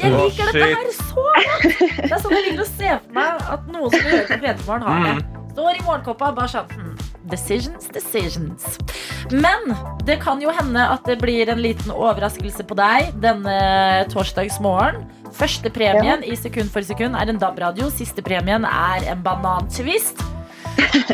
Jeg 0.00 0.14
liker 0.14 0.30
liker 0.30 0.52
dette 0.54 0.70
her 0.70 0.94
så 0.96 1.26
godt! 1.26 1.68
Det 2.00 2.08
er 2.08 2.22
sånn 2.22 2.36
jeg 2.36 2.46
liker 2.48 2.64
å 2.64 2.70
se 2.70 2.96
for 2.96 3.20
meg 3.20 3.46
at 3.56 3.70
noen 3.74 3.94
som 3.94 4.08
hører 4.08 4.26
på 4.30 4.40
P3morgen, 4.44 4.88
har 4.88 5.06
det. 5.08 5.28
Står 5.50 5.70
i 5.74 5.84
morgenkåpa 5.84 6.30
bare 6.36 6.52
sånn 6.54 6.74
hmm, 6.76 7.09
Decisions, 7.28 7.88
decisions. 7.92 8.78
Men 9.30 9.74
det 10.08 10.20
kan 10.22 10.40
jo 10.40 10.52
hende 10.56 10.80
at 10.94 11.04
det 11.04 11.18
blir 11.20 11.50
en 11.52 11.60
liten 11.60 11.92
overraskelse 11.92 12.64
på 12.64 12.76
deg 12.78 13.12
denne 13.20 13.56
torsdagsmorgen. 14.12 15.04
Første 15.36 15.70
premien 15.70 16.24
i 16.26 16.34
sekund 16.38 16.72
for 16.72 16.82
sekund 16.82 17.14
er 17.14 17.28
en 17.30 17.38
DAB-radio. 17.38 17.90
Siste 17.92 18.24
premien 18.24 18.64
er 18.66 19.04
en 19.12 19.20
banantvist. 19.22 20.24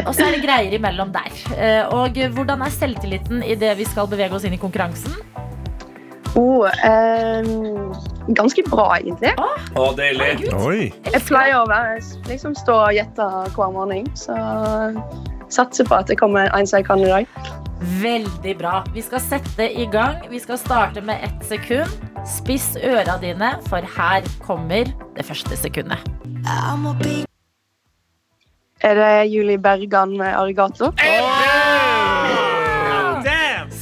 Og 0.06 0.12
så 0.14 0.28
er 0.28 0.36
det 0.36 0.44
greier 0.44 0.76
imellom 0.78 1.10
der. 1.12 1.32
Eh, 1.56 1.82
Og 1.90 2.16
hvordan 2.36 2.62
er 2.62 2.70
selvtilliten 2.70 3.42
i 3.42 3.56
det 3.58 3.74
vi 3.80 3.84
skal 3.88 4.06
bevege 4.08 4.36
oss 4.38 4.46
inn 4.46 4.54
i 4.54 4.62
konkurransen? 4.62 5.12
Oh, 6.36 6.68
eh, 6.68 7.42
ganske 8.36 8.62
bra, 8.68 8.98
egentlig. 9.00 9.32
Å, 9.40 9.86
deilig. 9.96 10.50
Oi. 10.52 10.92
Jeg 11.08 11.22
pleier 11.24 11.62
å 11.62 11.68
være, 11.70 12.02
liksom 12.28 12.52
stå 12.54 12.76
og 12.90 12.92
gjette 12.92 13.28
hver 13.56 13.72
morgen, 13.72 14.10
så 14.14 14.36
satser 15.52 15.86
på 15.88 15.94
at 15.98 16.10
det 16.10 16.18
kommer 16.20 16.50
en 16.50 16.66
som 16.66 16.80
jeg 16.80 16.88
kan 16.88 17.02
i 17.04 17.10
dag. 17.10 17.26
Veldig 18.02 18.54
bra. 18.58 18.80
Vi 18.94 19.02
skal 19.04 19.20
sette 19.20 19.68
i 19.68 19.86
gang. 19.92 20.22
Vi 20.30 20.40
skal 20.40 20.58
starte 20.58 21.02
med 21.04 21.22
ett 21.22 21.44
sekund. 21.46 21.92
Spiss 22.26 22.74
øra 22.82 23.18
dine, 23.22 23.52
for 23.68 23.84
her 23.96 24.26
kommer 24.42 24.88
det 25.16 25.26
første 25.28 25.56
sekundet. 25.60 26.00
Er 28.80 28.94
det 28.94 29.30
Julie 29.32 29.58
Bergan 29.58 30.16
med 30.18 30.34
Arigato? 30.36 30.92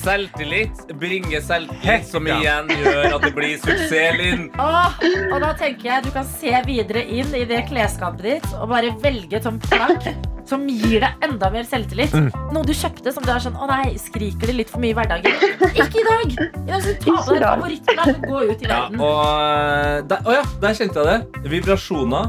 Selvtillit 0.05 0.83
bringer 1.01 1.41
selvtillit, 1.45 2.05
som 2.11 2.27
igjen 2.29 2.69
gjør 2.83 3.07
at 3.17 3.23
det 3.25 3.31
blir 3.37 3.55
suksess, 3.63 4.19
Linn. 4.19 4.47
Åh, 4.61 4.99
og 5.33 5.39
da 5.43 5.55
tenker 5.57 5.89
jeg 5.89 6.05
du 6.07 6.11
kan 6.15 6.27
se 6.29 6.53
videre 6.69 7.03
inn 7.09 7.33
i 7.37 7.45
det 7.49 7.63
klesskapet 7.71 8.27
ditt 8.29 8.49
og 8.59 8.69
bare 8.75 8.93
velge 9.03 9.39
et 9.41 9.47
sånt 9.49 9.65
plagg 9.71 10.05
som 10.45 10.67
gir 10.69 11.01
deg 11.01 11.23
enda 11.25 11.49
mer 11.55 11.65
selvtillit. 11.65 12.13
Noe 12.53 12.67
du 12.69 12.75
kjøpte 12.77 13.15
som 13.17 13.25
du 13.25 13.31
er 13.33 13.41
sånn 13.41 13.55
Å 13.57 13.65
nei, 13.71 13.95
skriker 13.97 14.51
det 14.51 14.59
litt 14.59 14.69
for 14.73 14.83
mye 14.83 14.93
i 14.93 14.97
hverdagen? 14.99 15.39
Ikke 15.73 16.03
i 16.03 16.05
dag! 16.05 16.35
I 16.37 16.69
dag 16.69 16.85
skal 16.85 16.99
du 17.01 17.07
ta 17.07 17.15
på 17.25 17.39
deg 17.39 17.47
favorittplagg 17.49 18.11
og 18.13 18.27
gå 18.29 18.43
ut 18.51 18.61
i 18.61 18.69
Ja, 18.69 18.75
verden. 18.83 19.01
og 19.01 19.23
eh, 19.25 20.03
der, 20.13 20.21
å 20.29 20.37
ja, 20.37 20.43
der 20.67 20.77
kjente 20.77 21.01
jeg 21.01 21.09
det. 21.09 21.47
Vibrasjoner. 21.55 22.29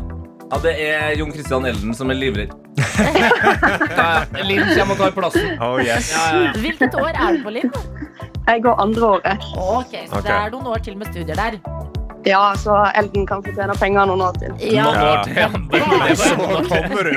Ja, 0.51 0.59
det 0.61 0.73
er 0.87 1.15
Jon 1.17 1.31
Christian 1.33 1.65
Elden 1.65 1.93
som 1.97 2.11
er 2.13 2.19
livredd. 2.19 2.51
ja, 2.77 3.29
ja. 3.97 4.43
Linn 4.45 4.67
kommer 4.77 4.93
og 4.93 4.99
tar 4.99 5.15
plassen. 5.15 5.55
Oh, 5.57 5.79
yes. 5.81 6.11
Ja, 6.13 6.25
ja, 6.33 6.43
ja. 6.45 6.51
Hvilket 6.61 6.95
år 7.01 7.09
er 7.13 7.37
du 7.37 7.43
på, 7.47 7.55
Linn? 7.55 7.71
Jeg 8.45 8.61
går 8.63 8.81
andre 8.81 9.07
året. 9.07 9.47
Ok, 9.57 9.95
så 10.05 10.19
okay. 10.19 10.21
det 10.27 10.35
er 10.37 10.53
noen 10.53 10.67
år 10.69 10.85
til 10.85 10.97
med 11.01 11.09
studier 11.09 11.39
der. 11.39 11.57
Ja, 12.25 12.53
så 12.57 12.77
Elden 12.95 13.27
kan 13.29 13.43
få 13.45 13.53
tjene 13.53 13.73
penger 13.77 14.05
noen 14.09 14.21
år 14.25 14.37
til. 14.41 14.53
Ja, 14.73 14.85
Noen 14.89 15.01
år 15.05 15.23
til. 15.25 16.17
Så 16.17 16.35
kommer 16.69 17.05
du. 17.05 17.13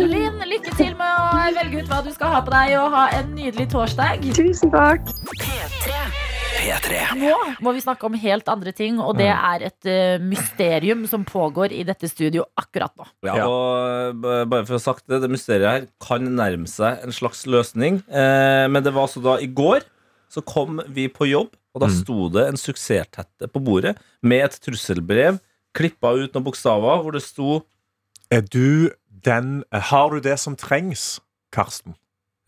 Linn, 0.14 0.42
lykke 0.54 0.74
til 0.78 0.94
med 0.98 1.06
å 1.06 1.30
velge 1.58 1.82
ut 1.82 1.90
hva 1.90 2.02
du 2.02 2.10
skal 2.14 2.34
ha 2.34 2.42
på 2.42 2.54
deg, 2.54 2.76
og 2.82 2.94
ha 2.94 3.08
en 3.18 3.34
nydelig 3.38 3.70
torsdag. 3.74 4.26
Tusen 4.34 4.74
takk. 4.74 5.10
P3. 5.38 6.30
Nå 6.52 7.36
må 7.64 7.72
vi 7.74 7.80
snakke 7.82 8.06
om 8.06 8.14
helt 8.18 8.48
andre 8.50 8.72
ting, 8.76 8.98
og 9.02 9.16
det 9.18 9.28
er 9.32 9.64
et 9.68 9.88
uh, 9.88 10.22
mysterium 10.24 11.04
som 11.10 11.24
pågår 11.26 11.72
i 11.74 11.82
dette 11.88 12.08
studio 12.10 12.44
akkurat 12.60 12.92
nå. 12.98 13.06
Ja, 13.26 13.36
og 13.48 14.20
bare 14.22 14.64
for 14.66 14.76
å 14.76 14.78
ha 14.80 14.82
sagt 14.84 15.06
det, 15.10 15.20
det 15.24 15.30
mysteriet 15.32 15.68
her 15.68 15.86
kan 16.02 16.26
nærme 16.36 16.68
seg 16.70 17.02
en 17.06 17.14
slags 17.14 17.44
løsning. 17.50 18.00
Eh, 18.08 18.66
men 18.72 18.84
det 18.84 18.92
var 18.94 19.08
altså 19.08 19.22
da 19.24 19.38
i 19.42 19.48
går 19.50 19.84
så 20.32 20.42
kom 20.48 20.80
vi 20.92 21.08
på 21.12 21.28
jobb, 21.28 21.50
og 21.76 21.84
da 21.84 21.88
sto 21.92 22.28
det 22.32 22.46
en 22.50 22.60
suksesstette 22.60 23.48
på 23.52 23.60
bordet 23.64 23.94
med 24.24 24.44
et 24.46 24.56
trusselbrev 24.64 25.38
klippa 25.76 26.12
ut 26.18 26.34
noen 26.36 26.44
bokstaver 26.44 27.00
hvor 27.04 27.14
det 27.16 27.22
sto 27.24 27.62
Er 28.32 28.42
du 28.44 28.90
den 29.24 29.62
Har 29.72 30.12
du 30.12 30.20
det 30.24 30.34
som 30.40 30.56
trengs, 30.56 31.18
Karsten? 31.52 31.94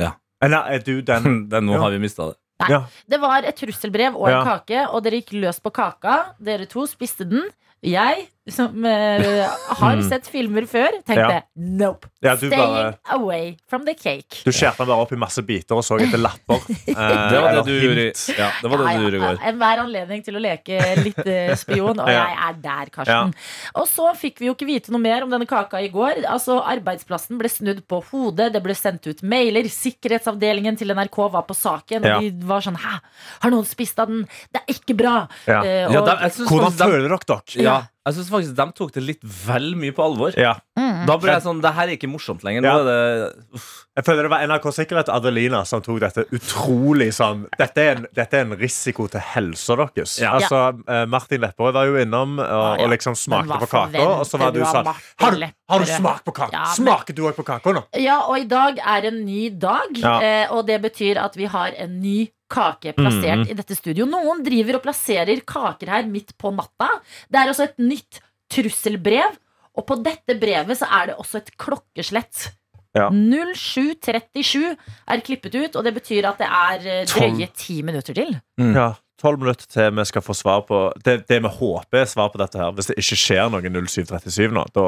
Ja. 0.00 0.14
Eller 0.44 0.68
er 0.76 0.84
du 0.84 0.98
den 1.04 1.46
det, 1.52 1.62
Nå 1.64 1.76
Ja. 1.78 1.80
har 1.86 1.94
vi 1.96 2.02
mista 2.04 2.30
det. 2.32 2.38
Nei. 2.64 2.70
Ja. 2.74 2.80
Det 3.08 3.20
var 3.22 3.44
et 3.44 3.56
trusselbrev 3.60 4.16
og 4.16 4.28
en 4.28 4.34
Ja. 4.38 4.44
kake, 4.44 4.86
og 4.90 5.02
dere 5.04 5.20
gikk 5.20 5.32
løs 5.44 5.60
på 5.60 5.72
kaka. 5.72 6.34
Dere 6.40 6.66
to 6.66 6.86
spiste 6.90 7.24
den. 7.28 7.44
Jeg, 7.84 8.28
som 8.50 8.84
uh, 8.84 9.48
har 9.78 9.94
Mm. 9.96 10.08
sett 10.08 10.26
filmer 10.28 10.66
før, 10.68 10.90
tenkte 11.06 11.42
nope. 11.56 12.08
Ja, 12.20 12.34
Staying 12.36 12.50
bare- 12.58 12.94
away 13.14 13.56
from 13.70 13.84
the 13.86 13.94
cake. 13.94 14.42
Du 14.44 14.50
skjærte 14.52 14.78
den 14.82 14.88
bare 14.88 15.00
opp 15.04 15.12
i 15.12 15.16
masse 15.16 15.40
biter 15.46 15.76
og 15.78 15.84
så 15.84 15.96
etter 16.00 16.18
lapper. 16.20 16.60
Uh, 16.94 17.30
Det 17.30 17.40
var 17.40 17.52
det 17.56 17.64
du 17.66 17.72
gjorde, 17.80 18.04
ja, 18.38 18.50
det 18.62 18.70
var 18.70 18.78
det 18.78 18.84
Ja, 18.84 18.96
du 18.98 19.04
gjorde 19.04 19.16
i 19.16 19.22
går. 19.24 19.38
Enhver 19.48 19.80
anledning 19.84 20.22
til 20.24 20.36
å 20.36 20.42
leke 20.42 20.78
litt 21.02 21.18
eh, 21.26 21.54
spion, 21.56 21.98
og 22.00 22.08
Ja. 22.14 22.26
jeg 22.28 22.36
er 22.48 22.58
der, 22.62 22.90
Karsten. 22.94 23.32
Og 23.74 23.88
så 23.88 24.10
fikk 24.16 24.38
vi 24.42 24.46
jo 24.50 24.54
ikke 24.54 24.66
vite 24.68 24.92
noe 24.94 25.00
mer 25.02 25.24
om 25.24 25.30
denne 25.32 25.46
kaka 25.48 25.80
i 25.82 25.88
går. 25.92 26.22
Altså, 26.28 26.58
Arbeidsplassen 26.62 27.38
ble 27.40 27.48
snudd 27.50 27.82
på 27.88 28.02
hodet, 28.10 28.52
det 28.54 28.62
ble 28.62 28.74
sendt 28.78 29.06
ut 29.08 29.22
mailer. 29.22 29.64
Sikkerhetsavdelingen 29.72 30.76
til 30.78 30.92
NRK 30.94 31.18
var 31.32 31.42
på 31.48 31.56
saken, 31.56 32.04
Ja. 32.04 32.16
og 32.16 32.22
de 32.22 32.46
var 32.46 32.60
sånn 32.60 32.76
Hæ, 32.76 33.00
har 33.40 33.50
noen 33.50 33.64
spist 33.66 33.98
av 33.98 34.08
den? 34.08 34.24
Det 34.52 34.60
er 34.62 34.74
ikke 34.74 34.96
bra! 34.96 35.16
Ja. 35.48 35.62
Ja, 35.64 35.88
og, 36.00 36.08
jeg 36.20 36.32
synes 36.36 36.50
Hvordan 36.50 36.72
føler 36.78 37.08
dere 37.08 37.18
dere? 37.26 37.62
ja, 37.64 37.76
jeg 38.06 38.14
synes 38.14 38.30
faktisk 38.30 38.54
de 38.56 38.66
tok 38.76 38.92
det 38.92 39.02
litt 39.02 39.22
vel 39.46 39.74
mye 39.80 39.92
på 39.96 40.02
alvor. 40.04 40.34
Ja. 40.36 40.54
Mm. 40.78 41.06
Da 41.08 41.16
ble 41.20 41.32
jeg 41.32 41.42
sånn 41.44 41.60
Det 41.60 41.70
her 41.74 41.88
er 41.88 41.96
ikke 41.96 42.08
morsomt 42.10 42.42
lenger. 42.44 42.62
Nå 42.62 42.68
Ja. 42.68 42.78
er 42.80 42.84
det. 42.84 43.60
Jeg 43.96 44.04
føler 44.04 44.22
det 44.26 44.30
var 44.30 44.42
NRK 44.48 44.66
Sikkerhet 44.74 45.08
Adelina 45.08 45.64
som 45.64 45.80
tok 45.84 46.00
dette 46.00 46.24
utrolig 46.34 47.10
sånn 47.14 47.44
Dette 47.58 47.78
er 47.78 47.96
en, 47.96 48.06
dette 48.14 48.34
er 48.34 48.44
en 48.46 48.56
risiko 48.58 49.06
til 49.08 49.20
helsa 49.20 49.76
deres. 49.78 50.18
Ja. 50.20 50.32
Altså, 50.38 50.60
eh, 50.88 51.04
Martin 51.06 51.40
Lepperød 51.44 51.72
var 51.76 51.86
jo 51.86 51.96
innom 52.02 52.38
og, 52.38 52.44
Ja, 52.44 52.76
ja. 52.76 52.84
og 52.84 52.90
liksom 52.90 53.14
smakte 53.14 53.58
på 53.62 53.68
kaka. 53.70 54.02
Og 54.20 54.26
så 54.26 54.38
var 54.38 54.50
du 54.52 54.58
du 54.60 54.64
sånn 54.64 54.84
Har, 54.86 55.30
du- 55.30 55.52
har 55.70 55.78
du 55.78 55.84
smakt 55.86 56.24
på 56.24 56.32
kaka? 56.34 56.52
Ja, 56.52 56.64
Smaker 56.74 57.14
du 57.14 57.22
òg 57.22 57.34
på 57.36 57.44
kaka 57.44 57.72
nå? 57.72 57.84
Ja, 57.96 58.20
og 58.28 58.38
i 58.38 58.44
dag 58.44 58.78
er 58.78 59.06
en 59.06 59.24
ny 59.24 59.48
dag, 59.50 59.96
Ja. 59.96 60.18
eh, 60.20 60.46
og 60.50 60.66
det 60.66 60.80
betyr 60.82 61.16
at 61.22 61.34
vi 61.36 61.44
har 61.46 61.72
en 61.78 62.00
ny 62.00 62.28
kake 62.54 62.94
plassert 62.96 63.44
mm. 63.44 63.48
i 63.50 63.56
dette 63.58 63.76
studio. 63.78 64.06
Noen 64.08 64.42
driver 64.46 64.78
og 64.78 64.84
plasserer 64.86 65.42
kaker 65.46 65.90
her 65.96 66.10
midt 66.10 66.36
på 66.40 66.52
natta. 66.54 66.90
Det 67.28 67.40
er 67.40 67.52
også 67.52 67.68
et 67.68 67.80
nytt 67.82 68.20
trusselbrev, 68.54 69.38
og 69.74 69.86
på 69.88 69.98
dette 70.04 70.36
brevet 70.38 70.78
så 70.78 70.88
er 71.00 71.10
det 71.10 71.16
også 71.18 71.40
et 71.42 71.54
klokkeslett. 71.60 72.50
Ja. 72.94 73.08
0737 73.10 74.60
er 74.70 75.22
klippet 75.26 75.56
ut, 75.56 75.74
og 75.74 75.86
det 75.86 75.94
betyr 75.96 76.28
at 76.30 76.38
det 76.38 76.46
er 76.46 76.84
eh, 76.86 77.08
drøye 77.10 77.48
ti 77.58 77.80
minutter 77.86 78.14
til. 78.14 78.36
Ja. 78.60 78.92
Tolv 79.18 79.40
minutter 79.42 79.66
til 79.70 79.90
vi 79.94 80.04
skal 80.06 80.24
få 80.26 80.34
svar 80.36 80.64
på 80.68 80.78
det, 81.06 81.24
det 81.30 81.40
vi 81.42 81.50
håper 81.58 82.02
er 82.02 82.08
svar 82.10 82.30
på 82.32 82.38
dette 82.40 82.58
her. 82.60 82.72
Hvis 82.74 82.90
det 82.90 82.98
ikke 83.02 83.18
skjer 83.18 83.50
noe 83.50 83.62
0737 83.62 84.54
nå, 84.54 84.64
da, 84.74 84.86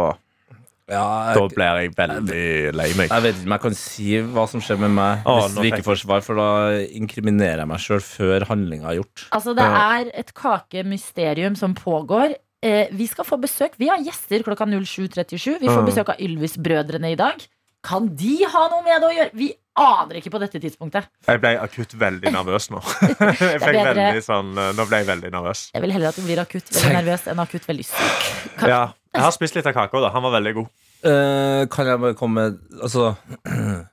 Ja, 0.88 1.34
da 1.34 1.40
blir 1.50 1.80
jeg 1.82 1.94
veldig 1.98 2.42
lei 2.78 2.88
meg. 2.94 3.08
jeg 3.10 3.22
vet 3.24 3.34
ikke 3.40 3.46
om 3.48 3.54
jeg 3.56 3.62
kan 3.64 3.74
si 3.74 4.20
hva 4.22 4.44
som 4.48 4.60
skjer 4.62 4.78
med 4.84 4.92
meg 4.94 5.24
ah, 5.26 5.40
hvis 5.48 5.56
vi 5.58 5.70
ikke 5.72 5.82
får 5.88 5.98
svar, 6.04 6.20
for 6.22 6.38
da 6.38 6.48
inkriminerer 6.94 7.64
jeg 7.64 7.70
meg 7.72 7.82
sjøl 7.82 8.00
før 8.06 8.46
handlinga 8.46 8.92
er 8.92 9.00
gjort. 9.00 9.24
Altså, 9.34 9.54
det 9.58 9.66
er 9.66 10.12
et 10.22 10.30
kakemysterium 10.38 11.56
som 11.58 11.74
pågår. 11.74 12.36
Eh, 12.62 12.86
vi 12.94 13.06
skal 13.10 13.26
få 13.26 13.36
besøk. 13.42 13.74
Vi 13.78 13.88
har 13.90 13.98
gjester 13.98 14.42
klokka 14.46 14.64
07.37. 14.66 15.58
Vi 15.60 15.66
får 15.68 15.82
Mm. 15.82 15.90
besøk 15.90 16.08
av 16.14 16.22
Ylvis-brødrene 16.22 17.12
i 17.12 17.18
dag. 17.18 17.34
Kan 17.86 18.08
de 18.18 18.32
ha 18.50 18.62
noe 18.72 18.82
med 18.82 18.98
det 19.04 19.08
å 19.08 19.14
gjøre? 19.14 19.30
Vi 19.38 19.48
aner 19.78 20.18
ikke 20.18 20.32
på 20.34 20.40
dette 20.42 20.58
tidspunktet. 20.62 21.06
Jeg 21.28 21.40
ble 21.42 21.52
akutt 21.62 21.92
veldig 22.00 22.32
nervøs 22.34 22.66
nå. 22.72 22.80
Jeg 23.40 23.60
ble 23.62 23.82
veldig 23.92 24.22
sånn, 24.26 24.50
eh, 24.58 24.72
nå 24.74 24.86
ble 24.88 25.02
jeg 25.02 25.06
veldig 25.10 25.30
nervøs. 25.34 25.66
Jeg 25.76 25.84
vil 25.84 25.92
heller 25.94 26.10
at 26.10 26.18
du 26.18 26.24
blir 26.26 26.40
akutt 26.42 26.72
veldig 26.74 26.94
nervøs 26.96 27.26
enn 27.30 27.42
akutt 27.44 27.68
veldig 27.68 27.86
syk. 27.90 28.30
Kan- 28.58 28.72
Ja. 28.72 28.80
Jeg 29.16 29.22
har 29.24 29.32
spist 29.32 29.54
litt 29.56 29.64
av 29.70 29.72
kaka. 29.72 30.00
da 30.02 30.10
Han 30.12 30.22
var 30.26 30.32
veldig 30.40 30.54
god. 30.58 30.66
Uh, 31.06 31.62
kan 31.72 31.86
jeg 31.86 32.00
bare 32.02 32.14
komme 32.18 32.34
med 32.42 32.58
Altså 32.82 33.14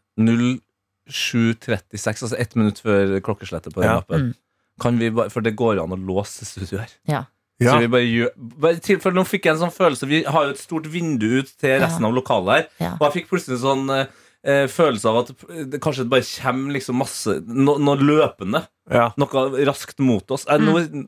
0736, 1.07 2.23
altså 2.23 2.37
ett 2.39 2.55
minutt 2.59 2.79
før 2.83 3.19
klokkeslettet 3.23 3.73
på 3.75 3.81
den 3.83 3.89
Ja. 3.89 3.95
lappen. 4.01 4.21
Mm. 4.21 4.33
Kan 4.81 4.97
vi 4.99 5.09
bare, 5.11 5.29
for 5.29 5.41
det 5.45 5.55
går 5.55 5.79
an 5.83 5.91
å 5.93 5.99
låse 5.99 6.45
studioet 6.47 6.79
her. 6.81 6.91
Ja. 7.07 7.23
Så 7.61 7.77
vi 7.79 7.89
bare 7.93 8.07
gjør, 8.07 8.31
bare 8.65 8.81
til, 8.83 8.99
for 9.03 9.15
Nå 9.15 9.23
fikk 9.29 9.45
jeg 9.47 9.53
en 9.55 9.61
sånn 9.61 9.73
følelse 9.75 10.07
Vi 10.09 10.23
har 10.25 10.47
jo 10.47 10.53
et 10.55 10.61
stort 10.61 10.87
vindu 10.91 11.27
ut 11.39 11.51
til 11.61 11.77
resten 11.83 12.07
av 12.07 12.15
lokalet 12.15 12.53
her. 12.55 12.65
Ja. 12.81 12.93
Og 12.97 13.05
jeg 13.07 13.15
fikk 13.19 13.29
plutselig 13.29 13.59
en 13.59 13.63
sånn 13.63 13.93
eh, 13.93 14.65
følelse 14.71 15.11
av 15.11 15.19
at 15.21 15.31
det 15.71 15.81
kanskje 15.83 16.07
bare 16.11 16.25
kommer 16.27 16.77
liksom 16.77 16.99
masse 16.99 17.37
no, 17.45 17.77
Noe 17.81 17.99
løpende. 18.01 18.65
Ja. 18.91 19.11
Noe 19.21 19.45
raskt 19.69 20.01
mot 20.03 20.33
oss. 20.33 20.47
Eh, 20.49 20.59
noe, 20.61 21.05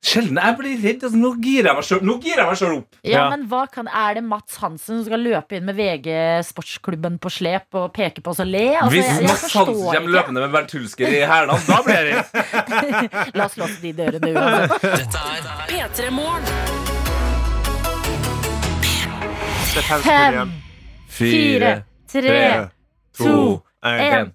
Sjelden 0.00 0.38
jeg 0.40 0.56
blir 0.56 0.78
redd. 0.80 1.02
Altså, 1.04 1.98
nå 2.00 2.14
girer 2.22 2.40
jeg 2.40 2.46
meg 2.48 2.56
sjøl 2.56 2.76
opp. 2.78 2.94
Ja, 3.04 3.10
Ja. 3.10 3.24
men 3.30 3.42
hva 3.50 3.66
kan, 3.70 3.86
Er 3.86 4.14
det 4.14 4.24
Mats 4.24 4.56
Hansen 4.56 4.96
som 4.96 5.04
skal 5.04 5.20
løpe 5.20 5.56
inn 5.58 5.64
med 5.68 5.76
VG 5.76 6.40
Sportsklubben 6.48 7.18
på 7.20 7.28
slep 7.30 7.68
og 7.76 7.92
peke 7.92 8.22
på 8.24 8.30
oss 8.32 8.40
og 8.40 8.46
le? 8.48 8.76
Altså, 8.80 8.90
Hvis 8.96 9.04
jeg, 9.06 9.20
jeg 9.20 9.28
Mats 9.28 9.52
Hansen 9.52 9.84
kommer 9.92 10.10
løpende 10.16 10.40
med 10.40 10.50
Berntulsker 10.56 11.06
i 11.06 11.20
hælene, 11.28 11.60
da 11.68 11.82
blir 11.84 11.94
jeg 12.00 12.16
redd. 12.16 13.34
La 13.36 13.44
oss 13.44 13.56
låse 13.60 13.80
de 13.82 13.92
dørene 13.92 14.32
uansett. 14.32 14.88
Dette 15.04 15.18
er 15.36 15.40
P3 15.68 16.10
Morgen. 16.10 16.44
Det 19.70 19.84
fem 19.84 20.50
fire, 21.08 21.82
tre, 22.10 22.68
to, 23.14 23.62
en. 23.84 24.32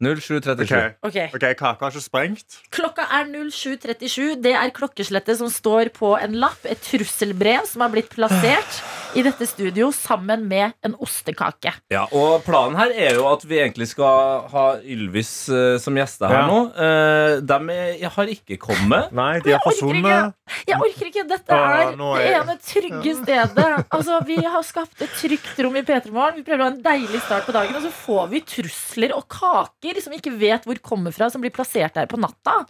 En. 0.00 0.16
0737. 0.20 0.96
Ok, 1.00 1.08
Okay. 1.08 1.28
ok, 1.32 1.56
Kaka 1.56 1.84
har 1.86 1.90
ikke 1.94 2.02
sprengt. 2.04 2.58
Klokka 2.70 3.06
er 3.16 3.24
07.37. 3.32 4.42
Det 4.42 4.52
er 4.52 4.70
klokkeslettet 4.76 5.38
som 5.38 5.48
står 5.48 5.88
på 5.96 6.14
en 6.20 6.34
lapp. 6.42 6.58
Et 6.68 6.76
trusselbrev 6.84 7.64
som 7.66 7.80
har 7.80 7.88
blitt 7.94 8.10
plassert 8.12 8.82
i 9.16 9.22
dette 9.24 9.46
studio 9.48 9.88
sammen 9.96 10.44
med 10.50 10.74
en 10.84 10.94
ostekake. 11.02 11.72
Ja, 11.92 12.04
og 12.12 12.44
planen 12.46 12.76
her 12.78 12.92
er 12.92 13.16
jo 13.16 13.24
at 13.30 13.44
vi 13.48 13.58
egentlig 13.62 13.88
skal 13.90 14.44
ha 14.52 14.64
Ylvis 14.84 15.30
uh, 15.48 15.78
som 15.82 15.96
gjester 15.96 16.28
her 16.30 16.42
Ja. 16.42 16.46
nå. 16.50 16.58
Uh, 16.76 17.40
de 17.40 17.58
er, 17.76 18.08
har 18.12 18.32
ikke 18.32 18.58
kommet. 18.60 19.10
Nei, 19.16 19.40
de 19.40 19.54
har 19.54 19.60
orker 19.64 19.70
forsvunnet. 19.72 20.36
Jeg 20.68 20.78
orker 20.78 21.10
ikke. 21.10 21.24
Dette 21.26 21.56
Åh, 21.56 21.74
er 21.80 21.96
nå 21.98 22.12
det 22.20 22.26
er- 22.28 22.40
ene 22.42 22.56
trygge 22.62 23.16
stedet. 23.22 23.68
Altså, 23.90 24.20
Vi 24.26 24.36
har 24.44 24.62
skapt 24.66 25.00
et 25.02 25.16
trygt 25.18 25.58
rom 25.64 25.76
i 25.80 25.82
P3 25.86 26.12
Morgen. 26.12 26.36
Vi 26.40 26.44
prøver 26.46 26.62
å 26.64 26.68
ha 26.68 26.74
en 26.74 26.82
deilig 26.84 27.22
start 27.24 27.46
på 27.48 27.54
dagen, 27.56 27.74
og 27.78 27.82
så 27.86 27.92
får 28.04 28.28
vi 28.34 28.40
trusler 28.46 29.16
og 29.16 29.24
kaker 29.32 30.02
som 30.02 30.12
vi 30.12 30.20
ikke 30.20 30.36
vet 30.38 30.66
hvor 30.68 30.78
kommer 30.84 31.14
fra, 31.14 31.30
som 31.32 31.40
blir 31.42 31.54
plassert 31.54 31.94
der 31.96 32.06
på 32.10 32.20
natta. 32.20 32.66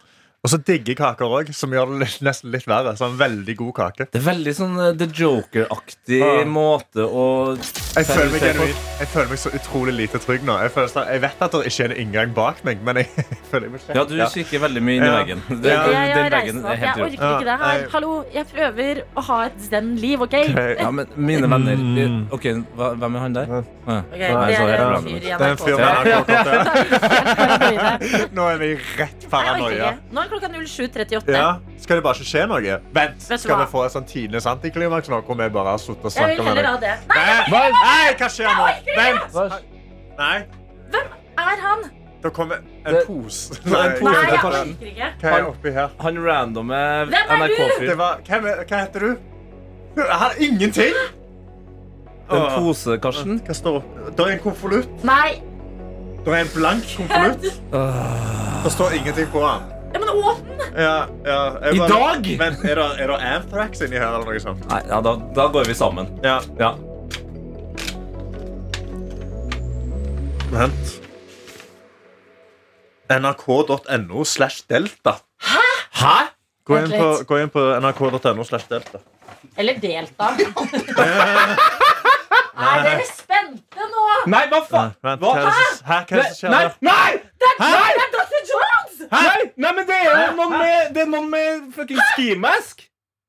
Og 0.46 0.50
så 0.52 0.60
digge 0.62 0.94
kaker 0.94 1.26
òg, 1.26 1.48
som 1.58 1.72
gjør 1.74 1.88
det 1.90 1.96
litt, 2.04 2.20
nesten 2.22 2.52
litt 2.54 2.68
verre. 2.70 2.92
Så 2.94 3.08
en 3.08 3.16
veldig 3.18 3.54
god 3.58 3.72
kake. 3.74 4.04
Det 4.14 4.20
er 4.20 4.26
veldig 4.28 4.52
sånn 4.54 4.76
uh, 4.78 4.92
The 4.94 5.08
Joker-aktig 5.18 6.20
ja. 6.22 6.44
måte 6.46 7.02
å 7.02 7.24
Jeg 7.58 8.06
føler, 8.06 8.30
meg 8.30 8.44
jeg 8.46 9.08
føler 9.10 9.32
meg 9.32 9.40
så 9.42 9.50
utrolig 9.58 9.94
lite 9.96 10.20
trygg 10.22 10.44
nå. 10.46 10.54
Jeg, 10.62 10.70
føler, 10.76 10.92
sånn- 10.92 11.10
jeg 11.10 11.22
vet 11.24 11.42
at 11.48 11.50
det 11.56 11.62
ikke 11.72 11.82
er 11.88 11.94
en 11.96 11.98
inngang 12.04 12.30
bak 12.36 12.62
meg, 12.68 12.78
men 12.86 13.00
jeg, 13.02 13.24
føler 13.50 13.72
meg 13.74 13.90
Ja, 13.98 14.04
du 14.06 14.14
kikker 14.36 14.62
veldig 14.68 14.82
mye 14.86 15.00
inn 15.00 15.02
i 15.02 15.10
Ja. 15.10 15.16
veggen. 15.18 15.42
Det, 15.50 15.74
Ja. 15.74 15.82
Jeg 15.90 16.14
den 16.14 16.30
veggen 16.36 16.62
er 16.62 16.76
helt 16.76 16.86
Jeg 16.86 16.94
orker 17.08 17.10
ikke 17.16 17.48
det 17.50 17.58
her. 17.64 17.82
Hallo, 17.96 18.12
jeg 18.36 18.44
prøver 18.52 19.02
å 19.18 19.26
ha 19.32 19.40
et 19.48 19.58
zen-liv, 19.66 20.22
OK? 20.28 20.36
Ok. 20.46 20.62
Ja, 20.78 20.90
men 21.00 21.10
mine 21.18 21.50
venner 21.50 21.74
Mm. 21.86 22.22
Ok, 22.34 22.44
hva, 22.76 22.92
Hvem 23.00 23.14
er 23.16 23.20
han 23.24 23.34
der? 23.34 23.46
Ja. 23.50 23.60
Okay, 23.86 24.30
Ok, 24.36 24.46
det 24.46 24.56
er 24.62 24.80
en 24.94 25.02
fyr 25.06 25.22
i 25.26 25.30
NRK. 25.34 25.66
Nå 28.36 28.46
er 28.52 28.58
vi 28.62 28.70
rett 29.00 29.26
paranoia. 29.30 29.90
Nå 30.12 30.22
er 30.22 30.28
klokka 30.36 30.48
07.38. 30.54 31.32
Ja. 31.36 31.48
Skal 31.82 31.96
det 32.00 32.04
bare 32.06 32.14
ikke 32.20 32.28
skje 32.30 32.46
noe? 32.50 32.60
Vent, 32.94 33.26
Vet 33.30 33.40
Skal 33.40 33.54
hva? 33.56 33.64
vi 33.64 33.70
få 33.72 33.84
et 33.86 33.92
sånn 33.96 34.06
tidenes 34.08 34.46
antiklimaks 34.46 35.08
nå, 35.12 35.20
hvor 35.26 35.36
vi 35.40 35.48
bare 35.56 35.74
har 35.74 35.78
suttet 35.82 36.04
og 36.06 36.12
Jeg 36.12 36.26
vil 36.26 36.36
snakket 36.36 36.44
med 36.44 36.56
heller 36.56 36.62
deg? 36.62 36.70
ha 36.70 36.78
det. 36.80 36.96
Nei, 37.08 37.26
Nei, 37.50 37.68
nei, 37.82 38.14
hva 38.20 38.28
skjer 38.28 38.48
nå? 38.56 38.66
Vent! 38.96 39.38
Nei, 40.16 40.36
er 41.46 41.60
han? 41.66 41.86
da 42.22 42.30
kommer 42.30 42.56
en 42.84 42.94
Det- 42.94 43.06
pose. 43.06 43.52
en 43.54 43.60
pose. 43.60 43.70
Nei, 43.70 43.82
jeg 43.86 44.32
er 44.32 44.46
orker 44.46 44.86
ikke. 44.86 45.10
Hva 45.20 45.38
er 45.38 45.44
oppi 45.46 45.72
her? 45.72 45.90
Han 46.00 46.16
randomme 46.24 46.80
Hvem 47.06 47.14
er 47.14 47.46
du? 47.46 47.54
NRK-fyr. 47.54 47.86
Det 47.86 47.98
var, 47.98 48.18
hvem 48.26 48.46
er, 48.46 48.64
hva 48.64 48.76
heter 48.80 49.00
du? 49.00 49.16
Jeg 49.96 50.06
har 50.22 50.32
ingenting! 50.40 50.94
En 52.30 52.38
Åh. 52.42 52.58
pose, 52.58 52.98
Karsten. 52.98 53.38
Hva 53.46 53.54
står 53.54 53.82
Det 54.16 54.20
er 54.26 54.30
en 54.32 54.38
konvolutt. 54.40 55.04
Nei. 55.04 55.40
Det 56.24 56.34
er 56.34 56.40
en 56.40 56.48
blank 56.54 56.82
konvolutt. 56.96 57.46
Det 58.64 58.72
står 58.72 58.90
ingenting 58.98 59.26
på 59.30 59.40
den. 59.46 59.75
Ja, 59.96 60.00
men 60.00 60.08
åpne! 60.08 60.64
Ja, 60.82 61.08
ja, 61.24 61.58
jeg 61.62 61.74
I 61.74 61.78
bare- 61.78 61.88
dag? 61.88 62.26
Men 62.38 62.52
er 62.70 62.74
det, 62.74 63.00
er 63.00 63.06
det 63.06 63.16
anthrax 63.24 63.80
inni 63.80 63.96
her, 63.96 64.10
eller 64.12 64.26
noe 64.28 64.40
sånt? 64.42 64.66
Nei, 64.68 64.80
ja, 64.90 64.98
da, 65.00 65.14
da 65.38 65.46
går 65.54 65.64
vi 65.70 65.76
sammen. 65.78 66.10
Ja. 66.20 66.34
Ja. 66.60 66.74
Vent. 70.52 70.92
NRK.no 73.08 74.24
slash 74.24 74.66
delta. 74.68 75.16
Hæ? 75.96 76.14
Gå 76.68 76.76
inn 76.82 76.92
på, 76.92 77.08
gå 77.32 77.40
inn 77.40 77.48
på 77.56 77.64
nrk.no 77.80 78.44
slash 78.44 78.68
delta. 78.68 79.00
Eller 79.56 79.80
delta. 79.80 80.34
Er 82.56 82.82
dere 82.86 83.04
spente 83.04 83.86
nå? 83.90 84.04
Nei, 84.32 84.44
hva 84.48 84.62
faen? 84.64 84.92
Vent, 85.04 85.20
Hva? 85.20 85.32
hva 85.32 85.40
er 85.40 85.44
det 85.44 85.56
Hæ? 85.86 85.96
Hva 85.96 85.98
er 86.00 86.22
det 86.22 86.28
som 86.28 86.38
skjer 86.38 86.50
Nei! 86.54 86.62
Nei! 86.88 87.10
Det 87.36 87.50
er 87.66 87.98
Dr. 88.00 88.15
Jones! 89.10 89.26
Nei! 89.26 89.50
Nei, 89.56 89.72
men 89.78 89.88
det 89.88 89.96
er 89.96 90.06
jo 90.10 90.36
noen 90.36 90.54
med, 90.58 90.92
det 90.94 91.02
er 91.02 91.10
noen 91.10 91.28
med 91.32 91.66
fucking 91.76 92.00
skimask. 92.12 92.86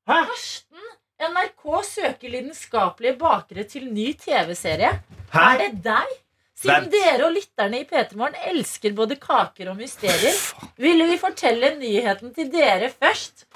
Karsten, 0.08 0.88
NRK 1.28 1.82
søker 1.84 2.32
lidenskapelige 2.32 3.18
bakere 3.20 3.66
til 3.68 3.90
ny 3.92 4.12
TV-serie. 4.18 4.94
Er 5.34 5.60
det 5.60 5.70
deg? 5.84 6.16
Siden 6.58 6.88
Vent. 6.88 6.94
dere 6.94 7.26
og 7.28 7.36
lytterne 7.36 7.78
i 7.78 7.86
P3 7.86 8.16
Morgen 8.18 8.38
elsker 8.50 8.94
både 8.96 9.14
kaker 9.22 9.68
og 9.70 9.76
mysterier, 9.78 10.34
ville 10.82 11.06
vi 11.06 11.18
fortelle 11.20 11.76
nyheten 11.78 12.32
til 12.34 12.48
dere 12.50 12.88
først. 12.90 13.46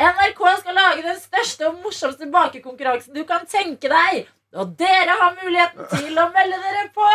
NRK 0.00 0.40
skal 0.62 0.76
lage 0.76 1.04
den 1.04 1.18
største 1.20 1.68
og 1.68 1.82
morsomste 1.84 2.28
bakekonkurransen 2.32 3.16
du 3.16 3.24
kan 3.28 3.44
tenke 3.48 3.90
deg. 3.92 4.24
Og 4.56 4.72
dere 4.80 5.16
har 5.20 5.34
muligheten 5.42 5.90
til 5.92 6.16
å 6.18 6.28
melde 6.34 6.60
dere 6.62 6.86
på! 6.96 7.10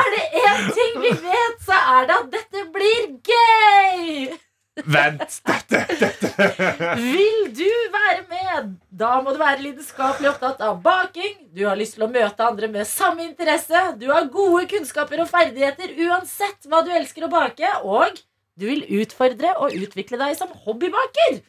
Er 0.00 0.12
det 0.14 0.22
én 0.42 0.68
ting 0.76 1.00
vi 1.02 1.16
vet, 1.24 1.58
så 1.66 1.80
er 1.96 2.06
det 2.10 2.20
at 2.20 2.30
dette 2.36 2.64
blir 2.74 3.10
gøy! 3.32 4.38
Vent, 4.86 5.40
dette, 5.44 5.80
dette. 5.98 6.28
Vil 7.00 7.50
du 7.56 7.68
være 7.92 8.22
med? 8.30 8.70
Da 9.02 9.16
må 9.20 9.34
du 9.34 9.40
være 9.40 9.60
lidenskapelig 9.64 10.30
opptatt 10.30 10.62
av 10.64 10.78
baking. 10.84 11.34
Du 11.56 11.64
har 11.66 11.76
lyst 11.76 11.98
til 11.98 12.06
å 12.06 12.10
møte 12.12 12.46
andre 12.46 12.70
med 12.72 12.88
samme 12.88 13.26
interesse. 13.26 13.82
Du 14.00 14.06
har 14.12 14.30
gode 14.32 14.64
kunnskaper 14.70 15.24
og 15.24 15.28
ferdigheter 15.30 15.92
uansett 16.06 16.70
hva 16.70 16.84
du 16.86 16.92
elsker 16.94 17.26
å 17.26 17.32
bake. 17.32 17.74
Og 17.82 18.22
du 18.60 18.68
vil 18.70 18.86
utfordre 19.02 19.56
og 19.58 19.74
utvikle 19.76 20.20
deg 20.22 20.38
som 20.38 20.54
hobbybaker. 20.64 21.42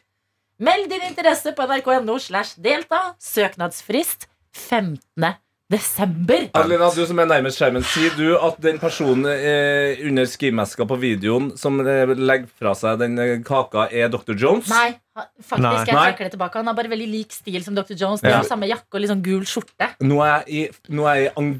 Meld 0.62 0.92
din 0.92 1.06
interesse 1.08 1.54
på 1.56 1.66
nrk.no 1.70 2.18
slash 2.20 2.58
delta. 2.62 3.14
Søknadsfrist 3.22 4.28
15. 4.52 5.34
desember. 5.72 6.50
Adelina, 6.52 6.90
du 6.92 7.06
som 7.08 7.16
er 7.22 7.28
nærmest 7.30 7.56
skjermen, 7.56 7.84
sier 7.88 8.12
du 8.18 8.34
at 8.36 8.58
den 8.60 8.76
personen 8.82 9.24
eh, 9.30 10.02
under 10.04 10.26
skimaska 10.28 10.84
på 10.84 10.98
videoen 11.00 11.46
som 11.56 11.78
eh, 11.80 12.10
legger 12.12 12.50
fra 12.60 12.74
seg 12.76 12.98
den 13.00 13.16
eh, 13.22 13.38
kaka, 13.46 13.86
er 13.88 14.10
Dr. 14.12 14.34
Jones? 14.36 14.68
Nei, 14.68 14.90
ha- 15.16 15.24
faktisk. 15.40 15.64
Nei. 15.64 15.72
Jeg 15.78 15.96
trekker 15.96 16.28
det 16.28 16.32
tilbake. 16.34 16.60
Han 16.60 16.68
har 16.68 16.76
bare 16.76 16.92
veldig 16.92 17.08
lik 17.08 17.32
stil 17.32 17.64
som 17.64 17.72
Dr. 17.78 17.96
Jones. 17.96 18.20
De 18.20 18.28
Ja. 18.28 18.42
jo 18.42 18.50
samme 18.50 18.68
jakke 18.68 18.92
og 18.92 19.00
litt 19.00 19.14
sånn 19.14 19.24
gul 19.24 19.46
skjorte. 19.48 19.88
Nå 20.04 20.20
er 20.26 20.34
jeg 20.44 20.44
i, 20.52 20.92
nå 20.92 21.08
er 21.08 21.22
jeg 21.22 21.30
i 21.30 21.34
ang... 21.40 21.52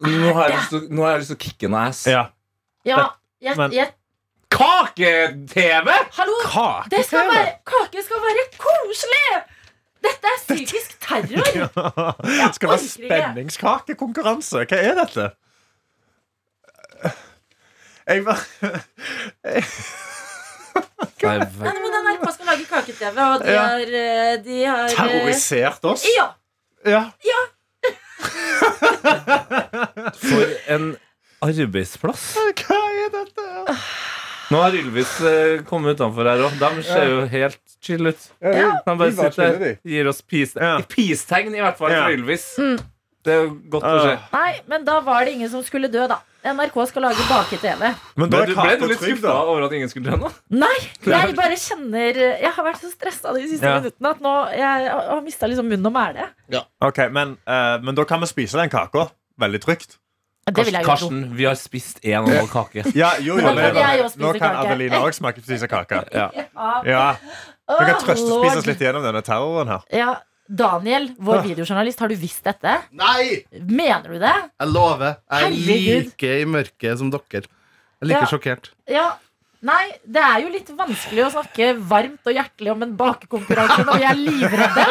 Nå 0.00 0.32
har 0.38 0.48
jeg 0.48 0.56
lyst 0.56 0.72
til, 0.72 0.86
nå 0.88 1.04
har 1.04 1.12
jeg 1.12 1.20
lyst 1.26 1.34
til 1.34 1.40
å 1.40 1.44
kicke 1.44 1.72
noe 1.74 1.84
ass. 1.92 2.06
Ja. 2.08 2.24
Ja, 2.88 3.02
jeg, 3.44 3.58
Men- 3.60 3.76
jeg, 3.76 3.92
Kake-TV! 4.52 5.88
hallo! 6.16 6.34
Det 6.92 7.04
skal 7.08 7.28
være, 7.28 7.52
kake 7.68 8.02
skal 8.04 8.20
være 8.24 8.42
koselig! 8.60 9.42
Dette 10.02 10.26
er 10.32 10.38
psykisk 10.42 10.96
terror. 11.02 11.70
Skal 12.56 12.68
det 12.68 12.74
være 12.74 12.88
spenningskakekonkurranse? 12.88 14.64
Hva 14.68 14.78
er 14.82 14.94
dette? 14.98 15.28
Jeg 18.08 18.24
bare 18.26 18.42
Nei, 21.22 21.36
Nei, 21.38 21.72
men 21.78 21.94
NRK 22.02 22.24
skal 22.34 22.48
lage 22.50 22.64
kake-TV, 22.66 23.18
og 23.22 23.42
de 23.44 23.52
Ja. 23.52 23.62
har, 23.62 23.80
eh, 23.80 24.32
de 24.42 24.56
har 24.66 24.84
eh, 24.88 24.94
Terrorisert 24.96 25.84
oss? 25.86 26.02
Ja! 26.16 26.26
Ja. 26.84 27.02
for 30.18 30.44
en 30.74 30.96
arbeidsplass. 31.42 32.24
Hva 32.58 32.78
er 33.04 33.12
dette? 33.14 33.46
Nå 34.50 34.58
har 34.60 34.74
Ylvis 34.76 35.12
eh, 35.24 35.62
kommet 35.68 35.96
utenfor 35.96 36.28
her 36.28 36.42
òg. 36.48 36.56
De 36.60 36.82
ser 36.84 37.06
jo 37.08 37.20
helt 37.30 37.60
chill 37.82 38.06
ut. 38.10 38.24
De 38.42 38.96
bare 38.98 39.12
sitter 39.12 39.58
der, 39.58 39.76
gir 39.84 40.08
oss 40.10 40.20
peace- 40.22 40.58
Ja. 40.60 40.78
peace-tegn, 40.88 41.54
i 41.54 41.60
hvert 41.62 41.78
fall, 41.78 41.90
Ja. 41.90 42.02
for 42.04 42.16
Ylvis. 42.18 42.58
Mm. 42.58 42.80
Det 43.22 43.32
er 43.32 43.46
godt 43.70 43.84
å 43.86 44.02
se. 44.02 44.18
Nei, 44.32 44.60
men 44.66 44.84
da 44.84 45.00
var 45.00 45.24
det 45.24 45.34
ingen 45.36 45.48
som 45.48 45.62
skulle 45.62 45.88
dø, 45.88 46.08
da. 46.10 46.18
NRK 46.44 46.88
skal 46.88 47.02
lage 47.06 47.22
bake-TV. 47.28 47.94
Men 48.18 48.30
da 48.30 48.40
du 48.44 48.54
ble 48.56 48.76
du 48.80 48.86
litt 48.90 48.98
skuffa 48.98 49.30
over 49.46 49.62
at 49.68 49.72
ingen 49.78 49.88
skulle 49.88 50.10
dø 50.10 50.16
nå? 50.24 50.30
Nei, 50.64 50.74
jeg 51.06 51.36
bare 51.38 51.54
kjenner 51.54 52.18
Jeg 52.18 52.50
har 52.56 52.64
vært 52.66 52.80
så 52.82 52.90
stressa 52.90 53.32
de 53.36 53.46
siste 53.46 53.62
Ja. 53.62 53.78
minuttene 53.78 54.10
at 54.10 54.18
nå 54.20 54.32
jeg 54.58 54.90
har 54.90 55.20
mista 55.22 55.46
liksom 55.46 55.68
munn 55.70 55.86
og 55.86 55.94
mæle. 55.94 56.26
Ok, 56.82 56.98
men, 57.14 57.36
uh, 57.46 57.78
men 57.78 57.94
da 57.94 58.02
kan 58.04 58.18
vi 58.20 58.26
spise 58.26 58.58
den 58.58 58.68
kaka. 58.74 59.12
Veldig 59.40 59.60
trygt. 59.62 59.96
Det 60.46 60.64
vil 60.66 60.74
jeg 60.74 60.82
jo 60.82 60.88
tro. 60.88 60.94
Karsten, 60.96 61.20
vi 61.38 61.44
har 61.46 61.54
spist 61.54 62.00
en 62.02 62.16
og 62.24 62.28
en 62.32 62.36
halv 62.40 62.48
kake. 62.50 62.82
Ja, 62.98 63.12
jo, 63.22 63.36
jo, 63.38 63.44
Nå 63.46 63.52
men 63.54 63.68
kan 63.70 63.76
jeg 63.82 64.00
jo 64.02 64.08
spise 64.10 64.24
nå 64.24 64.32
kan 64.34 64.40
kake. 64.56 64.66
Adelina 64.66 64.98
òg 65.06 65.14
smake 65.14 65.44
spise 65.44 65.68
kake. 65.70 66.00
Ja. 66.18 66.28
Ja, 66.84 67.04
Vi 67.70 67.84
kan 67.86 67.94
Åh, 67.94 68.02
trøste 68.02 68.26
og 68.34 68.42
spise 68.42 68.58
oss 68.58 68.66
litt 68.66 68.82
gjennom 68.82 69.04
denne 69.06 69.22
terroren 69.22 69.70
her. 69.70 69.84
Ja, 69.94 70.16
Daniel, 70.52 71.06
vår 71.22 71.44
videojournalist, 71.46 72.00
har 72.02 72.10
du 72.10 72.16
visst 72.18 72.42
dette? 72.44 72.74
Nei! 72.98 73.44
Mener 73.62 74.08
du 74.10 74.18
det? 74.20 74.32
Jeg 74.60 74.68
lover. 74.74 75.14
Jeg 75.30 75.46
er 75.46 75.54
Herregud. 75.54 76.10
like 76.10 76.32
i 76.42 76.44
mørket 76.58 76.98
som 77.00 77.12
dere. 77.14 77.22
Jeg 77.46 77.46
er 78.02 78.10
like 78.10 78.24
Ja. 78.26 78.28
sjokkert. 78.34 78.72
Ja. 78.90 79.06
Nei, 79.62 79.92
det 80.02 80.18
er 80.18 80.40
jo 80.42 80.48
litt 80.50 80.70
vanskelig 80.74 81.22
å 81.22 81.28
snakke 81.36 81.68
varmt 81.86 82.26
og 82.26 82.34
hjertelig 82.34 82.70
om 82.72 82.80
en 82.82 82.94
bakekonkurranse 82.98 83.84
når 83.86 84.00
vi 84.00 84.06
er 84.08 84.16
livredde. 84.18 84.86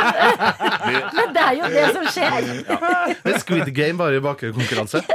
Men 1.18 1.34
det 1.36 1.42
er 1.44 1.58
jo 1.58 1.72
det 1.74 1.88
som 1.98 2.06
skjer. 2.08 2.48
Det 3.12 3.34
er 3.34 3.42
Squid 3.44 3.68
Game 3.76 4.00
bare 4.00 4.22
i 4.22 4.24
bakerkonkurranse. 4.24 5.04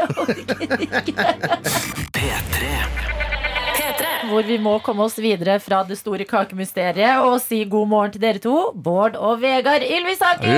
Hvor 4.27 4.43
vi 4.45 4.59
må 4.61 4.75
komme 4.85 5.07
oss 5.07 5.17
videre 5.23 5.57
fra 5.63 5.81
det 5.89 5.97
store 6.03 6.27
kakemysteriet 6.29 7.25
og 7.25 7.39
si 7.41 7.63
god 7.71 7.89
morgen 7.89 8.13
til 8.13 8.25
dere 8.27 8.43
to, 8.43 8.57
Bård 8.75 9.17
og 9.17 9.41
Vegard 9.41 9.87
Ylvisaker. 9.87 10.53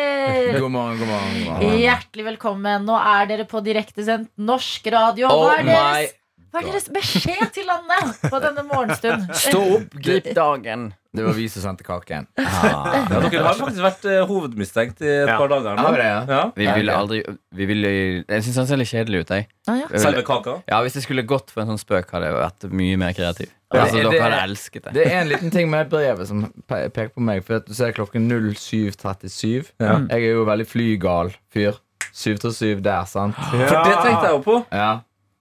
God 0.60 0.72
morgen, 0.72 0.96
god 0.96 1.08
morgen. 1.10 1.34
God 1.34 1.44
morgen. 1.44 1.76
Hjertelig 1.80 2.24
velkommen. 2.30 2.88
Nå 2.88 2.96
er 2.96 3.28
dere 3.34 3.44
på 3.50 3.60
direktesendt 3.64 4.32
norsk 4.40 4.88
radio. 4.96 5.28
Hva 5.28 5.58
er 5.58 5.60
Oh 5.60 5.68
deres, 5.68 6.16
hva 6.50 6.60
er 6.60 6.66
deres 6.72 6.88
beskjed 6.92 7.52
til 7.54 7.66
landet 7.68 8.16
på 8.30 8.40
denne 8.42 8.64
morgenstund? 8.66 9.28
Stå 9.38 9.60
opp, 9.76 9.92
grip 10.02 10.32
dagen. 10.34 10.92
Det 11.14 11.24
var 11.26 11.34
vi 11.34 11.48
som 11.50 11.62
sendte 11.64 11.82
kaken. 11.82 12.26
Ja, 12.38 13.18
dere 13.26 13.40
har 13.42 13.56
faktisk 13.58 13.82
vært 13.82 14.04
eh, 14.06 14.20
hovedmistenkt 14.28 15.00
i 15.02 15.08
et 15.10 15.28
Ja. 15.32 15.38
par 15.40 15.48
dager 15.50 15.74
nå. 15.74 15.82
Ja, 15.82 15.90
vi 15.90 15.98
det, 15.98 16.04
ja? 16.06 16.20
Ja. 16.30 16.42
Vi 16.54 16.66
ville 16.78 16.94
aldri 16.94 17.18
vi 17.58 17.66
ville, 17.66 17.88
Jeg 18.28 18.44
syns 18.46 18.60
han 18.62 18.68
ser 18.70 18.78
litt 18.78 18.90
kjedelig 18.92 19.24
ut. 19.24 19.32
Jeg. 19.34 19.48
Ah, 19.66 19.74
ja. 19.80 19.88
Jeg 19.90 20.00
Selve 20.04 20.20
ville, 20.20 20.26
kaka. 20.28 20.54
ja, 20.70 20.78
Hvis 20.86 20.94
det 20.94 21.02
skulle 21.02 21.24
gått 21.26 21.50
for 21.50 21.62
en 21.64 21.72
sånn 21.72 21.82
spøk, 21.82 22.10
hadde 22.14 22.30
jeg 22.30 22.36
vært 22.38 22.68
mye 22.82 22.96
mer 23.02 23.12
kreativ. 23.18 23.50
Ja, 23.74 23.80
Altså, 23.82 23.96
det- 24.02 24.10
dere 24.12 24.22
hadde 24.22 24.42
elsket 24.50 24.82
det. 24.84 24.92
Det 24.94 25.06
er 25.06 25.18
en 25.20 25.28
liten 25.28 25.50
ting 25.50 25.68
med 25.70 25.90
brevet 25.90 26.26
som 26.30 26.44
pe- 26.68 26.88
peker 26.90 27.10
på 27.14 27.20
meg. 27.26 27.42
For 27.44 27.56
at 27.56 27.66
du 27.66 27.74
ser 27.74 27.90
klokken 27.92 28.28
07.37. 28.30 29.70
Ja. 29.80 29.98
Jeg 30.10 30.24
er 30.30 30.32
jo 30.34 30.44
veldig 30.46 30.66
flygal 30.66 31.34
fyr. 31.52 31.74
7-7 32.14 32.80
der, 32.82 33.04
sant? 33.06 33.34
For 33.50 33.58
det 33.58 33.68
tenkte 34.02 34.24
jeg 34.26 34.32
jo 34.34 34.40
på. 34.46 34.56
Ja. 34.74 35.00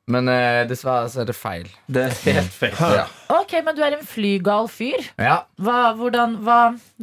Men 0.10 0.30
eh, 0.34 0.64
dessverre 0.70 1.10
så 1.14 1.24
er 1.24 1.30
det 1.30 1.38
feil. 1.38 1.70
Det 1.88 2.08
er 2.08 2.16
helt 2.26 2.54
feil. 2.56 2.78
Ja. 2.80 3.06
Ok, 3.30 3.52
men 3.62 3.76
du 3.78 3.84
er 3.86 3.94
en 3.94 4.06
flygal 4.10 4.66
fyr. 4.74 5.04
ja. 5.22 5.36
Hva, 5.62 5.92
hvordan, 6.00 6.32
hva, 6.42 6.56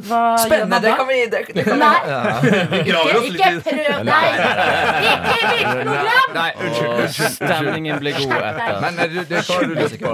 hva 0.09 0.19
gjør 0.35 0.41
Spennende! 0.43 0.73
man 0.73 0.83
Det 0.83 0.95
kan 0.99 1.07
vi 1.07 1.19
det, 1.31 1.39
det 1.55 1.63
kan 1.63 1.79
Nei. 1.79 1.99
Ja. 2.09 2.17
Ikke, 2.81 3.03
ikke 3.29 3.51
prøv 3.67 4.01
Nei! 4.07 4.23
Ikke 5.11 5.37
i 5.37 5.51
mitt 5.53 5.69
program! 5.85 6.33
Nei, 6.35 6.49
unnskyld. 6.65 6.89
Og 6.89 6.99
unnskyld. 7.05 7.31
stemningen 7.37 8.01
blir 8.03 8.19
god 8.19 8.35
etter. 8.49 8.81
Men 8.83 8.99
eh, 9.05 9.13
du, 9.13 9.21
det 9.29 9.45
hva 9.47 9.61
du 9.63 9.73
lyst 9.77 9.97
på? 10.03 10.13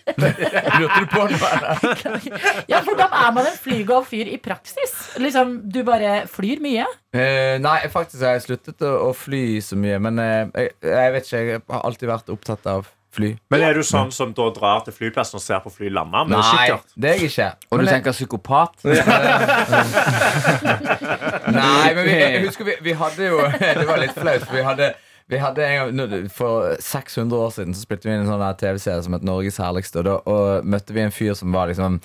Lurte 0.78 1.02
du 1.02 1.10
på 1.16 1.26
noe? 1.32 1.52
eller? 1.58 2.30
Ja, 2.72 2.84
Hvordan 2.86 3.18
er 3.24 3.34
man 3.40 3.50
en 3.50 3.58
flygal 3.66 4.06
fyr 4.06 4.30
i 4.30 4.38
praksis? 4.46 4.94
Liksom, 5.18 5.58
Du 5.74 5.82
bare 5.88 6.20
flyr 6.30 6.62
mye? 6.62 6.86
Eh, 7.18 7.58
nei, 7.62 7.78
faktisk 7.92 8.22
har 8.22 8.38
jeg 8.38 8.46
sluttet 8.46 8.86
å, 8.86 8.94
å 9.08 9.12
fly 9.16 9.58
så 9.64 9.74
mye. 9.80 9.98
Men 10.06 10.22
eh, 10.22 10.42
jeg, 10.54 10.74
jeg 10.94 11.14
vet 11.18 11.26
ikke, 11.32 11.46
jeg 11.50 11.64
har 11.74 11.88
alltid 11.90 12.12
vært 12.14 12.30
opptatt 12.38 12.74
av 12.78 12.86
fly. 13.12 13.30
Men 13.52 13.64
er 13.66 13.76
du 13.76 13.82
sånn 13.86 14.10
som 14.14 14.32
da 14.36 14.48
drar 14.56 14.80
til 14.86 14.94
flyplassen 14.96 15.36
og 15.38 15.44
ser 15.44 15.60
på 15.64 15.72
fly 15.74 15.90
lande? 15.92 16.24
Nei, 16.32 16.42
kikkert? 16.48 16.92
det 16.96 17.10
er 17.10 17.20
jeg 17.20 17.30
ikke. 17.32 17.48
Og 17.70 17.78
du 17.78 17.82
Men 17.82 17.86
jeg- 17.86 17.94
tenker 17.98 18.12
psykopat? 18.16 18.72
Nei, 21.52 21.94
men 21.94 22.04
vi, 22.06 22.12
jeg 22.18 22.44
husker 22.46 22.64
vi, 22.68 22.76
vi 22.82 22.92
hadde 22.98 23.28
jo 23.30 23.40
Det 23.80 23.86
var 23.88 24.00
litt 24.02 24.16
flaut, 24.16 24.44
for 24.46 24.56
vi 24.58 24.66
hadde 24.66 24.92
vi 25.30 25.38
hadde 25.40 25.64
en 25.64 25.96
gang, 25.96 26.28
For 26.34 26.74
600 26.82 27.38
år 27.38 27.52
siden 27.54 27.74
Så 27.76 27.84
spilte 27.86 28.08
vi 28.08 28.12
inn 28.16 28.24
en 28.26 28.28
sånn 28.32 28.42
TV-serie 28.60 29.04
som 29.06 29.14
het 29.16 29.24
Norges 29.24 29.56
herligste. 29.62 30.02
Og 30.02 30.04
da 30.08 30.16
og 30.28 30.66
møtte 30.68 30.92
vi 30.96 31.04
en 31.06 31.14
fyr 31.14 31.32
som 31.38 31.54
var 31.54 31.70
liksom 31.70 32.00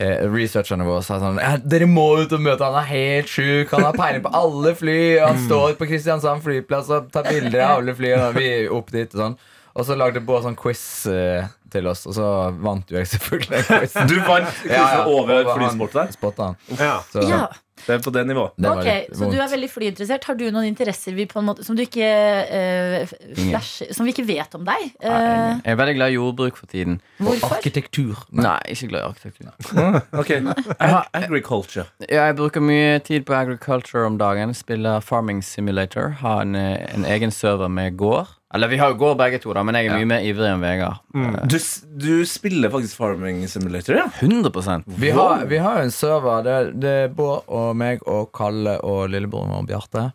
eh, 0.00 0.24
Researcherne 0.32 0.86
våre 0.88 1.04
sa 1.06 1.20
sånn 1.22 1.38
ja, 1.38 1.52
Dere 1.62 1.86
må 1.86 2.08
ut 2.24 2.32
og 2.34 2.42
møte 2.42 2.64
han 2.66 2.80
er 2.80 2.88
helt 2.88 3.30
sjuk. 3.30 3.70
Han 3.76 3.86
har 3.86 3.94
peiling 3.98 4.24
på 4.24 4.32
alle 4.34 4.72
fly. 4.78 4.98
Han 5.20 5.38
står 5.44 5.76
på 5.78 5.86
Kristiansand 5.92 6.42
flyplass 6.42 6.90
og 6.96 7.12
tar 7.14 7.28
bilder 7.28 7.60
av 7.68 7.76
alle 7.82 7.94
fly. 8.00 8.14
Og 8.18 8.40
vi 8.40 8.48
opp 8.72 8.90
dit 8.96 9.14
og 9.14 9.20
sånn 9.26 9.36
Og 9.74 9.86
så 9.88 9.96
lagde 9.96 10.20
Bård 10.20 10.44
sånn 10.44 10.56
quiz 10.58 11.06
eh, 11.08 11.46
til 11.72 11.86
oss, 11.88 12.04
og 12.06 12.12
så 12.18 12.26
vant 12.60 12.90
jo 12.92 12.98
jeg 13.00 13.06
selvfølgelig 13.14 13.50
den 13.56 13.82
quizen. 13.82 14.08
Du 14.12 14.18
vant 14.26 14.48
quizen 14.62 15.04
over 15.08 15.52
flysport 15.56 15.92
der. 16.00 16.12
Spotta 16.18 16.50
han. 16.52 16.56
Ja. 16.78 16.96
Så 17.12 17.28
Ja. 17.28 17.46
Det 17.82 17.96
er 17.96 17.98
på 18.04 18.12
det 18.14 18.20
nivået. 18.28 18.52
det 18.62 18.68
var 18.68 18.78
Ok, 18.78 18.84
litt 18.86 19.16
Så 19.16 19.24
du 19.26 19.32
er 19.34 19.40
vondt. 19.40 19.50
veldig 19.56 19.68
flyinteressert. 19.72 20.24
Har 20.28 20.36
du 20.38 20.44
noen 20.54 20.68
interesser 20.68 21.16
vi 21.16 21.24
på 21.26 21.40
en 21.40 21.46
måte, 21.48 21.64
som 21.66 21.74
du 21.74 21.80
ikke 21.82 22.04
eh, 22.06 23.10
flash, 23.34 23.88
Som 23.96 24.06
vi 24.06 24.12
ikke 24.12 24.22
vet 24.28 24.54
om 24.54 24.62
deg? 24.68 24.84
Eh, 25.02 25.56
Jeg 25.64 25.72
er 25.72 25.78
veldig 25.80 25.94
glad 25.96 26.12
i 26.12 26.14
jordbruk 26.14 26.60
for 26.60 26.70
tiden. 26.70 27.00
hvorfor? 27.18 27.56
Arkitektur. 27.56 28.20
Nei, 28.38 28.54
ikke 28.70 28.86
glad 28.92 29.02
i 29.02 29.08
arkitektur. 29.08 29.98
Ok, 30.14 30.30
Ag- 30.78 31.10
Agriculture. 31.24 31.88
Ja, 32.06 32.28
jeg 32.28 32.36
bruker 32.38 32.62
mye 32.62 33.00
tid 33.02 33.26
på 33.26 33.34
agriculture 33.34 34.06
om 34.06 34.20
dagen. 34.20 34.54
Spiller 34.54 35.00
Farming 35.02 35.42
Simulator. 35.42 36.12
Har 36.22 36.42
en, 36.46 36.54
eh, 36.54 36.86
en 36.94 37.04
egen 37.04 37.32
server 37.34 37.68
med 37.68 37.96
gård. 37.98 38.28
Eller 38.54 38.68
vi 38.68 38.78
har 38.80 38.92
jo 38.92 38.98
gård 39.00 39.16
begge 39.20 39.38
to, 39.40 39.52
da, 39.56 39.62
men 39.64 39.78
jeg 39.78 39.88
er 39.88 39.96
mye 39.96 40.08
mer 40.10 40.24
ivrig 40.28 40.48
enn 40.50 40.60
Vegard. 40.60 41.00
Du, 41.48 41.56
du 42.04 42.10
spiller 42.28 42.72
faktisk 42.72 42.98
Farming 43.00 43.46
Simulator, 43.48 43.96
ja? 43.96 44.08
100% 44.20 44.84
Vi 45.00 45.12
har, 45.16 45.46
vi 45.48 45.60
har 45.62 45.78
jo 45.80 45.86
en 45.86 45.94
server. 45.94 46.44
Det, 46.44 46.58
det 46.82 46.92
er 47.06 47.14
Bård 47.16 47.48
og 47.48 47.72
meg 47.80 48.04
og 48.04 48.28
Kalle 48.36 48.76
og 48.84 49.06
lillebroren 49.12 49.54
vår 49.56 49.70
Bjarte. 49.70 50.10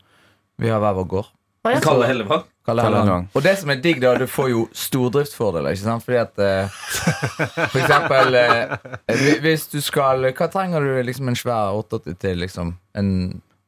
Vi 0.61 0.69
har 0.69 0.83
hver 0.83 0.99
vår 0.99 1.09
gård. 1.15 1.33
Ja. 1.67 1.81
Kalle 1.83 2.05
Hellevang. 2.07 2.45
Kalle. 2.67 2.83
Helland. 2.83 3.27
Og 3.33 3.43
det 3.43 3.53
som 3.61 3.71
er 3.71 3.79
digg, 3.79 4.01
da, 4.03 4.13
du 4.19 4.27
får 4.27 4.49
jo 4.51 4.61
stordriftsfordeler. 4.75 5.75
Ikke 5.75 5.85
sant? 5.85 6.03
Fordi 6.03 6.19
at 6.19 6.41
eh, 6.43 6.79
For 7.71 7.79
eksempel 7.79 8.35
eh, 8.35 9.37
Hvis 9.43 9.67
du 9.71 9.79
skal 9.83 10.27
Hva 10.35 10.49
trenger 10.51 10.83
du 10.83 10.97
liksom 11.07 11.31
en 11.31 11.39
svær 11.39 11.77
88 11.79 12.17
til? 12.19 12.41
Liksom? 12.43 12.73
En 12.99 13.11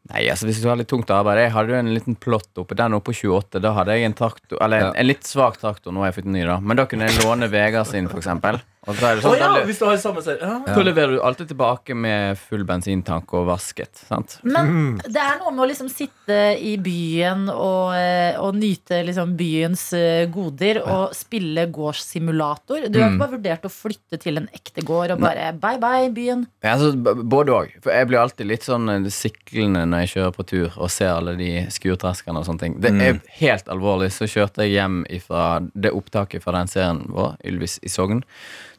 Nei, 0.10 0.24
altså 0.32 0.48
Hvis 0.50 0.62
du 0.64 0.68
har 0.72 0.80
litt 0.80 0.90
tungt 0.90 1.12
arbeid 1.14 1.38
Jeg 1.44 1.52
hadde 1.54 1.76
jo 1.76 1.80
en 1.84 1.94
liten 1.94 2.16
plott 2.18 2.58
oppe 2.58 2.76
Den 2.80 2.96
oppe 2.98 3.12
på 3.14 3.18
28 3.38 3.62
Da 3.62 3.76
hadde 3.78 3.94
jeg 4.00 4.10
en 4.10 4.18
traktor 4.18 4.58
Eller 4.66 4.78
en, 4.82 4.90
Ja. 4.90 4.96
en 5.04 5.08
litt 5.12 5.28
svak 5.30 5.60
traktor 5.62 5.94
Nå 5.94 6.02
har 6.02 6.10
jeg 6.12 6.22
fått 6.24 6.32
en 6.32 6.38
ny 6.40 6.46
da 6.50 6.58
Men 6.60 6.78
da 6.82 6.88
kunne 6.90 7.10
jeg 7.10 7.22
låne 7.24 7.50
Vegard 7.52 7.88
sin 7.92 8.10
for 8.10 8.18
eksempel 8.24 8.58
Og 8.88 8.96
så 8.96 9.06
er 9.10 9.20
det 9.20 9.22
Å 9.22 9.28
sånn 9.28 9.38
ja, 9.38 9.50
da, 9.54 9.64
hvis 9.68 9.78
du 9.82 9.86
har 9.86 9.98
samme 10.02 10.22
serie. 10.26 10.40
Ja. 10.50 10.74
da 10.74 10.82
leverer 10.88 11.12
du 11.14 11.22
alltid 11.22 11.50
tilbake 11.52 11.94
med 12.00 12.40
full 12.42 12.64
bensintank 12.66 13.34
og 13.38 13.46
vasket 13.52 14.02
Sant? 14.08 14.38
Men 14.48 14.96
det 15.04 15.20
er 15.20 15.38
noe 15.44 15.52
med 15.54 15.66
å 15.66 15.68
liksom 15.70 15.90
sitte 15.92 16.38
i 16.58 16.72
byen 16.82 17.46
og, 17.52 17.92
eh, 17.98 18.40
og 18.40 18.56
nyte 18.58 19.02
liksom 19.06 19.36
byens 19.38 19.84
eh, 19.98 20.24
goder 20.32 20.80
og 20.86 21.14
spille 21.18 21.68
gårdssimulator. 21.76 22.88
Du 22.90 23.00
har 23.02 23.12
ikke 23.12 23.22
bare 23.22 23.36
vurdert 23.36 23.68
å 23.68 23.72
flytte 23.74 24.20
til 24.22 24.40
en 24.42 24.48
ekte 24.56 24.84
gård 24.88 25.14
og 25.16 25.22
bare 25.24 25.52
bye 25.60 25.80
bye, 25.82 26.10
byen. 26.16 26.46
Ja, 26.64 26.78
altså, 26.78 26.94
både 26.96 27.54
og 27.56 27.76
For 27.84 27.94
jeg 27.94 28.10
blir 28.10 28.22
alltid 28.24 28.50
litt 28.50 28.66
sånn 28.68 28.90
eh, 28.96 29.10
siklende 29.14 29.86
når 29.90 29.99
jeg 30.04 30.12
kjører 30.14 30.34
på 30.36 30.46
tur 30.48 30.78
Og 30.78 30.92
ser 30.94 31.14
alle 31.14 31.36
de 31.40 31.52
skurtreskerne 31.74 32.42
og 32.42 32.48
sånne 32.48 32.64
ting 32.64 32.80
Det 32.82 32.94
er 32.96 33.20
helt 33.40 33.70
alvorlig 33.72 34.12
Så 34.16 34.30
kjørte 34.30 34.66
jeg 34.66 34.78
hjem 34.78 35.04
fra 35.26 35.60
det 35.74 35.94
opptaket 35.96 36.44
fra 36.44 36.56
den 36.58 36.72
serien 36.72 37.04
vår 37.14 37.38
Ylvis 37.52 37.80
i 37.86 37.92
Sogn 37.92 38.24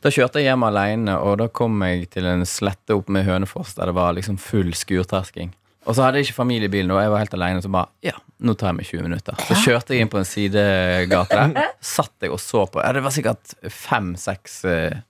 Da 0.04 0.12
kjørte 0.14 0.42
jeg 0.42 0.50
hjem 0.50 0.66
alene 0.68 1.18
Og 1.20 1.38
da 1.42 1.48
kom 1.52 1.80
jeg 1.86 2.10
til 2.14 2.28
en 2.30 2.46
slette 2.48 2.96
opp 2.96 3.10
med 3.12 3.28
Hønefoss 3.28 3.76
Der 3.78 3.90
det 3.90 3.96
var 3.98 4.16
liksom 4.16 4.40
full 4.40 4.74
skurtresking 4.76 5.54
og 5.88 5.96
så 5.96 6.04
hadde 6.04 6.20
jeg 6.20 6.28
ikke 6.28 6.42
familiebilen, 6.42 6.90
og 6.92 7.00
jeg 7.00 7.10
var 7.10 7.22
helt 7.22 7.34
alene. 7.38 7.62
Så 7.64 7.70
bare, 7.72 7.88
ja, 8.04 8.12
nå 8.44 8.52
tar 8.58 8.70
jeg 8.70 8.76
meg 8.78 8.88
20 8.90 9.06
minutter. 9.06 9.38
Så 9.48 9.56
kjørte 9.62 9.94
jeg 9.96 10.04
inn 10.04 10.10
på 10.12 10.20
en 10.20 10.28
sidegate 10.28 11.38
der. 11.38 11.70
Satt 11.80 12.12
jeg 12.20 12.34
og 12.34 12.40
så 12.42 12.66
på. 12.68 12.82
Ja, 12.84 12.92
det 12.94 13.02
var 13.04 13.14
sikkert 13.14 13.54
fem-seks 13.64 14.58
eh, 14.68 15.00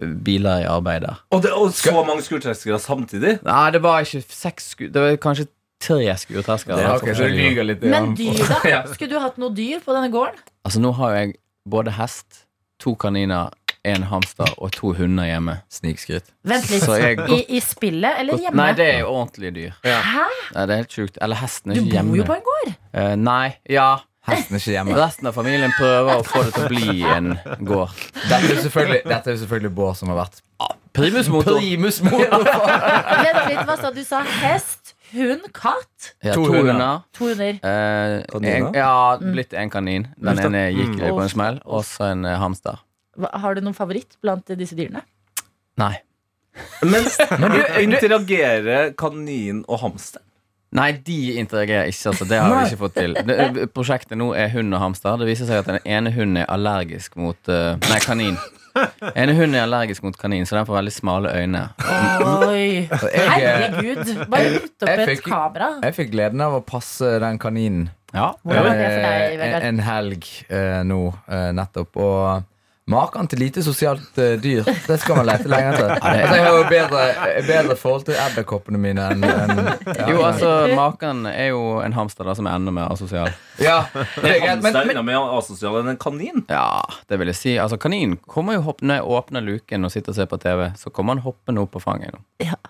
biler 0.00 0.62
i 0.64 0.68
arbeid 0.70 1.04
der. 1.04 1.18
Og, 1.30 1.42
det, 1.44 1.52
og 1.52 1.72
så 1.76 1.92
mange 2.06 2.22
skurtreskere 2.24 2.78
samtidig. 2.80 3.38
Nei, 3.44 3.64
det 3.74 3.82
var 3.84 4.06
ikke 4.06 4.22
seks 4.28 4.72
sku... 4.74 4.86
Det 4.92 5.02
var 5.04 5.18
kanskje 5.22 5.48
tre 5.82 6.14
skurtreskere. 6.18 6.78
Det, 6.78 6.92
okay, 6.96 7.16
så 7.18 7.28
lyger 7.28 7.66
litt. 7.66 7.82
ja. 7.84 8.00
Men 8.00 8.14
dyr, 8.18 8.44
da? 8.64 8.84
Skulle 8.92 9.12
du 9.12 9.18
hatt 9.22 9.40
noe 9.42 9.52
dyr 9.56 9.82
på 9.84 9.96
denne 9.96 10.12
gården? 10.12 10.40
Altså, 10.66 10.82
nå 10.82 10.94
har 10.98 11.12
jo 11.12 11.24
jeg 11.24 11.34
både 11.72 11.94
hest, 11.98 12.46
to 12.82 12.94
kaniner, 12.98 13.52
en 13.82 14.04
hamster 14.06 14.50
og 14.62 14.70
to 14.76 14.92
hunder 14.94 15.26
hjemme. 15.26 15.56
Snikskryt. 15.72 16.28
Vent 16.46 16.68
litt. 16.70 16.84
Så 16.86 16.96
jeg 17.02 17.18
I, 17.26 17.40
I 17.56 17.60
spillet 17.62 18.20
eller 18.22 18.38
hjemme? 18.38 18.58
Nei, 18.60 18.70
det 18.78 18.86
er 18.92 19.00
jo 19.02 19.10
ordentlige 19.10 19.54
dyr. 19.56 19.76
Hæ? 19.82 20.26
Nei, 20.54 20.66
det 20.70 20.76
er 20.76 20.82
helt 20.84 20.94
sjukt. 20.94 21.18
Eller 21.18 21.42
hesten 21.42 21.74
er 21.74 21.80
Du 21.82 21.90
bor 21.90 22.20
jo 22.20 22.26
på 22.28 22.36
en 22.38 22.46
gård. 22.46 22.72
Uh, 22.94 23.14
nei, 23.18 23.56
ja. 23.70 23.90
Hesten 24.22 24.54
er 24.54 24.60
ikke 24.62 24.74
hjemme. 24.76 24.94
Resten 25.00 25.26
av 25.26 25.34
familien 25.34 25.72
prøver 25.74 26.20
å 26.20 26.24
få 26.26 26.44
det 26.46 26.52
til 26.54 26.64
å 26.64 26.68
bli 26.70 27.02
en 27.10 27.32
gård. 27.66 27.90
Dette 28.20 28.36
er 28.38 28.52
jo 28.54 28.60
selvfølgelig, 28.68 29.00
dette 29.10 29.30
er 29.32 29.34
jo 29.34 29.40
selvfølgelig 29.42 29.72
Bård 29.74 29.96
som 29.98 30.12
har 30.12 30.20
vært 30.20 30.40
Primusmotor. 30.94 31.56
primusmotor. 31.58 32.44
Vent 33.24 33.40
litt, 33.48 33.62
hva 33.66 33.76
sa 33.80 33.90
du? 33.96 34.02
sa 34.04 34.20
hest, 34.44 34.92
hund, 35.14 35.46
katt? 35.56 36.12
Ja, 36.22 36.34
To 36.36 36.44
hunder. 36.52 37.00
To 37.18 37.30
hunder. 37.32 37.58
Eh, 37.64 38.14
en, 38.52 38.68
ja, 38.76 38.92
blitt 39.18 39.56
en 39.58 39.72
kanin. 39.72 40.06
Den 40.20 40.38
ene 40.46 40.66
gikk 40.76 40.94
Mm. 41.00 41.06
på 41.16 41.22
en 41.24 41.32
smell. 41.32 41.60
Og 41.64 41.82
så 41.88 42.12
en 42.12 42.24
eh, 42.28 42.36
hamster. 42.38 42.78
Hva- 43.18 43.32
Har 43.42 43.54
du 43.58 43.62
noen 43.64 43.74
favoritt 43.76 44.18
blant 44.22 44.46
disse 44.56 44.76
dyrene? 44.78 45.02
Nei. 45.80 45.94
Men, 46.84 47.08
men 47.40 47.56
du 47.56 47.62
interagerer 47.80 48.92
kanin 49.00 49.64
og 49.66 49.80
hamster. 49.82 50.20
Nei, 50.72 50.92
de 51.04 51.16
interagerer 51.36 51.90
ikke. 51.92 52.08
Altså. 52.12 52.24
Det 52.30 52.38
har 52.40 52.48
vi 52.54 52.70
ikke 52.70 52.80
fått 52.80 52.94
til. 52.96 53.12
Det, 53.28 53.68
prosjektet 53.76 54.16
nå 54.16 54.30
er 54.34 54.48
hund 54.54 54.72
og 54.72 54.80
hamster. 54.80 55.18
Det 55.20 55.26
viser 55.28 55.46
seg 55.50 55.60
at 55.60 55.68
den 55.68 55.80
ene 55.84 56.12
hunden 56.14 56.38
er 56.40 56.48
allergisk 56.48 57.16
mot 57.20 57.36
uh, 57.52 57.74
Nei, 57.90 57.98
kanin. 58.00 58.38
ene 59.12 59.34
hunden 59.36 59.52
er 59.58 59.66
allergisk 59.66 60.00
mot 60.06 60.16
kanin, 60.16 60.46
så 60.48 60.56
den 60.56 60.64
får 60.64 60.78
veldig 60.78 60.92
smale 60.96 61.32
øyne. 61.36 61.66
Oi. 62.48 62.88
Eh, 62.88 63.26
Herregud. 63.34 64.14
Bare 64.32 64.54
putt 64.62 64.86
opp 64.86 64.88
Jeg 64.88 65.02
et 65.02 65.10
fikk- 65.10 65.26
kamera. 65.28 65.68
jeg 65.84 65.96
fikk 65.98 66.14
gleden 66.14 66.40
av 66.46 66.56
å 66.56 66.62
passe 66.64 67.18
den 67.20 67.36
kaninen 67.42 67.90
Ja, 68.14 68.30
Hvordan 68.44 68.64
var 68.70 68.80
det 68.80 68.88
for 68.88 69.04
deg, 69.04 69.20
eh, 69.26 69.36
Vegard? 69.42 69.62
en 69.68 69.78
helg 69.84 70.26
eh, 70.48 70.80
nå 70.88 70.98
eh, 71.28 71.50
nettopp. 71.56 71.96
Og 72.00 72.48
maken 72.90 73.28
til 73.30 73.38
lite 73.38 73.62
sosialt 73.62 74.18
uh, 74.18 74.34
dyr, 74.42 74.66
det 74.86 74.98
skal 75.00 75.20
man 75.20 75.28
lete 75.28 75.50
lenge 75.50 75.74
etter. 75.74 75.92
Altså, 76.02 76.36
jeg 76.36 76.44
har 76.44 76.56
jo 76.56 76.64
bedre, 76.70 77.02
bedre 77.46 77.76
forhold 77.78 78.04
til 78.08 78.16
edderkoppene 78.18 78.78
mine 78.80 79.04
enn 79.14 79.24
en, 79.26 79.60
ja. 79.86 80.08
Jo, 80.10 80.22
altså, 80.26 80.50
maken 80.76 81.26
er 81.30 81.52
jo 81.52 81.78
en 81.82 81.94
hamster 81.96 82.26
da, 82.26 82.34
som 82.38 82.48
er 82.50 82.58
enda 82.58 82.74
mer 82.74 82.90
asosial. 82.92 83.30
Ja, 83.60 83.84
det 83.92 84.26
er 84.26 84.40
greit, 84.42 84.62
men, 84.64 84.72
Hamster 84.72 84.88
men 84.88 84.96
enda 84.96 85.04
mer 85.06 85.36
asosial 85.38 85.78
enn 85.80 85.92
en 85.92 86.00
kanin. 86.00 86.44
Ja, 86.50 86.82
det 87.10 87.20
vil 87.20 87.30
jeg 87.30 87.38
si. 87.38 87.54
Altså, 87.62 87.78
kanin 87.80 88.16
kommer 88.26 88.58
jo 88.58 88.64
hoppende, 88.66 88.98
åpner 89.02 89.44
luken 89.44 89.86
og 89.86 89.94
sitter 89.94 90.14
og 90.14 90.18
ser 90.18 90.30
på 90.30 90.40
TV, 90.42 90.64
så 90.78 90.90
kommer 90.90 91.16
han 91.16 91.24
hoppende 91.26 91.62
opp 91.62 91.74
på 91.76 91.82
fanget. 91.82 92.18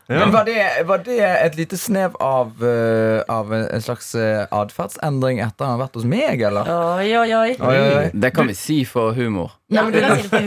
Men 0.08 0.32
var 0.34 0.44
det, 0.44 0.58
var 0.86 1.02
det 1.06 1.18
et 1.22 1.56
lite 1.56 1.78
snev 1.80 2.16
av, 2.20 2.52
uh, 2.60 3.22
av 3.32 3.52
en 3.56 3.84
slags 3.84 4.12
uh, 4.18 4.44
atferdsendring 4.52 5.40
etter 5.40 5.66
han 5.66 5.76
har 5.78 5.84
vært 5.86 5.98
hos 6.00 6.08
meg, 6.08 6.42
eller? 6.50 6.68
Oi, 7.00 7.08
oi. 7.16 7.30
Oi, 7.32 7.56
oi, 7.56 7.90
oi. 7.96 8.06
Det 8.12 8.32
kan 8.36 8.50
vi 8.50 8.56
si 8.58 8.82
for 8.88 9.16
humor. 9.16 9.56
Ja, 9.72 9.82
men 9.88 9.94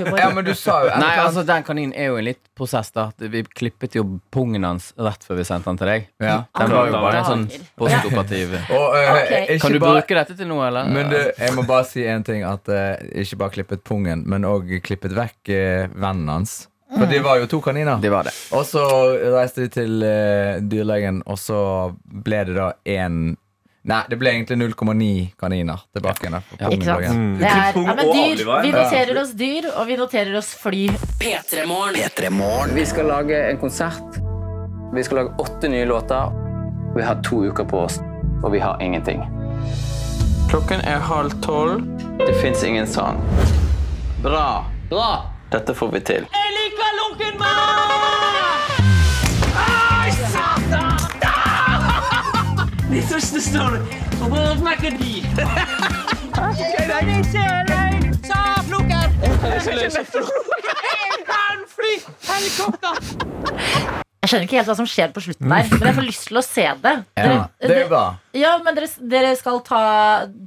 humor. 0.06 0.20
Ja, 0.20 0.30
men 0.36 0.46
du 0.46 0.54
sa 0.58 0.76
jo 0.86 0.92
Nei, 1.02 1.12
altså, 1.22 1.44
den 1.48 1.64
kaninen 1.66 1.94
er 1.98 2.12
jo 2.12 2.20
en 2.20 2.28
litt 2.28 2.42
prosess. 2.58 2.92
da 2.96 3.10
Vi 3.18 3.44
klippet 3.44 3.96
jo 3.98 4.04
pungen 4.34 4.64
hans 4.68 4.92
rett 4.98 5.24
før 5.26 5.40
vi 5.40 5.46
sendte 5.48 5.72
den 5.72 5.80
til 5.82 5.92
deg. 5.92 6.08
Ja. 6.24 6.36
Den 6.60 6.74
var 6.76 6.90
jo 6.92 7.00
bare 7.00 7.22
en 7.24 7.30
sånn 7.32 7.46
postoperativ 7.80 8.54
Og, 8.78 8.86
uh, 8.96 9.10
okay. 9.16 9.58
Kan 9.62 9.76
du 9.76 9.80
bare- 9.80 10.02
bruke 10.02 10.20
dette 10.20 10.38
til 10.38 10.50
noe, 10.50 10.68
eller? 10.70 10.92
Men 10.92 11.10
du, 11.12 11.18
jeg 11.18 11.56
må 11.58 11.66
bare 11.68 11.88
si 11.90 12.06
en 12.10 12.24
ting 12.28 12.46
At 12.48 12.70
uh, 12.70 12.96
ikke 13.24 13.40
bare 13.42 13.56
klippet 13.60 13.84
pungen 13.88 14.24
Men 14.30 14.46
også 14.48 14.82
klippet 14.86 15.16
vekk 15.18 15.52
uh, 15.54 15.96
vennen 15.96 16.30
hans 16.32 16.58
For 16.96 17.10
det 17.10 17.24
var 17.26 17.42
jo 17.42 17.48
to 17.50 17.62
kaniner 17.66 17.98
De 18.04 18.12
var 18.14 18.28
det. 18.30 18.36
Og 18.56 18.66
så 18.70 18.84
reiste 19.36 19.66
de 19.66 19.72
til 19.74 20.06
uh, 20.06 20.62
dyrlegen 20.62 21.24
Og 21.26 21.40
så 21.42 21.60
ble 22.06 22.44
det 22.50 22.60
da 22.60 22.70
en 22.98 23.36
Nei, 23.86 24.02
det 24.10 24.18
ble 24.18 24.32
egentlig 24.34 24.56
0,9 24.58 25.10
kaniner 25.38 25.84
Tilbake 25.94 26.26
igjen 26.26 26.38
Ja. 26.58 26.70
Ikke 26.74 26.86
sant? 26.88 27.06
Mm. 27.14 27.36
Det 27.38 27.50
er, 27.52 27.76
ja, 27.78 27.96
men 28.00 28.08
dyr. 28.10 28.42
Vi 28.64 28.72
noterer 28.74 29.20
oss 29.22 29.34
dyr, 29.38 29.68
og 29.76 29.88
vi 29.88 29.98
noterer 30.00 30.38
oss 30.40 30.50
fly. 30.58 30.88
P3 31.22 31.66
Morgen. 31.70 32.74
Vi 32.74 32.86
skal 32.90 33.12
lage 33.12 33.44
en 33.52 33.62
konsert. 33.62 34.18
Vi 34.96 35.04
skal 35.06 35.22
lage 35.22 35.36
åtte 35.44 35.70
nye 35.70 35.86
låter. 35.86 36.34
Vi 36.96 37.04
har 37.06 37.22
to 37.28 37.44
uker 37.46 37.68
på 37.70 37.84
oss, 37.86 38.00
og 38.42 38.52
vi 38.56 38.64
har 38.64 38.82
ingenting. 38.82 39.22
Klokken 40.50 40.82
er 40.82 41.06
halv 41.06 41.38
tolv. 41.46 41.86
Det 42.26 42.34
fins 42.42 42.64
ingen 42.64 42.88
sang. 42.88 43.22
Bra. 44.24 44.66
Bra! 44.90 45.10
Dette 45.52 45.74
får 45.78 45.92
vi 45.94 46.02
til. 46.02 46.26
Jeg 46.34 46.46
skjønner 64.32 64.48
ikke 64.48 64.58
helt 64.58 64.70
hva 64.70 64.76
som 64.78 64.88
skjer 64.90 65.12
på 65.16 65.24
slutten 65.26 65.52
der, 65.52 65.68
men 65.76 65.88
jeg 65.90 65.98
får 65.98 66.08
lyst 66.08 66.24
til 66.30 66.40
å 66.40 66.44
se 66.46 66.66
det. 66.86 66.94
Ja, 67.20 67.36
det 67.62 67.74
er 67.76 67.82
jo 67.84 67.90
bra 67.92 68.06
Ja, 68.36 68.56
men 68.64 68.78
dere, 68.78 68.90
dere 69.16 69.34
skal 69.40 69.60
ta 69.66 69.82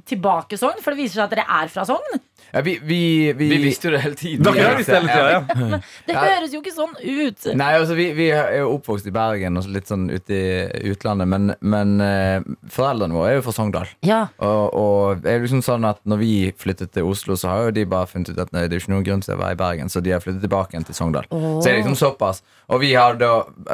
tilbake 0.09 0.59
Sogn, 0.59 0.81
for 0.83 0.93
det 0.93 1.03
viser 1.05 1.21
seg 1.21 1.27
at 1.27 1.37
dere 1.37 1.45
er 1.61 1.71
fra 1.71 1.85
Sogn. 1.87 2.19
Ja, 2.53 2.61
vi, 2.65 2.79
vi, 2.83 3.01
vi, 3.37 3.49
Vi 3.49 3.57
visste 3.63 3.89
jo 3.89 3.93
det 3.93 4.01
hele 4.03 4.17
tiden. 4.19 4.45
Dere 4.45 4.65
har 4.65 4.77
visst 4.79 4.89
det 4.89 4.99
hele 4.99 5.13
tida, 5.13 5.31
ja. 5.33 5.79
Det 6.09 6.15
høres 6.17 6.53
jo 6.55 6.61
ikke 6.63 6.73
sånn 6.73 6.95
ut. 6.97 7.47
Nei, 7.59 7.69
altså 7.77 7.97
vi, 7.97 8.07
vi 8.17 8.29
er 8.33 8.59
jo 8.61 8.73
oppvokst 8.77 9.07
i 9.09 9.13
Bergen 9.13 9.59
Og 9.59 9.67
litt 9.73 9.89
sånn 9.89 10.07
ute 10.09 10.35
i 10.35 10.91
utlandet 10.91 11.29
Men, 11.29 11.53
men 11.61 11.95
eh, 12.03 12.39
foreldrene 12.73 13.15
våre 13.15 13.33
er 13.33 13.39
jo 13.39 13.45
fra 13.45 13.53
Sogndal 13.55 13.91
Ja. 14.05 14.21
Og, 14.43 14.63
og 14.79 15.23
det 15.23 15.33
er 15.33 15.43
liksom 15.43 15.63
sånn 15.65 15.87
at 15.87 16.01
når 16.09 16.21
vi 16.21 16.31
flyttet 16.57 16.93
til 16.95 17.07
Oslo, 17.09 17.37
så 17.39 17.51
har 17.51 17.67
jo 17.67 17.75
de 17.75 17.85
bare 17.89 18.09
funnet 18.09 18.31
ut 18.33 18.41
at 18.41 18.51
nei, 18.55 18.65
det 18.67 18.77
er 18.77 18.83
ikke 18.83 18.93
noen 18.93 19.05
grunn 19.05 19.23
til 19.25 19.35
å 19.35 19.39
være 19.41 19.57
i 19.57 19.59
Bergen, 19.59 19.91
så 19.91 20.01
de 20.03 20.13
har 20.13 20.23
flyttet 20.23 20.43
tilbake 20.45 20.75
igjen 20.75 20.87
til 20.87 20.97
Sogndal. 20.97 21.27
Så 21.29 21.65
det 21.65 21.71
er 21.71 21.79
liksom 21.79 21.97
såpass. 21.99 22.41
Og 22.69 22.81
vi 22.83 22.93
har 22.93 23.17
da 23.19 23.31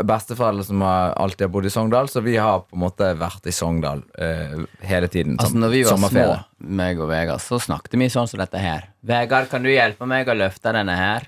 besteforeldre 0.07 0.65
som 0.67 0.83
har 0.85 1.15
alltid 1.21 1.47
har 1.47 1.53
bodd 1.53 1.69
i 1.69 1.73
Sogndal, 1.73 2.09
så 2.11 2.23
vi 2.25 2.37
har 2.39 2.65
på 2.65 2.77
en 2.77 2.83
måte 2.85 3.11
vært 3.19 3.49
i 3.49 3.53
Sogndal 3.55 4.03
uh, 4.19 4.65
hele 4.85 5.09
tiden. 5.11 5.39
Altså, 5.39 5.53
som 5.53 5.65
når 5.65 5.73
vi 5.75 5.83
var 5.87 6.03
små. 6.05 6.27
Meg 6.59 6.99
og 7.03 7.09
Vegard, 7.11 7.41
så 7.43 7.57
snakket 7.59 7.97
vi 7.99 8.07
sånn 8.09 8.27
som 8.31 8.39
dette 8.39 8.57
her. 8.57 8.85
Vegard, 9.05 9.49
kan 9.51 9.61
du 9.61 9.67
hjelpe 9.69 10.05
meg 10.07 10.27
å 10.31 10.33
løfte 10.37 10.71
denne 10.73 10.95
her? 10.95 11.25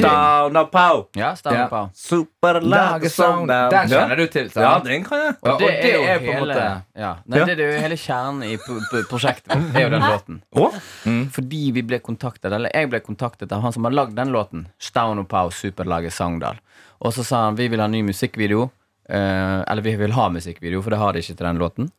Down 0.00 0.56
and 0.56 0.70
pow. 0.72 1.02
Ja, 1.14 1.34
stem 1.36 1.54
Ja. 1.54 1.66
på. 1.68 1.82
Superlag 1.94 3.04
Song, 3.10 3.46
den 3.46 3.88
kjenner 3.88 4.16
du 4.16 4.26
til, 4.26 4.48
sant? 4.50 4.64
Ja, 4.64 4.78
den 4.80 5.04
kan 5.04 5.18
jeg. 5.18 5.34
Og, 5.42 5.50
og 5.52 5.58
det, 5.60 5.92
jo 5.92 6.02
er 6.02 6.18
på 6.18 6.32
hele, 6.32 6.54
måte 6.56 6.64
ja. 6.96 7.12
Nei, 7.26 7.38
Ja. 7.38 7.44
Det 7.44 7.58
er 7.58 7.72
jo 7.74 7.80
hele 7.84 7.96
kjernen 8.00 8.42
i 8.48 8.56
pro- 8.56 8.80
pro- 8.90 9.04
prosjektet 9.10 9.52
vårt. 9.52 9.74
er 9.76 9.82
jo 9.86 9.90
den 9.90 10.06
låten. 10.08 10.40
Mm, 11.06 11.24
fordi 11.30 11.62
vi 11.72 11.82
ble 11.82 11.98
kontaktet 12.00 12.52
Eller 12.52 12.70
jeg 12.74 12.88
ble 12.90 13.00
kontaktet 13.00 13.52
av 13.52 13.60
han 13.62 13.72
som 13.72 13.84
har 13.84 13.92
lagd 13.92 14.14
den 14.16 14.32
låten. 14.32 14.66
Stauno 14.80 15.24
Pau, 15.24 15.50
Superlaget 15.50 16.12
Sogndal. 16.12 16.56
Og 17.00 17.12
så 17.12 17.24
sa 17.24 17.44
han 17.46 17.56
vi 17.56 17.68
vil 17.68 17.80
ha 17.80 17.86
ny 17.86 18.02
musikkvideo. 18.02 18.70
eh, 19.08 19.62
eller 19.68 19.82
vi 19.82 19.96
vil 19.96 20.12
ha 20.12 20.28
musikkvideo, 20.30 20.80
for 20.82 20.90
det 20.90 20.98
har 20.98 21.12
de 21.12 21.18
ikke 21.18 21.36
til 21.36 21.46
den 21.46 21.58
låten. 21.58 21.90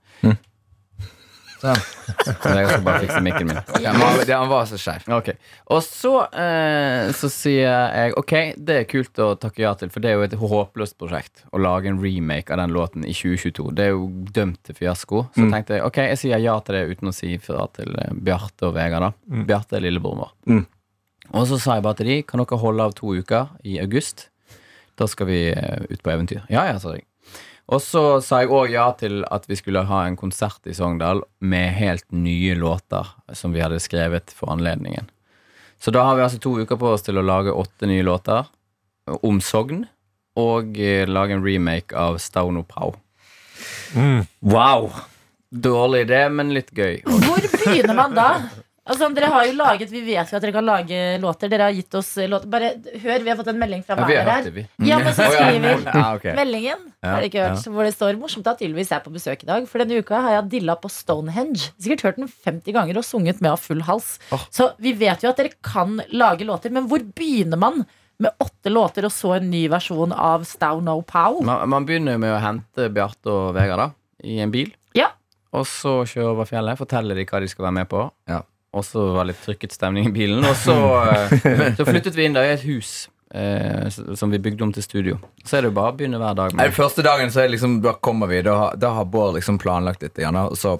Sånn. 1.63 1.79
Så 2.43 2.51
jeg 2.57 2.67
skal 2.67 2.81
bare 2.83 3.01
fikse 3.05 3.19
mikken 3.23 3.47
min. 3.49 3.59
ja, 3.83 3.93
Han 3.95 4.49
var 4.51 4.65
så 4.67 4.77
skeiv. 4.79 5.05
Okay. 5.17 5.37
Og 5.71 5.79
så, 5.85 6.11
eh, 6.39 7.11
så 7.15 7.29
sier 7.31 7.71
jeg 7.95 8.15
ok, 8.19 8.33
det 8.59 8.77
er 8.81 8.87
kult 8.89 9.21
å 9.23 9.29
takke 9.39 9.63
ja 9.63 9.71
til, 9.79 9.91
for 9.93 10.03
det 10.03 10.11
er 10.11 10.17
jo 10.19 10.25
et 10.27 10.35
håpløst 10.39 10.97
prosjekt 10.99 11.45
å 11.55 11.61
lage 11.63 11.91
en 11.91 12.01
remake 12.03 12.51
av 12.53 12.59
den 12.61 12.75
låten 12.75 13.07
i 13.07 13.15
2022. 13.15 13.69
Det 13.75 13.87
er 13.87 13.93
jo 13.95 14.09
dømt 14.35 14.59
til 14.67 14.77
fiasko. 14.77 15.25
Så 15.35 15.47
tenkte 15.47 15.79
jeg 15.79 15.87
ok, 15.87 16.01
jeg 16.11 16.21
sier 16.25 16.43
ja 16.43 16.57
til 16.67 16.79
det 16.79 16.83
uten 16.91 17.11
å 17.11 17.15
si 17.15 17.33
fra 17.43 17.67
til 17.75 17.95
eh, 17.95 18.11
Bjarte 18.27 18.69
og 18.69 18.75
Vegard. 18.77 19.07
da 19.07 19.43
Bjarte 19.49 19.79
er 19.79 19.87
lillebroren 19.87 20.25
vår. 20.25 20.35
Mm. 20.51 20.63
Og 21.33 21.47
så 21.49 21.57
sa 21.61 21.79
jeg 21.79 21.87
bare 21.87 21.99
til 22.01 22.11
de 22.11 22.19
kan 22.27 22.43
dere 22.43 22.59
holde 22.59 22.91
av 22.91 22.93
to 22.99 23.15
uker 23.15 23.55
i 23.63 23.79
august. 23.81 24.27
Da 24.99 25.07
skal 25.09 25.31
vi 25.31 25.39
eh, 25.55 25.87
ut 25.89 26.03
på 26.03 26.11
eventyr. 26.13 26.43
Ja, 26.53 26.67
ja, 26.69 26.77
sa 26.83 26.93
de. 26.93 27.05
Og 27.71 27.79
så 27.81 28.03
sa 28.21 28.41
jeg 28.43 28.51
òg 28.51 28.73
ja 28.73 28.89
til 28.99 29.21
at 29.31 29.47
vi 29.47 29.55
skulle 29.55 29.85
ha 29.87 30.01
en 30.07 30.17
konsert 30.19 30.67
i 30.67 30.75
Sogndal 30.75 31.23
med 31.39 31.71
helt 31.77 32.05
nye 32.11 32.57
låter 32.59 33.07
som 33.31 33.55
vi 33.55 33.63
hadde 33.63 33.79
skrevet 33.83 34.33
for 34.35 34.51
anledningen. 34.51 35.07
Så 35.79 35.91
da 35.91 36.03
har 36.07 36.15
vi 36.15 36.25
altså 36.25 36.41
to 36.43 36.57
uker 36.59 36.79
på 36.79 36.91
oss 36.95 37.05
til 37.07 37.19
å 37.19 37.25
lage 37.25 37.55
åtte 37.55 37.87
nye 37.87 38.03
låter 38.03 38.47
om 39.21 39.39
Sogn. 39.43 39.85
Og 40.39 40.79
eh, 40.81 41.05
lage 41.05 41.35
en 41.35 41.43
remake 41.45 41.93
av 41.93 42.17
Stauno 42.17 42.63
Pau. 42.65 42.95
Wow. 44.41 44.89
Dårlig 45.53 46.07
idé, 46.07 46.23
men 46.33 46.49
litt 46.55 46.71
gøy. 46.73 47.03
Hvor 47.05 47.43
begynner 47.53 47.93
man 47.93 48.15
da? 48.17 48.29
Altså, 48.83 49.07
dere 49.15 49.29
har 49.31 49.45
jo 49.47 49.53
laget, 49.55 49.91
Vi 49.93 50.01
vet 50.03 50.27
jo 50.27 50.35
at 50.35 50.43
dere 50.43 50.51
kan 50.51 50.65
lage 50.67 50.97
låter. 51.23 51.47
Dere 51.51 51.69
har 51.69 51.75
gitt 51.75 51.95
oss 51.95 52.09
låter. 52.27 52.49
Bare 52.51 52.73
hør, 52.99 53.23
vi 53.23 53.31
har 53.31 53.37
fått 53.39 53.51
en 53.53 53.61
melding 53.61 53.83
fra 53.87 53.95
hver 53.95 54.27
her. 54.27 54.49
Ja, 54.83 54.97
men 54.99 55.13
så 55.15 55.29
skriver 55.31 55.85
Ja, 55.87 56.35
meldingen 56.35 56.89
har 56.99 57.21
dere 57.21 57.29
ikke 57.29 57.45
hørt, 57.47 57.63
hvor 57.71 57.87
det 57.87 57.93
står 57.95 58.19
morsomt 58.19 58.49
at 58.51 58.59
Ylvis 58.65 58.91
er 58.91 58.99
på 59.05 59.13
besøk 59.15 59.45
i 59.45 59.47
dag. 59.47 59.69
For 59.71 59.79
denne 59.79 60.03
uka 60.03 60.19
har 60.25 60.35
jeg 60.41 60.51
dilla 60.57 60.75
på 60.75 60.91
Stonehenge. 60.91 61.71
Sikkert 61.79 62.03
hørt 62.09 62.19
den 62.19 62.27
50 62.27 62.75
ganger 62.75 62.99
og 62.99 63.07
sunget 63.07 63.39
med 63.39 63.53
av 63.55 63.63
full 63.63 63.85
hals. 63.87 64.17
Så 64.51 64.73
vi 64.83 64.91
vet 64.99 65.23
jo 65.23 65.31
at 65.31 65.39
dere 65.39 65.55
kan 65.63 66.01
lage 66.11 66.43
låter, 66.43 66.73
men 66.75 66.91
hvor 66.91 66.99
begynner 66.99 67.59
man 67.59 67.85
med 68.19 68.35
åtte 68.43 68.69
låter 68.71 69.07
og 69.07 69.11
så 69.15 69.37
en 69.39 69.49
ny 69.51 69.65
versjon 69.71 70.11
av 70.11 70.43
Stow 70.47 70.83
No 70.83 70.99
Pow? 71.07 71.39
Man, 71.43 71.69
man 71.71 71.87
begynner 71.87 72.19
med 72.19 72.35
å 72.35 72.39
hente 72.43 72.91
Bjarte 72.93 73.31
og 73.31 73.53
Vegard 73.55 73.79
da 73.87 73.91
i 74.27 74.41
en 74.43 74.51
bil. 74.51 74.75
Ja. 74.95 75.13
Og 75.55 75.67
så 75.69 76.01
kjøre 76.09 76.33
over 76.35 76.47
fjellet, 76.49 76.79
fortelle 76.79 77.15
de 77.15 77.25
hva 77.29 77.39
de 77.43 77.49
skal 77.51 77.71
være 77.71 77.79
med 77.79 77.89
på. 77.91 78.09
Ja. 78.29 78.43
Og 78.73 78.85
så 78.85 79.03
var 79.13 79.25
det 79.25 79.33
litt 79.33 79.43
trykket 79.45 79.75
stemning 79.75 80.07
i 80.09 80.13
bilen. 80.13 80.45
Og 80.49 80.55
så, 80.57 80.75
eh, 81.13 81.73
så 81.77 81.85
flyttet 81.85 82.17
vi 82.17 82.25
inn 82.25 82.37
der 82.37 82.49
i 82.49 82.55
et 82.55 82.65
hus 82.65 83.07
eh, 83.33 83.89
som 84.17 84.33
vi 84.33 84.41
bygde 84.41 84.65
om 84.65 84.73
til 84.73 84.85
studio. 84.85 85.19
Så 85.45 85.57
er 85.57 85.65
det 85.65 85.71
jo 85.71 85.77
bare 85.77 85.93
å 85.93 85.97
begynne 85.99 86.21
hver 86.21 86.37
dag 86.37 86.57
med 86.57 86.73
første 86.75 87.05
dagen 87.05 87.33
så 87.33 87.43
er 87.43 87.53
liksom, 87.53 87.79
da 87.85 87.95
kommer 88.01 88.31
vi 88.31 88.41
Da, 88.45 88.73
da 88.79 88.95
har 88.97 89.05
Bård 89.05 89.37
liksom 89.37 89.59
planlagt 89.61 90.01
litt 90.05 90.17
igjen, 90.17 90.37
Og 90.37 90.57
så 90.57 90.77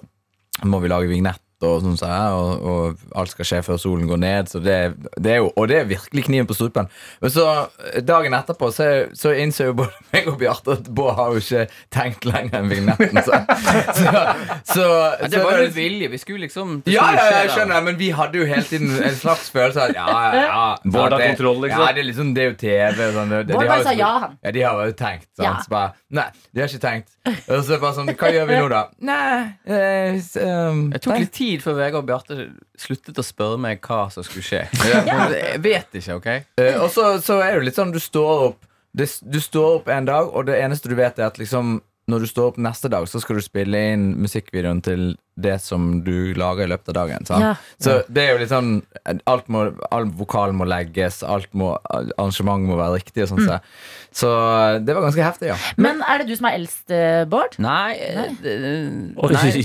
må 0.70 0.80
vi 0.84 0.92
lage 0.92 1.10
vignett 1.10 1.43
og 1.68 1.84
sånn 1.86 1.98
så 2.00 2.10
her, 2.10 2.36
og, 2.38 2.68
og 2.68 3.18
alt 3.20 3.32
skal 3.34 3.48
skje 3.48 3.62
før 3.66 3.80
solen 3.82 4.08
går 4.10 4.20
ned 4.22 4.52
så 4.52 4.62
det, 4.64 4.78
det 5.18 5.36
er 5.36 5.42
jo, 5.42 5.52
Og 5.58 5.68
det 5.72 5.78
er 5.80 5.90
virkelig 5.90 6.26
kniven 6.28 6.48
på 6.50 6.56
strupen 6.58 6.90
Men 7.22 7.32
så 7.34 7.46
dagen 8.06 8.34
etterpå 8.36 8.70
Så, 8.76 8.88
så 9.18 9.34
innser 9.38 9.70
jo 9.72 9.76
både 9.84 10.04
meg 10.14 10.28
og 10.32 10.38
Bjarte 10.42 10.76
At 10.78 10.90
Bård 10.96 11.16
har 11.18 11.34
jo 11.36 11.42
ikke 11.44 11.66
tenkt 11.94 12.28
lenger 12.28 12.60
enn 12.60 12.72
vignetten 12.72 13.22
Så, 13.24 13.40
så, 14.00 14.14
så, 14.68 14.88
ja, 14.88 15.30
Det 15.32 15.44
var 15.44 15.62
jo 15.64 15.70
vilje. 15.76 16.10
Vi 16.14 16.20
skulle 16.22 16.46
liksom 16.48 16.76
ja, 16.90 17.06
ja, 17.16 17.26
jeg 17.40 17.54
skjønner, 17.54 17.84
men 17.86 17.98
vi 18.00 18.10
hadde 18.16 18.42
jo 18.42 18.48
hele 18.50 18.66
tiden 18.68 18.92
en 18.98 19.16
slags 19.18 19.50
følelse 19.54 19.86
av 19.86 19.94
at 19.94 19.98
ja, 19.98 20.08
ja, 20.10 20.44
ja 20.44 20.64
Bård 20.84 21.16
har 21.16 21.24
kontroll, 21.30 21.62
liksom. 21.64 21.84
Ja, 21.84 21.92
det 21.96 22.04
er 22.04 22.08
liksom, 22.10 22.34
det 22.36 22.44
er 22.44 22.50
jo 22.50 22.56
TV 22.60 23.04
sånn, 23.16 23.34
det, 23.34 23.42
de 23.48 23.56
Bård 23.56 23.64
har 23.64 23.72
bare 23.72 23.84
jo- 23.84 23.88
sa 23.88 23.94
ja, 23.98 24.12
han. 24.26 24.36
Ja, 24.44 24.54
de 24.56 24.64
har 24.66 24.82
jo 24.90 24.96
tenkt, 25.00 25.28
Sånn, 25.34 25.46
Ja. 25.46 25.54
Så 25.64 25.72
bare, 25.72 25.94
nei, 26.14 26.26
de 26.52 26.64
har 26.64 26.72
ikke 26.72 26.84
tenkt. 26.84 27.14
Og 27.48 27.64
så 27.68 27.78
bare 27.82 27.96
sånn, 27.98 28.12
hva 28.20 28.32
gjør 28.36 28.50
vi 28.50 28.58
nå 28.60 28.70
da? 28.74 28.82
Nei, 29.00 29.38
eh, 29.66 30.18
um, 30.44 30.82
Jeg 30.94 31.04
tok 31.06 31.20
litt 31.22 31.34
tid 31.38 31.53
tid 31.54 31.64
før 31.64 31.80
Vegard 31.80 32.04
og 32.04 32.10
Bjarte 32.10 32.50
sluttet 32.80 33.22
å 33.22 33.26
spørre 33.26 33.62
meg 33.62 33.82
hva 33.86 34.08
som 34.14 34.26
skulle 34.26 34.46
skje. 34.46 34.66
Jeg 35.08 35.64
vet 35.64 35.98
ikke, 36.02 36.20
OK? 36.20 36.30
Eh, 36.60 36.78
og 36.82 36.90
så, 36.94 37.16
så 37.24 37.40
er 37.46 37.58
det 37.58 37.70
litt 37.70 37.80
sånn 37.80 37.94
du 37.94 38.02
står 38.02 38.50
opp 38.50 38.70
det, 38.94 39.08
Du 39.26 39.40
står 39.42 39.80
opp 39.80 39.90
en 39.90 40.06
dag, 40.10 40.30
og 40.30 40.46
det 40.50 40.60
eneste 40.62 40.92
du 40.92 40.98
vet, 41.00 41.18
er 41.18 41.32
at 41.32 41.40
liksom 41.42 41.80
når 42.12 42.26
du 42.26 42.28
står 42.28 42.52
opp 42.52 42.58
neste 42.60 42.90
dag, 42.92 43.06
så 43.08 43.22
skal 43.24 43.40
du 43.40 43.44
spille 43.46 43.80
inn 43.94 44.10
musikkvideoen 44.20 44.82
til 44.84 45.14
det 45.36 45.56
som 45.62 46.04
du 46.06 46.34
lager 46.38 46.68
i 46.68 46.70
løpet 46.70 46.90
av 46.94 46.98
dagen. 47.00 47.26
Sant? 47.26 47.42
Ja. 47.42 47.54
Så 47.82 47.96
det 48.14 48.22
er 48.28 48.34
jo 48.36 48.42
litt 48.44 48.52
sånn 48.52 48.84
alt 49.26 49.48
må, 49.50 49.64
All 49.92 50.06
vokalen 50.06 50.56
må 50.60 50.66
legges, 50.70 51.24
alt 51.26 51.50
må, 51.58 51.74
arrangementet 51.90 52.70
må 52.70 52.78
være 52.78 53.00
riktig. 53.00 53.24
Og 53.26 53.32
sånt, 53.34 53.48
så. 53.48 53.58
så 54.14 54.30
det 54.86 54.94
var 54.96 55.08
ganske 55.08 55.24
heftig, 55.26 55.50
ja. 55.52 55.58
Men 55.82 56.02
er 56.06 56.22
det 56.22 56.28
du 56.30 56.36
som 56.38 56.48
er 56.50 56.58
eldst, 56.60 56.86
eh, 56.94 57.24
Bård? 57.30 57.58
Nei, 57.64 57.96
Nei. 58.14 58.28
nei. 58.44 58.74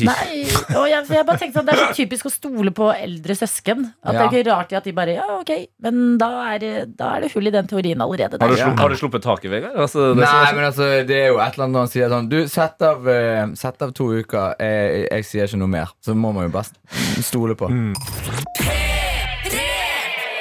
Nei. 0.09 0.43
Og 0.79 0.87
jeg, 0.89 1.05
jeg 1.13 1.27
bare 1.29 1.39
tenkte 1.41 1.61
at 1.63 1.69
Det 1.69 1.75
er 1.75 1.81
så 1.83 1.97
typisk 1.99 2.29
å 2.29 2.33
stole 2.33 2.73
på 2.77 2.89
eldre 2.95 3.37
søsken. 3.39 3.87
At 4.03 4.13
Det 4.13 4.19
er 4.19 4.25
Ja. 4.25 4.29
ikke 4.31 4.51
rart 4.51 4.73
at 4.79 4.85
de 4.89 4.93
bare 4.97 5.15
Ja, 5.19 5.27
ok, 5.41 5.53
men 5.85 6.19
da 6.21 6.29
er, 6.55 6.87
da 6.87 7.15
er 7.17 7.21
det 7.27 7.33
hull 7.35 7.47
i 7.49 7.55
den 7.55 7.67
teorien 7.71 8.01
allerede. 8.01 8.39
Har 8.41 8.49
du, 8.49 8.55
Der. 8.57 8.65
slupp, 8.65 8.79
har 8.79 8.89
du 8.89 8.97
sluppet 9.01 9.23
taket, 9.25 9.51
Vegard? 9.53 9.77
Altså, 9.77 10.15
Nei, 10.17 10.53
men 10.55 10.65
altså, 10.65 10.89
det 11.07 11.17
er 11.17 11.29
jo 11.33 11.39
et 11.39 11.55
eller 11.55 11.65
annet 11.69 11.75
når 11.77 11.87
han 11.87 11.93
sier 11.93 12.09
sånn 12.13 12.29
Du, 12.29 12.39
sett 12.49 12.83
av, 12.83 13.09
eh, 13.09 13.47
sett 13.59 13.83
av 13.83 13.93
to 13.97 14.11
uker. 14.19 14.55
Jeg, 14.61 15.09
jeg 15.11 15.25
sier 15.29 15.47
ikke 15.49 15.58
noe 15.61 15.71
mer. 15.71 15.93
Så 16.05 16.15
må 16.17 16.33
man 16.37 16.49
jo 16.49 16.53
bare 16.55 17.23
stole 17.25 17.57
på. 17.59 17.69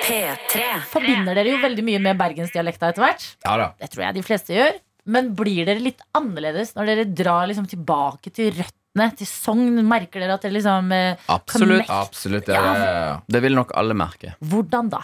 P3. 0.08 0.66
Forbinder 0.88 1.36
dere 1.36 1.52
jo 1.56 1.62
veldig 1.62 1.84
mye 1.84 2.02
med 2.04 2.20
bergensdialekta 2.20 2.92
etter 2.94 3.04
hvert. 3.04 3.26
Ja 3.44 3.56
da. 3.60 3.72
Det 3.82 3.90
tror 3.92 4.06
jeg 4.08 4.18
de 4.20 4.24
fleste 4.26 4.56
gjør. 4.56 4.78
Men 5.08 5.32
blir 5.40 5.64
dere 5.68 5.80
litt 5.84 6.02
annerledes 6.18 6.74
når 6.76 6.90
dere 6.92 7.06
drar 7.16 7.48
liksom 7.50 7.68
tilbake 7.72 8.32
til 8.36 8.52
røttene, 8.56 9.10
til 9.20 9.30
Sogn? 9.30 9.78
Merker 9.88 10.24
dere 10.24 10.36
at 10.36 10.44
dere 10.48 10.56
liksom 10.58 10.92
eh, 10.96 11.28
Absolutt. 11.32 11.86
Connect. 11.88 11.94
Absolutt. 11.96 12.50
Ja, 12.52 12.64
ja. 12.80 13.14
Det 13.28 13.44
vil 13.44 13.56
nok 13.56 13.72
alle 13.80 13.96
merke. 13.98 14.34
Hvordan 14.44 14.92
da? 14.92 15.04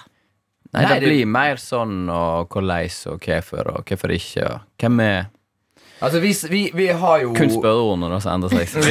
Nei, 0.74 0.82
Nei, 0.82 0.90
det 0.90 1.00
det- 1.04 1.10
blir 1.12 1.28
mer 1.30 1.60
sånn 1.62 2.08
og 2.10 2.50
hvordan 2.50 3.12
og 3.14 3.20
hvorfor 3.28 3.68
og 3.76 3.84
hvorfor 3.86 4.16
ikke. 4.16 4.48
Og 4.50 4.62
hvem 4.82 5.00
er 5.06 5.26
Altså, 6.04 6.20
vi, 6.20 6.34
vi, 6.50 6.72
vi 6.74 6.88
har 6.88 7.22
jo 7.24 7.32
Kun 7.36 7.52
spørreordene 7.54 8.10
da, 8.12 8.18
som 8.20 8.34
endrer 8.36 8.66
seg. 8.68 8.88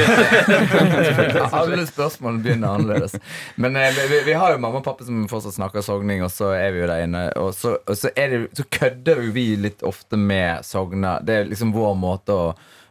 Alle 1.59 1.83
spørsmålene 1.85 2.41
begynner 2.41 2.73
annerledes. 2.73 3.13
Men 3.61 3.77
eh, 3.77 3.99
vi, 4.09 4.23
vi 4.25 4.33
har 4.33 4.55
jo 4.55 4.61
mamma 4.63 4.81
og 4.81 4.87
pappa 4.87 5.05
som 5.05 5.27
fortsatt 5.29 5.59
snakker 5.59 5.85
sogning, 5.85 6.23
og 6.25 6.31
så 6.33 6.49
er 6.57 6.73
vi 6.73 6.81
jo 6.81 6.87
der 6.89 7.05
inne. 7.05 7.27
Og 7.37 7.51
så, 7.53 7.75
og 7.85 7.99
så, 7.99 8.09
det, 8.17 8.39
så 8.57 8.65
kødder 8.65 9.21
jo 9.27 9.35
vi 9.35 9.45
litt 9.61 9.85
ofte 9.85 10.17
med 10.17 10.65
sogna. 10.65 11.19
Det 11.21 11.35
er 11.37 11.51
liksom 11.51 11.75
vår 11.75 11.93
måte 12.01 12.33
å, 12.33 12.47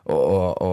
å, 0.07 0.21
å, 0.55 0.71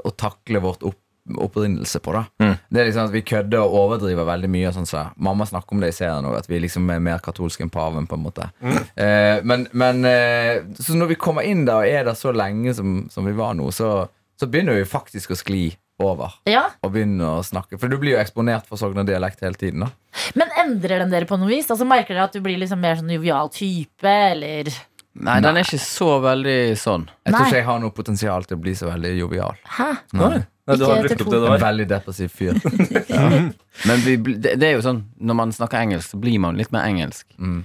å 0.00 0.14
takle 0.16 0.64
vårt 0.64 0.86
opp, 0.88 1.00
opprinnelse 1.34 1.98
på. 2.04 2.12
da 2.12 2.24
Det 2.70 2.80
er 2.80 2.86
liksom 2.88 3.08
at 3.08 3.14
Vi 3.14 3.22
kødder 3.26 3.58
og 3.64 3.74
overdriver 3.80 4.24
veldig 4.28 4.50
mye. 4.50 4.72
Sånn 4.72 4.86
så. 4.86 5.06
Mamma 5.16 5.46
snakker 5.46 5.74
om 5.74 5.80
det 5.82 5.88
i 5.90 5.96
serien 5.96 6.24
òg, 6.28 6.36
at 6.38 6.48
vi 6.50 6.60
liksom 6.62 6.88
er 6.90 7.00
mer 7.02 7.18
katolske 7.18 7.64
enn 7.66 7.70
paven. 7.72 8.06
på 8.06 8.14
en 8.14 8.22
måte 8.22 8.50
eh, 8.96 9.42
Men, 9.44 9.66
men 9.72 10.04
eh, 10.04 10.62
Så 10.78 10.94
når 10.94 11.14
vi 11.14 11.18
kommer 11.20 11.42
inn 11.42 11.64
da 11.66 11.80
og 11.82 11.88
er 11.88 12.04
der 12.04 12.14
så 12.14 12.32
lenge 12.34 12.74
som, 12.74 13.08
som 13.10 13.26
vi 13.26 13.32
var 13.36 13.54
nå, 13.58 13.70
så, 13.74 14.06
så 14.38 14.46
begynner 14.46 14.78
vi 14.78 14.84
faktisk 14.88 15.30
å 15.34 15.38
skli 15.38 15.66
over 15.98 16.34
Ja, 16.44 16.66
og 16.84 16.92
begynner 16.92 17.38
å 17.38 17.44
snakke. 17.46 17.78
For 17.80 17.88
du 17.88 17.96
blir 17.96 18.12
jo 18.16 18.20
eksponert 18.20 18.66
for 18.68 18.76
Sogna-dialekt 18.76 19.40
hele 19.40 19.56
tiden. 19.56 19.86
da 19.86 19.88
Men 20.36 20.52
endrer 20.60 21.00
den 21.00 21.10
dere 21.14 21.24
på 21.28 21.38
noe 21.40 21.48
vis? 21.48 21.70
Altså 21.72 21.86
Merker 21.88 22.14
dere 22.14 22.26
at 22.28 22.36
du 22.36 22.42
blir 22.44 22.58
liksom 22.60 22.82
mer 22.84 22.98
sånn 23.00 23.14
jovial 23.16 23.48
type, 23.54 24.04
eller 24.04 24.68
Nei, 25.16 25.38
den 25.40 25.56
er 25.56 25.64
ikke 25.64 25.80
så 25.80 26.18
veldig 26.20 26.76
sånn. 26.76 27.06
Jeg 27.24 27.32
tror 27.32 27.46
ikke 27.46 27.56
jeg 27.62 27.64
har 27.70 27.78
noe 27.80 27.94
potensial 27.96 28.44
til 28.44 28.58
å 28.58 28.60
bli 28.60 28.74
så 28.76 28.90
veldig 28.90 29.14
jovial. 29.16 29.56
Hæ? 29.78 29.86
Nei, 30.20 30.42
du 30.66 30.84
har 30.84 31.02
brukt 31.04 31.20
opp 31.22 31.30
det 31.30 31.38
du 31.38 31.44
En 31.46 31.52
har. 31.52 31.58
veldig 31.62 31.84
depressiv 31.88 32.28
fyr. 32.34 32.56
Men 33.86 34.00
vi, 34.02 34.16
det, 34.34 34.56
det 34.58 34.66
er 34.66 34.72
jo 34.74 34.82
sånn 34.82 35.04
når 35.20 35.38
man 35.38 35.52
snakker 35.54 35.78
engelsk, 35.78 36.10
så 36.14 36.18
blir 36.18 36.40
man 36.42 36.58
litt 36.58 36.72
mer 36.74 36.88
engelsk. 36.88 37.26
Mm. 37.38 37.62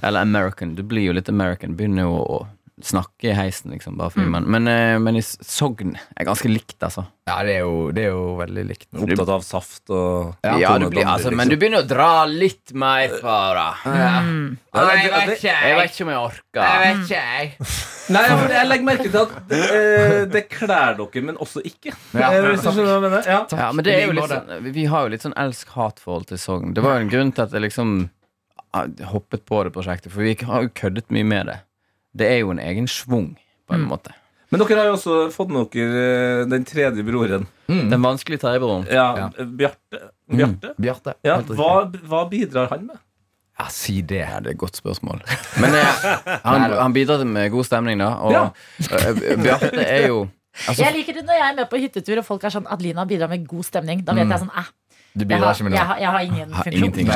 Eller 0.00 0.20
American. 0.24 0.74
Du 0.78 0.82
blir 0.82 1.10
jo 1.10 1.12
litt 1.16 1.28
American. 1.28 1.76
Begynner 1.76 2.08
jo 2.08 2.16
å 2.22 2.38
snakke 2.86 3.30
i 3.30 3.34
heisen, 3.36 3.70
liksom. 3.72 3.96
Bare 3.98 4.10
fordi 4.10 4.26
Mm. 4.26 4.30
man, 4.32 4.44
men, 4.50 4.68
eh, 4.68 4.98
men 4.98 5.16
i 5.16 5.20
Sogn 5.22 5.96
er 6.16 6.24
ganske 6.24 6.48
likt, 6.48 6.78
altså. 6.82 7.06
Ja, 7.26 7.42
det 7.46 7.56
er 7.56 7.60
jo, 7.60 7.90
det 7.92 8.04
er 8.04 8.10
jo 8.10 8.36
veldig 8.38 8.64
likt. 8.66 8.86
Opptatt 8.96 9.28
av 9.28 9.42
saft 9.46 9.90
og 9.90 10.34
Ja, 10.42 10.78
du 10.78 10.88
blir, 10.90 11.04
altså, 11.06 11.30
men 11.30 11.48
du 11.48 11.56
begynner 11.56 11.84
å 11.84 11.86
dra 11.86 12.24
litt 12.26 12.72
mer 12.74 13.08
fra 13.20 13.36
det. 13.54 13.92
Mm. 13.92 14.56
Ja, 14.74 14.80
jeg 14.94 15.10
det- 15.10 15.12
vet 15.28 15.38
ikke, 15.38 15.42
Jeg 15.42 15.62
jeg. 15.62 15.76
vet 15.76 15.90
ikke 15.90 16.02
om 16.02 16.08
jeg 16.08 16.18
orker. 16.18 16.60
Jeg 16.60 16.80
vet 16.96 17.04
ikke, 17.04 17.20
jeg. 17.20 17.56
Nei, 18.10 18.22
ja, 18.26 18.48
jeg 18.48 18.66
legger 18.68 18.84
merke 18.84 19.10
til 19.10 19.20
at 19.20 19.52
eh, 19.52 20.24
det 20.26 20.48
kler 20.50 20.94
dere, 20.98 21.22
men 21.22 21.36
også 21.36 21.62
ikke. 21.62 21.94
Ja, 22.14 22.30
Eh, 22.32 22.42
Hvis 22.50 22.62
du 22.62 22.70
skjønner 22.70 22.86
hva 22.86 22.96
jeg 22.96 23.02
mener? 23.10 23.22
Ja. 23.26 23.46
Ja, 23.56 23.72
men 23.72 23.84
det 23.84 23.94
er 23.94 24.06
jo 24.06 24.12
litt 24.12 24.30
sånn, 24.30 24.62
vi- 24.64 24.70
Vi 24.80 24.84
har 24.86 25.02
jo 25.04 25.08
litt 25.10 25.22
sånn 25.22 25.34
elsk-hat-forhold 25.36 26.26
til 26.26 26.38
Sogn. 26.38 26.74
Det 26.74 26.82
var 26.82 26.98
jo 26.98 27.00
en 27.06 27.10
grunn 27.10 27.32
til 27.32 27.42
at 27.44 27.50
jeg 27.52 27.62
liksom 27.62 28.10
ah, 28.74 28.86
hoppet 29.10 29.44
på 29.46 29.62
det 29.64 29.72
prosjektet, 29.72 30.10
for 30.12 30.22
vi 30.22 30.34
har 30.46 30.62
jo 30.62 30.68
køddet 30.68 31.10
mye 31.10 31.24
med 31.26 31.46
det. 31.46 31.60
Det 32.16 32.26
er 32.26 32.38
jo 32.42 32.50
en 32.50 32.58
egen 32.62 32.88
schwung, 32.90 33.36
på 33.68 33.74
en 33.76 33.84
måte. 33.88 34.14
Men 34.50 34.58
dere 34.64 34.80
har 34.80 34.88
jo 34.90 34.96
også 34.96 35.16
fått 35.30 35.52
med 35.54 35.68
dere 35.70 36.00
eh, 36.40 36.46
den 36.50 36.64
tredje 36.66 37.04
broren. 37.06 37.44
Den 37.70 38.02
vanskelige 38.02 38.40
tredjebroren. 38.42 38.86
Ja, 38.90 39.04
Ja. 39.16 39.28
eh, 39.38 39.46
Bjarte. 39.46 40.00
Bjarte. 40.26 40.72
Bjarte. 40.82 41.14
Ja, 41.22 41.36
hva, 41.54 41.84
hva 42.10 42.24
bidrar 42.32 42.68
han 42.72 42.88
med? 42.88 42.98
Ja, 43.60 43.66
si 43.70 44.00
det. 44.02 44.24
Ja, 44.24 44.40
det 44.40 44.48
er 44.50 44.56
et 44.56 44.58
godt 44.58 44.74
spørsmål. 44.80 45.20
Men 45.60 45.74
eh, 45.78 46.02
han, 46.48 46.66
han 46.72 46.92
bidrar 46.96 47.22
med 47.28 47.50
god 47.52 47.64
stemning, 47.68 47.98
da. 48.02 48.10
Og 48.26 48.32
Ja. 48.34 48.42
eh, 48.90 49.36
Bjarte 49.38 49.84
er 49.86 50.08
jo 50.08 50.24
altså, 50.66 50.82
Jeg 50.86 50.96
liker 50.98 51.14
det 51.20 51.24
når 51.28 51.38
jeg 51.38 51.46
er 51.52 51.56
med 51.60 51.70
på 51.70 51.78
hyttetur 51.84 52.18
og 52.18 52.26
folk 52.26 52.44
er 52.48 52.50
sånn 52.56 52.66
Adelina 52.66 53.04
bidrar 53.06 53.30
med 53.30 53.46
god 53.46 53.64
stemning. 53.70 54.02
Da 54.02 54.16
vet 54.18 54.26
jeg 54.34 54.42
sånn 54.42 54.50
eh, 54.56 54.72
Du 55.16 55.24
bidrar 55.26 55.48
har, 55.50 55.54
ikke 55.58 55.64
med 55.66 55.72
jeg, 55.74 55.86
har, 55.86 55.98
jeg 55.98 56.10
har 56.14 56.20
ingen 56.26 56.52
Har 56.52 56.64
funksjon. 56.64 56.78
ingenting. 56.78 57.08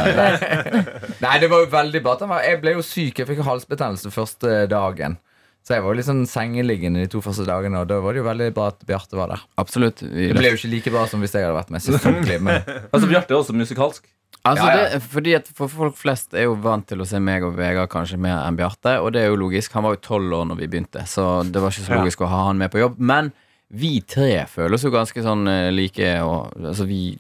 Nei, 1.25 1.35
det 1.39 1.49
var 1.53 1.61
jo 1.63 1.69
veldig 1.71 2.01
bra. 2.03 2.13
at 2.17 2.21
han 2.25 2.29
var- 2.29 2.43
Jeg 2.43 2.61
ble 2.61 2.73
jo 2.75 2.83
syk. 2.83 3.19
Jeg 3.19 3.27
fikk 3.29 3.43
halsbetennelse 3.47 4.11
første 4.11 4.69
dagen. 4.69 5.19
Så 5.65 5.73
jeg 5.75 5.83
var 5.83 5.95
jo 5.95 5.97
litt 5.97 6.05
sånn 6.09 6.27
sengeliggende 6.29 7.01
de 7.01 7.07
to 7.09 7.23
første 7.25 7.47
dagene, 7.49 7.79
og 7.81 7.87
da 7.89 7.97
var 8.05 8.13
det 8.13 8.21
jo 8.21 8.27
veldig 8.27 8.49
bra 8.53 8.67
at 8.69 8.83
Bjarte 8.85 9.17
var 9.17 9.29
der. 9.33 9.41
Absolutt. 9.57 10.03
Vi, 10.03 10.27
Det 10.29 10.37
ble 10.37 10.51
jo 10.51 10.59
ikke 10.59 10.69
like 10.75 10.91
bra 10.93 11.07
som 11.09 11.21
hvis 11.25 11.33
jeg 11.33 11.47
hadde 11.47 11.57
vært 11.57 11.71
med. 11.73 11.81
Selvfølgelig, 11.81 12.41
men 12.49 12.61
Altså, 12.93 13.09
Bjarte 13.09 13.33
er 13.33 13.39
også 13.39 13.55
musikalsk. 13.57 14.05
Altså, 14.45 14.67
Ja, 14.67 14.77
ja. 14.77 14.89
Det, 14.99 15.03
fordi 15.09 15.35
at 15.39 15.47
for 15.57 15.69
Folk 15.73 15.97
flest 15.97 16.35
er 16.37 16.45
jo 16.51 16.55
vant 16.61 16.85
til 16.87 17.01
å 17.01 17.07
se 17.09 17.17
meg 17.19 17.43
og 17.47 17.55
Vegard 17.57 17.89
kanskje 17.89 18.19
mer 18.21 18.43
enn 18.45 18.59
Bjarte. 18.59 18.99
Og 19.01 19.15
det 19.15 19.23
er 19.23 19.31
jo 19.33 19.39
logisk. 19.41 19.73
Han 19.73 19.85
var 19.89 19.95
jo 19.97 20.03
tolv 20.05 20.35
år 20.37 20.45
når 20.51 20.59
vi 20.61 20.67
begynte, 20.69 21.07
så 21.09 21.41
det 21.51 21.63
var 21.63 21.71
ikke 21.73 21.87
så 21.87 21.95
Ja. 21.95 22.03
logisk 22.03 22.21
å 22.21 22.29
ha 22.29 22.43
han 22.51 22.59
med 22.61 22.71
på 22.75 22.83
jobb. 22.83 22.99
Men 22.99 23.33
vi 23.69 24.01
tre 24.07 24.45
føles 24.51 24.85
jo 24.85 24.93
ganske 24.95 25.23
sånn 25.25 25.49
eh, 25.51 25.71
like. 25.75 26.11
Og, 26.23 26.53
altså, 26.61 26.87
vi 26.89 27.17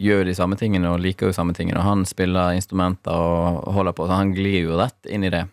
gjør 0.00 0.24
de 0.28 0.36
samme 0.36 0.58
tingene 0.60 0.90
og 0.92 1.02
liker 1.02 1.30
jo 1.30 1.36
samme 1.36 1.54
tingene. 1.56 1.80
Og 1.80 1.88
han 1.88 2.04
spiller 2.08 2.56
instrumenter 2.58 3.14
og 3.14 3.72
holder 3.76 3.96
på, 3.96 4.08
så 4.08 4.20
han 4.20 4.34
glir 4.36 4.66
jo 4.66 4.80
rett 4.80 5.08
inn 5.08 5.24
i 5.24 5.32
det. 5.32 5.46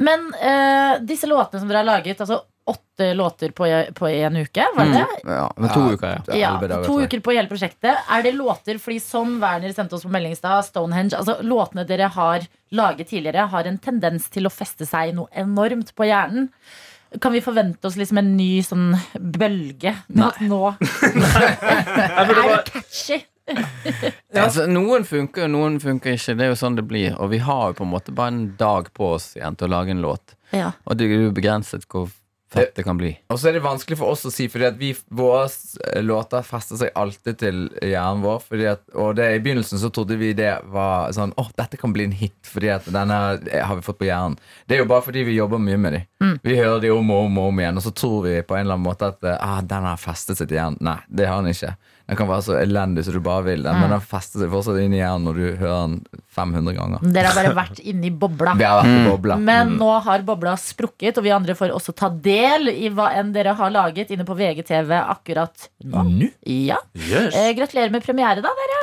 Men 0.00 0.30
uh, 0.32 1.00
disse 1.04 1.28
låtene 1.28 1.60
som 1.60 1.68
dere 1.68 1.82
har 1.82 1.88
laget, 1.88 2.20
altså 2.24 2.40
åtte 2.70 3.14
låter 3.14 3.50
på, 3.50 3.66
på 3.94 4.08
en 4.08 4.36
uke, 4.36 4.66
var 4.76 4.84
det 4.84 4.92
det? 4.92 5.32
Ja, 5.32 5.46
men 5.56 5.70
to 5.72 5.80
Ja. 5.80 5.92
uker, 5.92 6.20
ja. 6.26 6.36
Ja, 6.36 6.50
dager, 6.60 6.84
to 6.86 7.00
uker 7.00 7.20
på 7.24 7.32
hele 7.34 7.48
prosjektet. 7.48 7.96
Er 8.10 8.22
det 8.22 8.32
låter 8.36 8.78
fordi 8.78 9.00
som 9.02 9.40
Werner 9.42 9.72
sendte 9.74 9.96
oss 9.96 10.04
på 10.06 10.12
melding 10.12 10.36
i 10.36 10.38
stad, 10.38 10.64
Stonehenge 10.68 11.16
Altså 11.18 11.40
låtene 11.42 11.86
dere 11.88 12.10
har 12.12 12.46
laget 12.70 13.10
tidligere, 13.10 13.48
har 13.50 13.66
en 13.66 13.78
tendens 13.78 14.28
til 14.30 14.46
å 14.46 14.52
feste 14.54 14.86
seg 14.86 15.14
noe 15.16 15.28
enormt 15.32 15.94
på 15.96 16.06
hjernen. 16.06 16.50
Kan 17.18 17.34
vi 17.34 17.40
forvente 17.42 17.88
oss 17.88 17.96
liksom 17.98 18.20
en 18.20 18.36
ny 18.38 18.60
sånn 18.62 18.92
bølge 19.18 19.96
nå? 20.14 20.30
nå? 20.46 20.60
er 22.20 22.30
det 22.30 22.62
catchy? 22.70 23.22
Altså, 24.40 24.66
noen 24.70 25.04
funker, 25.06 25.48
og 25.48 25.52
noen 25.54 25.78
funker 25.82 26.14
ikke. 26.14 26.36
Det 26.38 26.46
er 26.46 26.52
jo 26.52 26.58
sånn 26.60 26.78
det 26.78 26.86
blir. 26.86 27.16
Og 27.18 27.32
vi 27.32 27.40
har 27.42 27.70
jo 27.70 27.80
på 27.80 27.86
en 27.86 27.92
måte 27.92 28.14
bare 28.14 28.34
en 28.34 28.44
dag 28.60 28.90
på 28.94 29.14
oss 29.16 29.32
igjen 29.38 29.58
til 29.58 29.66
å 29.66 29.72
lage 29.74 29.94
en 29.94 30.04
låt. 30.04 30.36
Ja. 30.54 30.72
Og 30.86 30.98
det 30.98 31.08
er 31.08 31.26
jo 31.26 31.34
begrenset 31.34 31.86
hvor 31.90 32.08
fett 32.52 32.74
det 32.76 32.84
kan 32.86 32.98
bli. 32.98 33.12
Og 33.30 33.38
så 33.40 33.50
er 33.50 33.56
det 33.56 33.62
vanskelig 33.64 33.98
for 34.00 34.12
oss 34.12 34.26
å 34.28 34.32
si, 34.34 34.48
fordi 34.50 34.66
at 34.68 34.78
vi, 34.80 34.90
våre 35.14 35.46
eh, 35.46 36.00
låter 36.02 36.44
fester 36.46 36.80
seg 36.80 36.92
alltid 36.98 37.38
til 37.42 37.60
hjernen 37.78 38.24
vår. 38.24 38.46
At, 38.70 38.84
og 38.94 39.14
det, 39.18 39.28
I 39.36 39.42
begynnelsen 39.44 39.80
så 39.82 39.92
trodde 39.94 40.18
vi 40.20 40.32
det 40.36 40.52
var 40.72 41.12
sånn 41.16 41.34
Åh, 41.40 41.52
dette 41.58 41.78
kan 41.80 41.94
bli 41.94 42.08
en 42.08 42.16
hit, 42.16 42.38
fordi 42.46 42.72
at 42.74 42.88
denne 42.90 43.20
har 43.40 43.76
vi 43.78 43.86
fått 43.86 44.00
på 44.00 44.08
hjernen. 44.08 44.38
Det 44.66 44.76
er 44.76 44.84
jo 44.84 44.90
bare 44.90 45.06
fordi 45.06 45.24
vi 45.28 45.38
jobber 45.38 45.62
mye 45.62 45.78
med 45.80 45.98
dem. 45.98 46.36
Vi 46.42 46.58
hører 46.58 46.82
dem 46.82 46.98
om 46.98 47.14
og 47.14 47.28
om 47.28 47.38
og 47.40 47.52
om 47.52 47.62
igjen, 47.62 47.80
og 47.80 47.86
så 47.86 47.94
tror 47.96 48.26
vi 48.26 48.36
på 48.42 48.56
en 48.58 48.66
eller 48.66 48.78
annen 48.78 48.88
måte 48.88 49.12
at 49.14 49.30
ah, 49.36 49.60
den 49.62 49.86
har 49.88 50.00
festet 50.00 50.40
seg 50.40 50.50
til 50.50 50.60
hjernen. 50.60 50.80
Nei, 50.84 50.98
det 51.08 51.30
har 51.30 51.42
den 51.42 51.54
ikke. 51.54 51.76
Den 52.10 52.18
kan 52.18 52.26
være 52.26 52.42
så 52.42 52.56
elendig 52.58 53.04
som 53.06 53.14
du 53.14 53.20
bare 53.22 53.44
vil, 53.46 53.60
den, 53.62 53.76
men 53.78 53.92
den 53.94 54.00
fester 54.02 54.42
seg 54.42 54.50
fortsatt 54.50 54.80
inn 54.82 54.96
i 54.96 54.98
hjernen 54.98 55.28
når 55.28 55.36
du 55.38 55.44
hører 55.60 55.84
den 55.84 56.24
500 56.34 56.74
ganger. 56.74 57.04
Dere 57.14 57.30
har 57.30 57.38
bare 57.38 57.52
vært 57.54 57.78
inni 57.86 58.10
bobla. 58.10 58.56
Vi 58.58 58.66
har 58.66 58.80
vært 58.80 58.96
i 58.96 59.04
bobla. 59.06 59.36
Men 59.38 59.76
nå 59.78 59.92
har 60.08 60.24
bobla 60.26 60.56
sprukket, 60.58 61.20
og 61.20 61.28
vi 61.28 61.30
andre 61.36 61.54
får 61.54 61.70
også 61.76 61.94
ta 61.94 62.10
del 62.10 62.72
i 62.72 62.90
hva 62.90 63.12
enn 63.20 63.30
dere 63.36 63.54
har 63.54 63.70
laget 63.70 64.10
inne 64.10 64.26
på 64.26 64.34
VGTV 64.34 64.90
akkurat 64.98 65.70
nå. 65.86 66.02
Nå? 66.10 66.32
Ja. 66.50 66.82
Eh, 66.98 67.52
gratulerer 67.54 67.94
med 67.94 68.02
premiere, 68.02 68.42
da, 68.42 68.50
dere. 68.58 68.82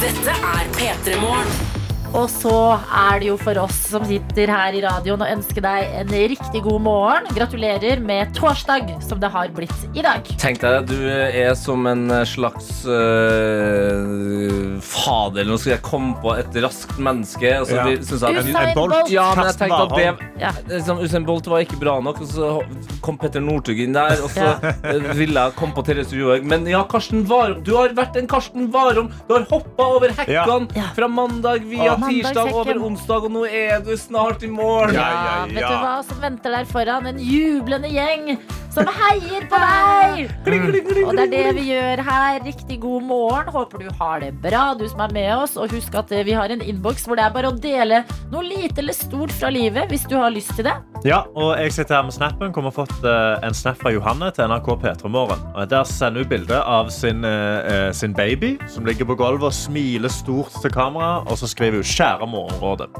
Dette 0.00 0.40
er 0.56 0.76
P3 0.80 1.20
Morgen. 1.20 1.73
Og 2.14 2.28
så 2.30 2.50
er 2.94 3.18
det 3.18 3.26
jo 3.26 3.34
for 3.40 3.58
oss 3.58 3.74
som 3.90 4.04
sitter 4.06 4.46
her 4.52 4.76
i 4.78 4.80
radioen 4.84 5.22
å 5.24 5.26
ønske 5.34 5.58
deg 5.64 5.96
en 5.98 6.12
riktig 6.30 6.60
god 6.62 6.80
morgen. 6.84 7.24
Gratulerer 7.34 7.98
med 8.06 8.30
torsdag, 8.36 8.92
som 9.02 9.18
det 9.18 9.30
har 9.34 9.50
blitt 9.56 9.74
i 9.98 10.02
dag. 10.04 10.22
Tenk 10.38 10.60
deg, 10.62 10.86
du 10.92 10.94
er 11.10 11.56
som 11.58 11.82
en 11.90 12.04
slags 12.30 12.84
øh, 12.86 14.78
fader. 14.84 15.44
Nå 15.48 15.58
skal 15.58 15.74
jeg 15.74 15.82
komme 15.86 16.14
på 16.22 16.36
et 16.38 16.54
raskt 16.62 17.00
menneske. 17.02 17.50
Og 17.60 17.66
så 17.66 17.74
Ja. 17.80 17.84
vi- 17.84 17.96
jeg 17.98 18.02
at- 18.04 18.44
Usain 18.46 18.74
Bolt. 18.74 19.10
Ja, 19.10 19.34
men 19.34 19.44
jeg 19.46 19.56
tenkte 19.58 19.82
at 19.82 19.96
det 19.96 20.18
Ja. 20.40 20.50
liksom, 20.68 20.98
Usain 21.02 21.24
Bolt 21.26 21.46
var 21.46 21.58
ikke 21.66 21.78
bra 21.80 22.00
nok, 22.00 22.20
og 22.20 22.26
så 22.28 22.62
kom 23.02 23.18
Petter 23.18 23.40
Northug 23.40 23.78
inn 23.80 23.92
der. 23.92 24.22
Og 24.22 24.30
så 24.30 24.54
ja. 24.62 24.72
ville 25.14 25.34
jeg 25.34 25.52
komme 25.56 25.74
på 25.74 25.84
Therese 25.84 26.12
Johaug. 26.12 26.44
Men 26.44 26.64
ja, 26.66 26.84
Karsten 26.84 27.26
Warholm. 27.26 27.62
Du 27.64 27.74
har 27.76 27.88
vært 27.88 28.16
en 28.16 28.26
Karsten 28.26 28.70
Warholm. 28.72 29.10
Du 29.28 29.34
har 29.34 29.44
hoppa 29.50 29.82
over 29.82 30.08
hekkene 30.08 30.68
Ja. 30.76 30.88
fra 30.94 31.08
mandag 31.08 31.64
via. 31.68 31.96
Tirsdag 32.08 32.52
over 32.54 32.80
onsdag, 32.88 33.24
og 33.28 33.32
nå 33.36 33.44
er 33.48 33.80
du 33.84 33.94
snart 34.00 34.42
i 34.42 34.50
mål. 34.50 34.92
Ja, 34.94 35.04
Ja, 35.04 35.22
ja, 35.24 35.46
vet 35.46 35.64
du 35.70 35.78
hva 35.84 35.96
som 36.06 36.20
venter 36.22 36.50
der 36.58 36.68
foran? 36.70 37.06
En 37.12 37.18
jublende 37.22 37.90
gjeng 37.92 38.36
som 38.74 38.88
heier 38.90 39.46
på 39.50 39.60
deg! 39.62 40.30
Og 41.04 41.16
det 41.16 41.24
er 41.24 41.30
det 41.32 41.44
vi 41.58 41.66
gjør 41.70 42.02
her. 42.06 42.40
Riktig 42.44 42.78
god 42.82 43.06
morgen. 43.06 43.50
Håper 43.54 43.84
du 43.84 43.90
har 44.00 44.22
det 44.24 44.32
bra, 44.42 44.64
du 44.78 44.84
som 44.88 45.04
er 45.06 45.14
med 45.14 45.30
oss. 45.36 45.56
Og 45.60 45.72
husk 45.74 45.94
at 45.98 46.12
eh, 46.14 46.24
vi 46.26 46.34
har 46.36 46.52
en 46.52 46.64
innboks 46.64 47.06
hvor 47.06 47.18
det 47.18 47.26
er 47.26 47.34
bare 47.34 47.52
å 47.52 47.56
dele 47.56 48.02
noe 48.32 48.44
lite 48.46 48.82
eller 48.82 48.96
stort 48.96 49.32
fra 49.34 49.50
livet 49.54 49.90
hvis 49.92 50.06
du 50.10 50.16
har 50.18 50.32
lyst 50.34 50.54
til 50.58 50.68
det. 50.68 50.74
Ja, 51.06 51.22
og 51.36 51.54
jeg 51.60 51.74
sitter 51.76 51.98
her 51.98 52.06
med 52.08 52.16
snappen. 52.16 52.52
Kommer 52.56 52.74
fått 52.74 52.94
eh, 53.06 53.46
en 53.46 53.56
snap 53.56 53.80
fra 53.82 53.92
Johanne 53.94 54.30
til 54.34 54.50
NRK 54.50 54.70
P3 54.82 55.12
Morgen. 55.12 55.46
Og 55.54 55.70
Der 55.70 55.88
sender 55.88 56.24
hun 56.24 56.32
bilde 56.32 56.60
av 56.60 56.90
sin, 56.94 57.24
eh, 57.24 57.90
sin 57.92 58.16
baby 58.16 58.56
som 58.68 58.86
ligger 58.88 59.08
på 59.08 59.18
gulvet 59.20 59.50
og 59.50 59.56
smiler 59.56 60.12
stort 60.12 60.54
til 60.62 60.72
kamera. 60.74 61.20
Og 61.28 61.38
så 61.38 61.50
skriver 61.50 61.82
hun 61.82 61.90
'Kjære 61.94 62.30
morgenrådet'. 62.36 62.90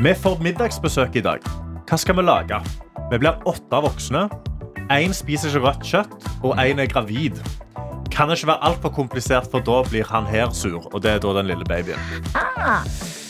Vi 0.00 0.14
får 0.14 0.40
middagsbesøk 0.40 1.16
i 1.16 1.20
dag. 1.20 1.44
Hva 1.88 1.96
skal 1.98 2.16
vi 2.16 2.22
lage? 2.22 2.60
Vi 3.10 3.18
blir 3.18 3.36
åtte 3.44 3.82
voksne. 3.84 4.28
Én 4.90 5.12
spiser 5.14 5.52
ikke 5.52 5.62
rødt 5.68 5.84
kjøtt, 5.86 6.28
og 6.42 6.58
én 6.58 6.80
er 6.82 6.88
gravid. 6.90 7.38
Kan 8.10 8.28
det 8.28 8.40
ikke 8.40 8.50
være 8.50 8.64
altfor 8.66 8.90
komplisert, 8.96 9.46
for 9.52 9.62
da 9.62 9.84
blir 9.86 10.04
han 10.10 10.26
her 10.26 10.50
sur. 10.56 10.88
Og 10.90 10.98
det 11.04 11.12
er 11.14 11.22
da 11.22 11.34
den 11.38 11.46
lille 11.52 11.64
babyen. 11.68 12.00
Ah. 12.34 12.82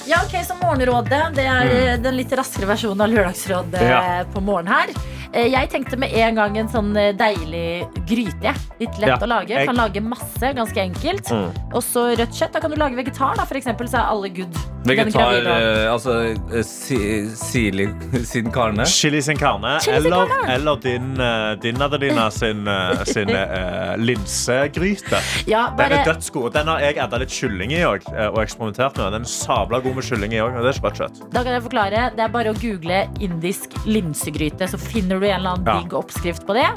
Ja, 0.08 0.22
ok, 0.24 0.32
så 0.42 0.56
Morgenrådet 0.58 1.20
det 1.36 1.44
er 1.46 1.68
mm. 1.68 2.02
den 2.02 2.16
litt 2.16 2.32
raskere 2.34 2.66
versjonen 2.66 3.04
av 3.04 3.12
Lørdagsrådet 3.12 3.82
Ja. 3.84 3.98
eh, 4.00 4.22
på 4.32 4.40
morgenen 4.42 4.72
her. 4.72 4.94
Eh, 5.34 5.46
Jeg 5.52 5.68
tenkte 5.70 5.98
med 6.00 6.11
en 6.16 6.34
gang 6.40 6.56
en 6.58 6.68
sånn 6.72 6.96
eh, 6.96 7.12
deilig 7.14 7.84
gryte. 8.08 8.54
Litt 8.80 8.96
lett 8.98 9.12
Ja, 9.12 9.20
å 9.20 9.28
lage. 9.28 9.61
Kan 9.68 9.76
lage 9.78 10.00
masse, 10.02 10.50
ganske 10.56 10.80
enkelt. 10.82 11.28
Mm. 11.30 11.52
Og 11.76 11.84
så 11.84 12.08
rødt 12.16 12.34
kjøtt. 12.34 12.56
Da 12.56 12.64
kan 12.64 12.72
du 12.72 12.80
lage 12.80 12.96
vegetar, 12.98 13.36
da, 13.36 13.44
for 13.44 13.61
eksempel, 13.61 13.86
så 13.86 14.00
er 14.00 14.11
alle 14.11 14.32
good. 14.40 14.56
Vegetar, 14.84 15.34
eh, 15.44 15.92
altså 15.92 16.14
eh, 16.24 16.62
Sili 16.64 17.86
sin 18.24 18.50
karne. 18.52 18.86
Chili 18.88 19.20
sin 19.22 19.36
carne, 19.36 19.74
eller, 19.92 20.30
eller 20.48 20.80
din, 20.80 21.10
eh, 21.20 21.52
din 21.62 21.82
Adelina 21.82 22.30
sin, 22.30 22.64
sin 23.04 23.28
uh, 23.30 23.94
linsegryte. 24.08 25.20
Ja, 25.46 25.66
Den 25.78 25.92
er 25.92 26.04
dødsgod. 26.08 26.52
Den 26.56 26.70
har 26.72 26.80
jeg 26.80 26.98
adda 27.02 27.20
litt 27.20 27.34
kylling 27.34 27.74
i 27.76 27.82
òg. 27.84 28.06
Og 28.30 28.40
eksperimentert 28.42 28.96
med. 28.96 29.12
Den 29.18 29.28
er 29.28 29.32
sabla 29.34 29.82
god 29.84 30.00
med 30.00 30.08
kylling 30.08 30.36
i 30.36 30.40
òg. 30.42 30.56
Det 30.56 30.72
er 30.72 30.78
ikke 30.78 30.88
bare 30.88 31.00
kjøtt. 31.02 31.22
Da 31.34 31.44
kan 31.44 31.58
jeg 31.58 31.66
forklare. 31.68 32.06
Det 32.16 32.24
er 32.24 32.34
bare 32.40 32.54
å 32.54 32.58
google 32.60 33.02
indisk 33.20 33.76
linsegryte, 33.86 34.68
så 34.70 34.80
finner 34.80 35.20
du 35.20 35.28
en 35.28 35.36
eller 35.42 35.56
annen 35.58 35.68
Ja. 35.68 35.80
digg 35.80 35.92
oppskrift 36.00 36.46
på 36.48 36.56
det. 36.56 36.68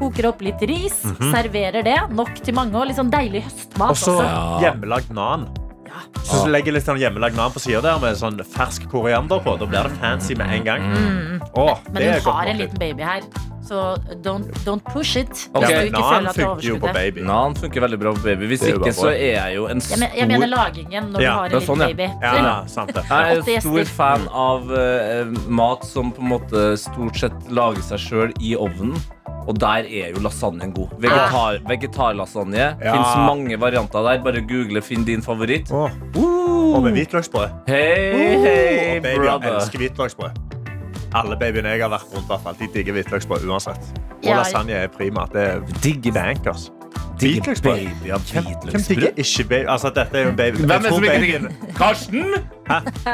Koker 0.00 0.30
opp 0.30 0.40
litt 0.40 0.62
ris, 0.64 0.96
serverer 1.28 1.84
det. 1.84 1.98
Nok 2.16 2.38
til 2.40 2.56
mange, 2.56 2.72
og 2.80 2.88
litt 2.88 2.96
sånn 2.96 3.12
deilig 3.12 3.44
høstmat 3.50 3.90
Og 3.92 3.96
så 4.00 4.16
Ja. 4.24 4.60
hjemmelagd 4.64 5.12
nan. 5.12 5.44
Så 6.24 6.46
legger 6.50 6.72
litt 6.76 6.86
sånn 6.86 6.98
hjemmelagd 7.00 7.36
nan 7.36 7.52
på 7.54 7.60
sida 7.62 7.80
der 7.84 7.98
med 8.02 8.18
sånn 8.20 8.38
fersk 8.54 8.88
koriander 8.92 9.40
på. 9.44 9.56
Da 9.60 9.66
blir 9.66 9.88
det 9.88 9.96
fancy 10.00 10.36
med 10.38 10.52
en 10.58 10.64
gang. 10.64 10.86
Åh, 11.54 11.78
Men 11.92 12.02
hun 12.02 12.32
har 12.32 12.46
en 12.46 12.60
liten 12.60 12.78
baby 12.78 13.02
her, 13.02 13.22
så 13.62 13.94
don't, 14.24 14.46
don't 14.66 14.82
push 14.92 15.16
it. 15.20 15.28
Okay. 15.54 15.66
Hvis 15.66 15.92
du 15.92 15.98
ikke 15.98 16.00
nan 16.00 16.26
føler 16.34 16.50
at 16.50 16.62
du 16.62 16.66
jo 16.68 16.76
på 16.80 16.92
baby. 16.94 17.20
Nan 17.28 17.54
funker 17.54 17.80
veldig 17.84 17.98
bra 18.00 18.12
på 18.16 18.22
baby. 18.24 18.46
Hvis 18.50 18.60
Det 18.60 18.68
er 18.68 18.72
jo 18.72 18.80
ikke, 18.80 18.84
bare 18.84 18.98
så 18.98 19.10
er 19.12 19.34
jeg 19.36 19.56
jo 19.56 19.66
en 19.66 19.76
Jeg, 19.76 19.82
stor 19.88 20.00
men, 20.00 20.08
jeg 20.18 20.28
mener 20.32 20.46
lagingen 20.54 21.10
når 21.12 21.20
Ja, 21.22 21.30
du 21.30 21.36
har 21.36 21.44
en 21.44 21.50
det 21.50 21.54
er 21.54 21.60
liten 21.60 21.66
sånn, 21.68 21.80
ja. 21.80 21.86
baby. 21.86 22.08
Ja, 22.22 22.34
ja, 22.40 22.56
sant 22.66 22.94
det. 22.96 23.04
Jeg 23.10 23.20
er 23.36 23.40
Åtte 23.42 23.54
en 23.54 23.64
stor 23.66 23.78
gjester. 23.78 23.94
fan 23.94 24.28
av 24.32 24.72
eh, 24.80 25.24
mat 25.60 25.84
som 25.86 26.12
på 26.16 26.22
en 26.24 26.28
måte 26.34 26.64
stort 26.80 27.16
sett 27.20 27.50
lager 27.50 27.82
seg 27.92 27.98
sjøl 28.08 28.34
i 28.40 28.54
ovnen. 28.56 28.96
Og 29.48 29.56
der 29.58 29.86
er 29.88 30.10
jo 30.14 30.20
lasagnen 30.24 30.72
god. 30.76 30.90
Vegetar, 31.00 31.60
vegetarlasagne. 31.68 32.66
Ja. 32.80 32.92
Fins 32.94 33.16
mange 33.26 33.56
varianter 33.60 34.02
der. 34.04 34.18
Bare 34.24 34.40
google, 34.46 34.82
finn 34.84 35.04
din 35.08 35.22
favoritt. 35.24 35.70
Åh. 35.72 35.90
Og 36.70 36.82
med 36.84 36.92
hvitløksbrød. 36.94 37.48
Hei, 37.66 38.38
hei, 38.44 38.96
og 38.96 39.02
babyer 39.02 39.24
brother. 39.24 39.56
elsker 39.58 39.78
hvitløksbrød. 39.78 40.59
Alle 41.14 41.36
babyene 41.36 41.68
jeg 41.74 41.82
har 41.82 41.90
vært 41.90 42.12
rundt, 42.14 42.26
hvert 42.30 42.42
fall, 42.44 42.54
de 42.60 42.68
digger 42.74 42.92
hvitløksbrød 42.94 43.46
uansett. 43.50 43.80
Og 44.20 44.24
Ja. 44.24 44.36
lasagne 44.36 44.72
er 44.72 44.86
prima. 44.88 45.26
Det 45.32 45.42
er 45.42 45.60
Digger 45.82 46.12
bankers. 46.12 46.70
Hvitløksbrød. 47.20 48.06
Ja, 48.06 48.16
Hvem 48.16 48.44
digger 48.88 49.08
ikke 49.16 49.44
baby? 49.48 49.66
Altså, 49.68 49.88
dette 49.94 50.16
er 50.18 50.22
jo 50.22 50.28
en 50.28 50.36
baby. 50.36 50.56
Hvem 50.56 50.70
er 50.70 50.88
som 50.88 51.04
ikke 51.04 51.20
digger 51.20 51.48
Karsten! 51.76 52.24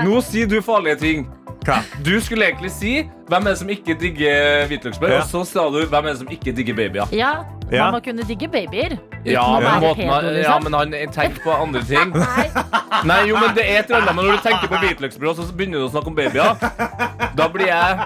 Nå 0.05 0.20
sier 0.22 0.47
du 0.47 0.61
farlige 0.62 0.97
ting. 0.97 1.26
Hva? 1.66 1.80
Du 2.05 2.20
skulle 2.20 2.44
egentlig 2.47 2.70
si 2.70 3.09
hvem 3.29 3.47
er 3.47 3.51
det 3.51 3.59
som 3.59 3.68
ikke 3.68 3.95
digger 4.01 4.66
hvitløksbrød, 4.70 5.11
Ja. 5.11 5.20
og 5.20 5.29
så 5.31 5.45
sa 5.47 5.68
du 5.70 5.81
hvem 5.87 6.05
er 6.05 6.09
det 6.12 6.18
som 6.18 6.29
ikke 6.29 6.53
digger 6.57 6.74
babyer. 6.74 7.07
Ja, 7.12 7.33
Ja. 7.72 7.91
man 7.91 7.95
må 7.99 8.05
kunne 8.05 8.22
digge 8.22 8.47
babyer. 8.49 8.99
Ja, 9.27 9.59
men 9.59 9.81
måten 9.83 9.97
pedo, 9.97 10.12
han- 10.12 10.24
ja, 10.24 10.31
liksom. 10.31 10.62
men 10.64 10.72
han 10.72 10.91
tenker 11.12 11.41
på 11.43 11.51
andre 11.62 11.83
ting. 11.83 12.12
Nei, 12.14 12.47
Nei, 13.05 13.27
jo, 13.29 13.35
men 13.41 13.55
det 13.57 13.64
er 13.66 13.79
et 13.81 13.91
eller 13.91 14.03
annet 14.03 14.14
Men 14.14 14.24
når 14.24 14.37
du 14.37 14.43
tenker 14.49 14.68
på 14.70 14.79
hvitløksbrød, 14.79 15.37
så 15.37 15.53
begynner 15.53 15.79
du 15.83 15.89
å 15.89 15.91
snakke 15.91 16.07
om 16.07 16.14
babyer. 16.14 16.55
Da 17.37 17.49
blir 17.49 17.66
jeg 17.66 17.99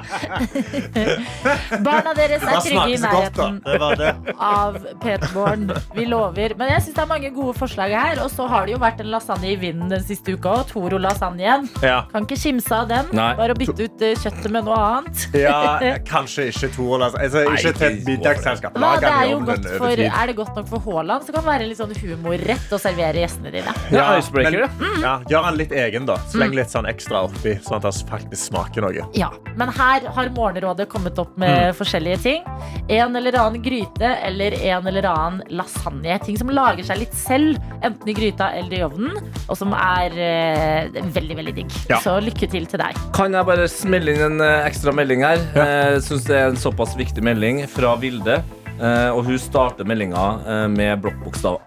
barna 1.85 2.15
deres 2.17 2.43
er 2.43 2.61
trygge 2.65 2.87
i 2.95 2.97
nærheten 3.03 3.61
Det 3.65 3.99
det. 4.01 4.35
av 4.41 4.79
Peterborn. 5.03 5.67
Vi 5.95 6.05
lover. 6.07 6.55
Men 6.59 6.73
jeg 6.75 6.83
syns 6.87 6.95
det 6.97 7.05
er 7.05 7.11
mange 7.13 7.31
gode 7.35 7.55
forslag 7.59 7.91
her. 7.95 8.23
Og 8.25 8.31
så 8.33 8.49
har 8.49 8.67
det 8.67 8.73
jo 8.75 8.81
vært 8.83 9.01
en 9.05 9.11
lasagne 9.13 9.53
i 9.53 9.57
vinden 9.61 9.89
den 9.93 10.03
siste 10.07 10.35
uka 10.37 10.49
òg. 10.61 10.67
Toro 10.73 10.99
lasagne 10.99 11.69
Ja. 11.83 12.03
Kan 12.13 12.27
ikke 12.27 12.39
kimse 12.41 12.73
av 12.81 12.89
den. 12.89 13.07
Nei. 13.13 13.35
Bare 13.37 13.55
å 13.55 13.59
bytte 13.59 13.85
ut 13.87 14.03
eh, 14.03 14.15
kjøttet 14.17 14.51
med 14.51 14.65
noe 14.65 14.77
annet. 14.77 15.10
ja, 15.45 15.79
kanskje 16.13 16.49
ikke 16.51 16.71
to. 16.77 16.87
Altså, 17.01 17.45
ikke 17.55 17.73
til 17.79 17.87
et 17.89 18.05
middagsselskap. 18.07 18.77
Hva, 18.77 18.95
Lag 18.97 19.05
det 19.05 19.11
er, 19.11 19.25
jo 19.31 19.39
godt 19.49 19.67
for, 19.81 20.05
er 20.07 20.31
det 20.31 20.37
godt 20.39 20.57
nok 20.61 20.69
for 20.71 20.85
Haaland, 20.87 21.27
så 21.27 21.35
kan 21.35 21.45
det 21.45 21.51
være 21.51 21.69
litt 21.71 21.81
sånn 21.81 21.95
humorrett 22.01 22.75
å 22.77 22.81
servere 22.81 23.23
gjestene 23.25 23.53
dine. 23.55 23.75
Ja, 23.95 24.07
men, 24.35 24.59
ja, 25.03 25.15
Gjør 25.31 25.47
han 25.49 25.59
litt 25.61 25.73
egen, 25.77 26.07
da. 26.09 26.17
Sleng 26.33 26.55
litt 26.57 26.73
sånn 26.73 26.89
ekstra 26.91 27.25
oppi, 27.29 27.57
sånn 27.67 27.79
at 27.81 27.87
det 27.89 27.95
faktisk 28.11 28.51
smaker 28.51 28.85
noe. 28.87 29.07
Ja, 29.19 29.31
Men 29.59 29.69
her 29.77 30.07
har 30.15 30.31
Morgenrådet 30.37 30.89
kommet 30.89 31.19
opp 31.19 31.37
med 31.41 31.51
Mm. 31.61 31.75
forskjellige 31.75 32.19
ting. 32.23 32.45
En 32.89 33.17
eller 33.17 33.35
annen 33.37 33.61
gryte 33.63 34.07
eller 34.25 34.55
en 34.55 34.87
eller 34.87 35.05
annen 35.11 35.43
lasagne. 35.51 36.19
Ting 36.25 36.39
som 36.39 36.49
lager 36.55 36.85
seg 36.87 36.99
litt 37.03 37.15
selv, 37.15 37.59
enten 37.83 38.09
i 38.09 38.15
gryta 38.17 38.53
eller 38.57 38.79
i 38.79 38.83
ovnen. 38.87 39.17
Og 39.49 39.57
som 39.59 39.73
er 39.75 40.15
eh, 40.15 41.01
veldig, 41.13 41.37
veldig 41.41 41.55
digg. 41.57 41.71
Ja. 41.91 41.99
Så 42.05 42.17
lykke 42.23 42.49
til 42.51 42.67
til 42.71 42.79
deg. 42.79 42.97
Kan 43.17 43.33
jeg 43.35 43.45
bare 43.49 43.67
smelle 43.69 44.15
inn 44.15 44.23
en 44.29 44.41
eh, 44.41 44.67
ekstra 44.69 44.93
melding 44.93 45.00
her? 45.09 45.39
Jeg 45.55 46.03
syns 46.05 46.25
det 46.29 46.37
er 46.37 46.49
en 46.51 46.57
såpass 46.61 46.95
viktig 46.97 47.23
melding 47.25 47.63
fra 47.69 47.95
Vilde. 47.97 48.43
eh, 48.81 49.11
Og 49.11 49.25
hun 49.25 49.39
starter 49.39 49.85
meldinga 49.85 50.41
eh, 50.47 50.69
med 50.69 51.01
blokkbokstav 51.03 51.61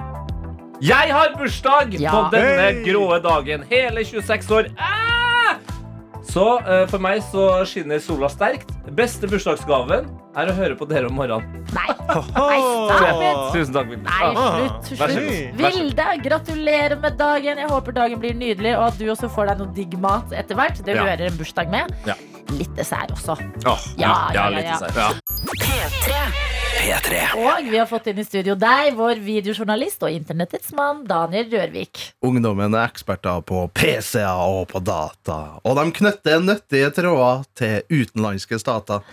Jeg 0.81 1.11
har 1.13 1.33
bursdag 1.37 1.93
Ja. 1.99 2.11
på 2.11 2.31
denne 2.31 2.61
Hey! 2.61 2.83
gråe 2.83 3.19
dagen. 3.23 3.63
Hele 3.69 4.03
26 4.03 4.51
år. 4.51 4.67
Ah! 4.77 5.55
Så 6.23 6.59
eh, 6.65 6.85
for 6.87 6.99
meg 6.99 7.21
så 7.31 7.63
skinner 7.65 7.99
sola 7.99 8.27
sterkt. 8.29 8.69
Beste 8.95 9.27
bursdagsgaven 9.27 10.07
er 10.35 10.47
å 10.49 10.53
høre 10.55 10.75
på 10.75 10.87
dere 10.89 11.07
om 11.07 11.13
morgenen. 11.15 11.63
Nei, 11.73 11.87
nei, 12.09 12.59
stop! 12.59 13.53
Tusen 13.53 13.73
takk, 13.73 13.87
Vilde. 13.89 14.03
Nei, 14.03 14.33
Ah, 14.35 14.57
slutt. 14.57 14.97
slutt. 14.97 15.57
Vilde, 15.59 16.05
gratulerer 16.23 16.99
med 16.99 17.17
dagen. 17.19 17.57
Jeg 17.57 17.69
håper 17.69 17.91
dagen 17.93 18.19
blir 18.19 18.33
nydelig, 18.33 18.75
og 18.77 18.87
at 18.87 18.97
du 18.97 19.05
også 19.13 19.29
får 19.29 19.47
deg 19.51 19.57
noe 19.63 19.73
digg 19.75 19.97
mat 20.01 20.31
etter 20.33 20.55
hvert. 20.57 20.83
Det 20.83 20.95
Ja. 20.95 21.03
hører 21.05 21.27
en 21.29 21.37
bursdag 21.37 21.69
med. 21.69 21.93
Ja. 22.05 22.15
Litt 22.51 22.75
dessert 22.77 23.11
også. 23.15 23.37
Oh, 23.65 23.79
Ja, 23.97 24.29
ja, 24.33 24.33
ja, 24.33 24.49
litt 24.53 24.67
ja. 24.67 24.77
dessert. 24.81 25.23
P3. 26.73 27.19
Og 27.37 27.67
vi 27.69 27.77
har 27.77 27.87
fått 27.87 28.07
inn 28.11 28.19
i 28.19 28.25
studio 28.25 28.55
deg, 28.59 28.95
vår 28.97 29.19
videojournalist 29.23 30.03
og 30.03 30.11
internettets 30.11 30.73
mann, 30.75 31.03
Daniel 31.07 31.47
Rørvik. 31.51 32.01
Ungdommen 32.25 32.73
er 32.75 32.89
eksperter 32.89 33.43
på 33.47 33.67
PC-er 33.77 34.41
og 34.43 34.67
på 34.73 34.81
data. 34.83 35.37
Og 35.63 35.77
de 35.79 35.85
knytter 35.99 36.41
nyttige 36.43 36.89
tråder 36.97 37.45
til 37.55 38.01
utenlandske 38.03 38.59
stater. 38.59 39.05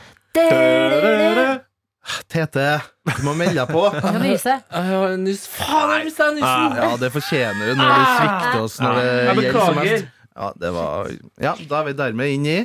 Tete, 2.31 2.65
du 3.07 3.23
må 3.27 3.35
melde 3.39 3.61
deg 3.61 3.71
på. 3.71 3.83
Faen, 3.95 4.23
jeg 4.25 6.07
mista 6.09 6.31
nysen! 6.33 6.79
Ja, 6.81 6.89
det 6.99 7.11
fortjener 7.15 7.71
du 7.71 7.77
når 7.79 7.93
du 7.93 8.07
svikter 8.17 8.65
oss 8.65 8.79
når 8.83 8.99
det 8.99 9.05
gjelder 9.11 9.61
som 9.61 9.81
helst 9.83 9.93
mest. 9.93 10.17
Ja, 10.41 10.51
det 10.57 10.71
var 10.73 11.11
Ja, 11.45 11.55
da 11.69 11.83
er 11.83 11.89
vi 11.91 11.97
dermed 12.01 12.33
inn 12.33 12.47
i. 12.49 12.59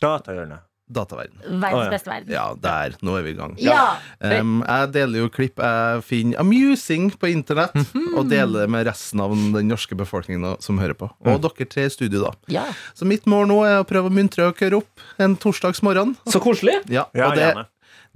Datahjørnet. 0.00 0.66
dataverden. 0.90 1.38
Verdens 1.62 1.84
ja. 1.84 1.90
beste 1.92 2.10
verden. 2.10 2.30
Ja, 2.34 2.44
der. 2.58 2.94
Nå 3.06 3.12
er 3.14 3.22
vi 3.22 3.30
i 3.30 3.36
gang. 3.38 3.52
Ja. 3.62 3.82
Um, 4.18 4.56
jeg 4.66 4.88
deler 4.96 5.20
jo 5.20 5.28
klipp 5.30 5.60
jeg 5.62 6.00
finner 6.02 6.40
amusing 6.42 7.12
på 7.14 7.28
internett, 7.30 7.76
Mhm. 7.78 8.16
og 8.18 8.26
deler 8.32 8.64
det 8.64 8.70
med 8.74 8.86
resten 8.88 9.20
av 9.22 9.30
den 9.30 9.68
norske 9.70 9.94
befolkningen 9.94 10.56
som 10.60 10.80
hører 10.82 10.94
på. 10.98 11.06
Og 11.22 11.38
dere 11.44 11.68
tre 11.70 11.84
i 11.86 11.92
studio, 11.94 12.24
da. 12.24 12.32
Ja. 12.48 12.64
Så 12.92 13.06
mitt 13.06 13.22
mål 13.30 13.46
nå 13.52 13.60
er 13.68 13.78
å 13.84 13.86
prøve 13.86 14.10
å 14.10 14.16
muntre 14.18 14.50
dere 14.52 14.80
opp 14.82 14.98
en 15.22 15.36
torsdagsmorgen. 15.36 16.16
Så 16.26 16.40
koselig. 16.42 16.80
Ja, 16.90 17.04
og 17.14 17.36
det, 17.38 17.66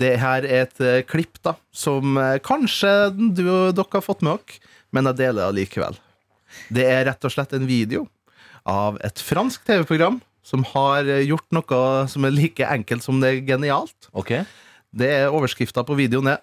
det 0.03 0.19
her 0.19 0.43
er 0.43 0.62
et 0.67 0.81
eh, 0.81 1.03
klipp 1.07 1.39
da 1.45 1.55
som 1.71 2.19
eh, 2.19 2.39
kanskje 2.43 3.15
du 3.37 3.45
og 3.69 3.75
dere 3.79 3.87
har 4.01 4.03
fått 4.03 4.23
med 4.27 4.35
dere, 4.43 4.59
men 4.91 5.05
jeg 5.12 5.17
deler 5.23 5.53
det 5.53 5.61
likevel. 5.62 5.95
Det 6.73 6.85
er 6.89 7.05
rett 7.11 7.25
og 7.25 7.33
slett 7.35 7.53
en 7.57 7.67
video 7.69 8.07
av 8.67 8.97
et 9.05 9.21
fransk 9.21 9.65
TV-program 9.69 10.21
som 10.45 10.65
har 10.75 11.05
eh, 11.09 11.23
gjort 11.29 11.47
noe 11.57 12.09
som 12.09 12.25
er 12.29 12.35
like 12.37 12.65
enkelt 12.69 13.05
som 13.05 13.21
det 13.21 13.31
er 13.31 13.41
genialt. 13.55 14.11
Okay. 14.15 14.45
Det 14.95 15.09
er 15.11 15.33
overskrifta 15.35 15.85
på 15.89 15.97
videoen 15.99 16.29
er 16.37 16.43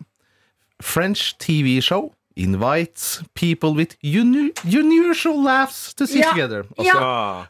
French 0.82 1.36
TV 1.42 1.80
show 1.82 2.12
invites 2.36 3.20
people 3.36 3.74
with 3.76 3.98
unu 4.04 4.50
unusual 4.66 5.42
laughs 5.44 5.94
to 5.94 6.06
sit 6.08 6.24
Ja. 6.24 6.32
together. 6.32 6.64
Altså 6.78 6.98
Ja. 6.98 7.46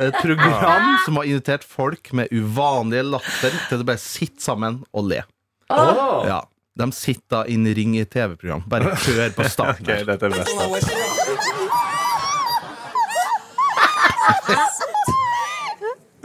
et 0.00 0.14
program 0.22 0.98
som 1.04 1.16
har 1.16 1.24
invitert 1.24 1.64
folk 1.64 2.12
med 2.12 2.28
uvanlige 2.32 3.04
latter 3.04 3.52
til 3.68 3.78
å 3.80 3.84
bare 3.86 3.98
sitte 4.02 4.40
sammen 4.42 4.82
og 4.92 5.08
le. 5.08 5.22
Oh. 5.70 6.24
Ja, 6.26 6.42
De 6.76 6.90
sitter 6.92 7.22
da 7.30 7.44
i 7.48 7.56
ring 7.74 7.94
i 7.96 8.04
TV-program. 8.04 8.64
Bare 8.68 8.92
hør 8.94 9.30
på 9.32 9.48
starten. 9.48 9.86
Ok, 9.88 9.88
her. 9.88 10.04
dette 10.04 10.26
er 10.26 10.30
det 10.30 11.15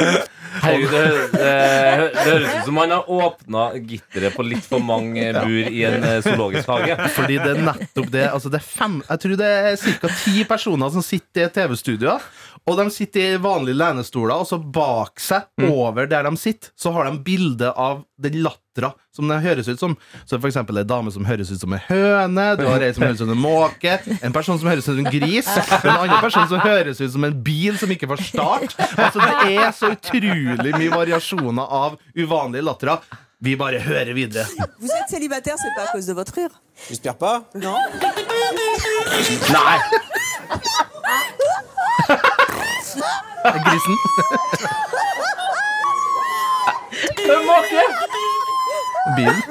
Herregud, 0.62 0.92
det, 0.92 1.04
det, 1.32 1.52
det 2.12 2.24
høres 2.28 2.56
ut 2.58 2.66
som 2.68 2.80
han 2.82 2.92
har 2.92 3.10
åpna 3.10 3.66
gitteret 3.78 4.36
på 4.36 4.44
litt 4.46 4.66
for 4.68 4.84
mange 4.84 5.30
bur 5.38 5.70
i 5.72 5.84
en 5.88 6.04
eh, 6.04 6.20
zoologisk 6.26 6.70
hage. 6.74 6.98
Fordi 7.16 7.38
det 7.40 7.54
er 7.54 7.62
nettopp 7.70 8.12
det. 8.12 8.26
Altså 8.28 8.52
det 8.52 8.60
er 8.60 8.68
fem, 8.68 9.00
jeg 9.08 9.24
tror 9.24 9.38
det 9.40 9.52
er 9.62 9.80
ca. 9.80 10.12
ti 10.26 10.44
personer 10.50 10.92
som 10.94 11.06
sitter 11.06 11.48
i 11.48 11.54
TV-studioer. 11.56 12.28
Og 12.70 12.78
de 12.78 12.86
sitter 12.94 13.24
i 13.26 13.42
vanlige 13.42 13.80
lenestoler, 13.80 14.38
og 14.38 14.46
så 14.46 14.60
bak 14.62 15.22
seg, 15.24 15.48
over 15.66 16.06
der 16.10 16.28
de 16.28 16.36
sitter, 16.38 16.70
så 16.78 16.92
har 16.94 17.10
de 17.10 17.18
bilde 17.26 17.72
av 17.72 18.04
den 18.22 18.38
lattera 18.46 18.92
som 19.16 19.28
det 19.32 19.40
høres 19.44 19.68
ut 19.72 19.80
som. 19.82 19.96
Så 20.26 20.40
for 20.40 20.48
eksempel 20.52 20.78
en 20.82 20.88
dame 20.88 21.12
som 21.14 21.26
høres 21.28 21.52
ut 21.52 21.60
som 21.62 21.74
en 21.76 21.82
høne, 21.88 22.46
du 22.60 22.66
har 22.68 22.86
en 22.86 22.94
som 22.96 23.04
høres 23.06 23.20
ut 23.20 23.26
som 23.26 23.34
en 23.36 23.42
måke, 23.42 23.98
en 24.22 24.36
person 24.36 24.60
som 24.62 24.70
høres 24.72 24.86
ut 24.88 24.94
som 24.94 25.02
en 25.04 25.10
gris, 25.12 25.50
og 25.50 25.88
en 25.90 25.98
annen 25.98 26.22
person 26.24 26.48
som 26.52 26.62
høres 26.64 27.02
ut 27.02 27.12
som 27.18 27.28
en 27.28 27.36
bil 27.46 27.78
som 27.82 27.92
ikke 27.94 28.10
får 28.14 28.24
start. 28.32 28.78
Altså 28.96 29.20
Det 29.26 29.58
er 29.58 29.72
så 29.76 29.92
utrolig 29.98 30.72
mye 30.78 30.94
variasjoner 30.94 31.76
av 31.82 32.00
uvanlige 32.18 32.66
lattera. 32.70 33.00
Vi 33.42 33.56
bare 33.58 33.80
hører 33.82 34.14
videre. 34.14 34.46
Vous 34.80 34.92
êtes 34.94 35.10
célibataire, 35.10 35.56
c'est 35.58 35.74
pas 35.76 35.90
à 35.90 35.92
cause 35.92 36.06
de 36.06 36.14
votre 36.14 36.34
rire 36.36 36.52
J'espère 36.90 37.16
pas. 37.18 37.44
Non 37.56 37.76
Nei! 39.50 39.80
Grisen. 43.66 43.96
Er 47.32 47.42
måke! 47.48 47.82
Bilen. 49.16 49.44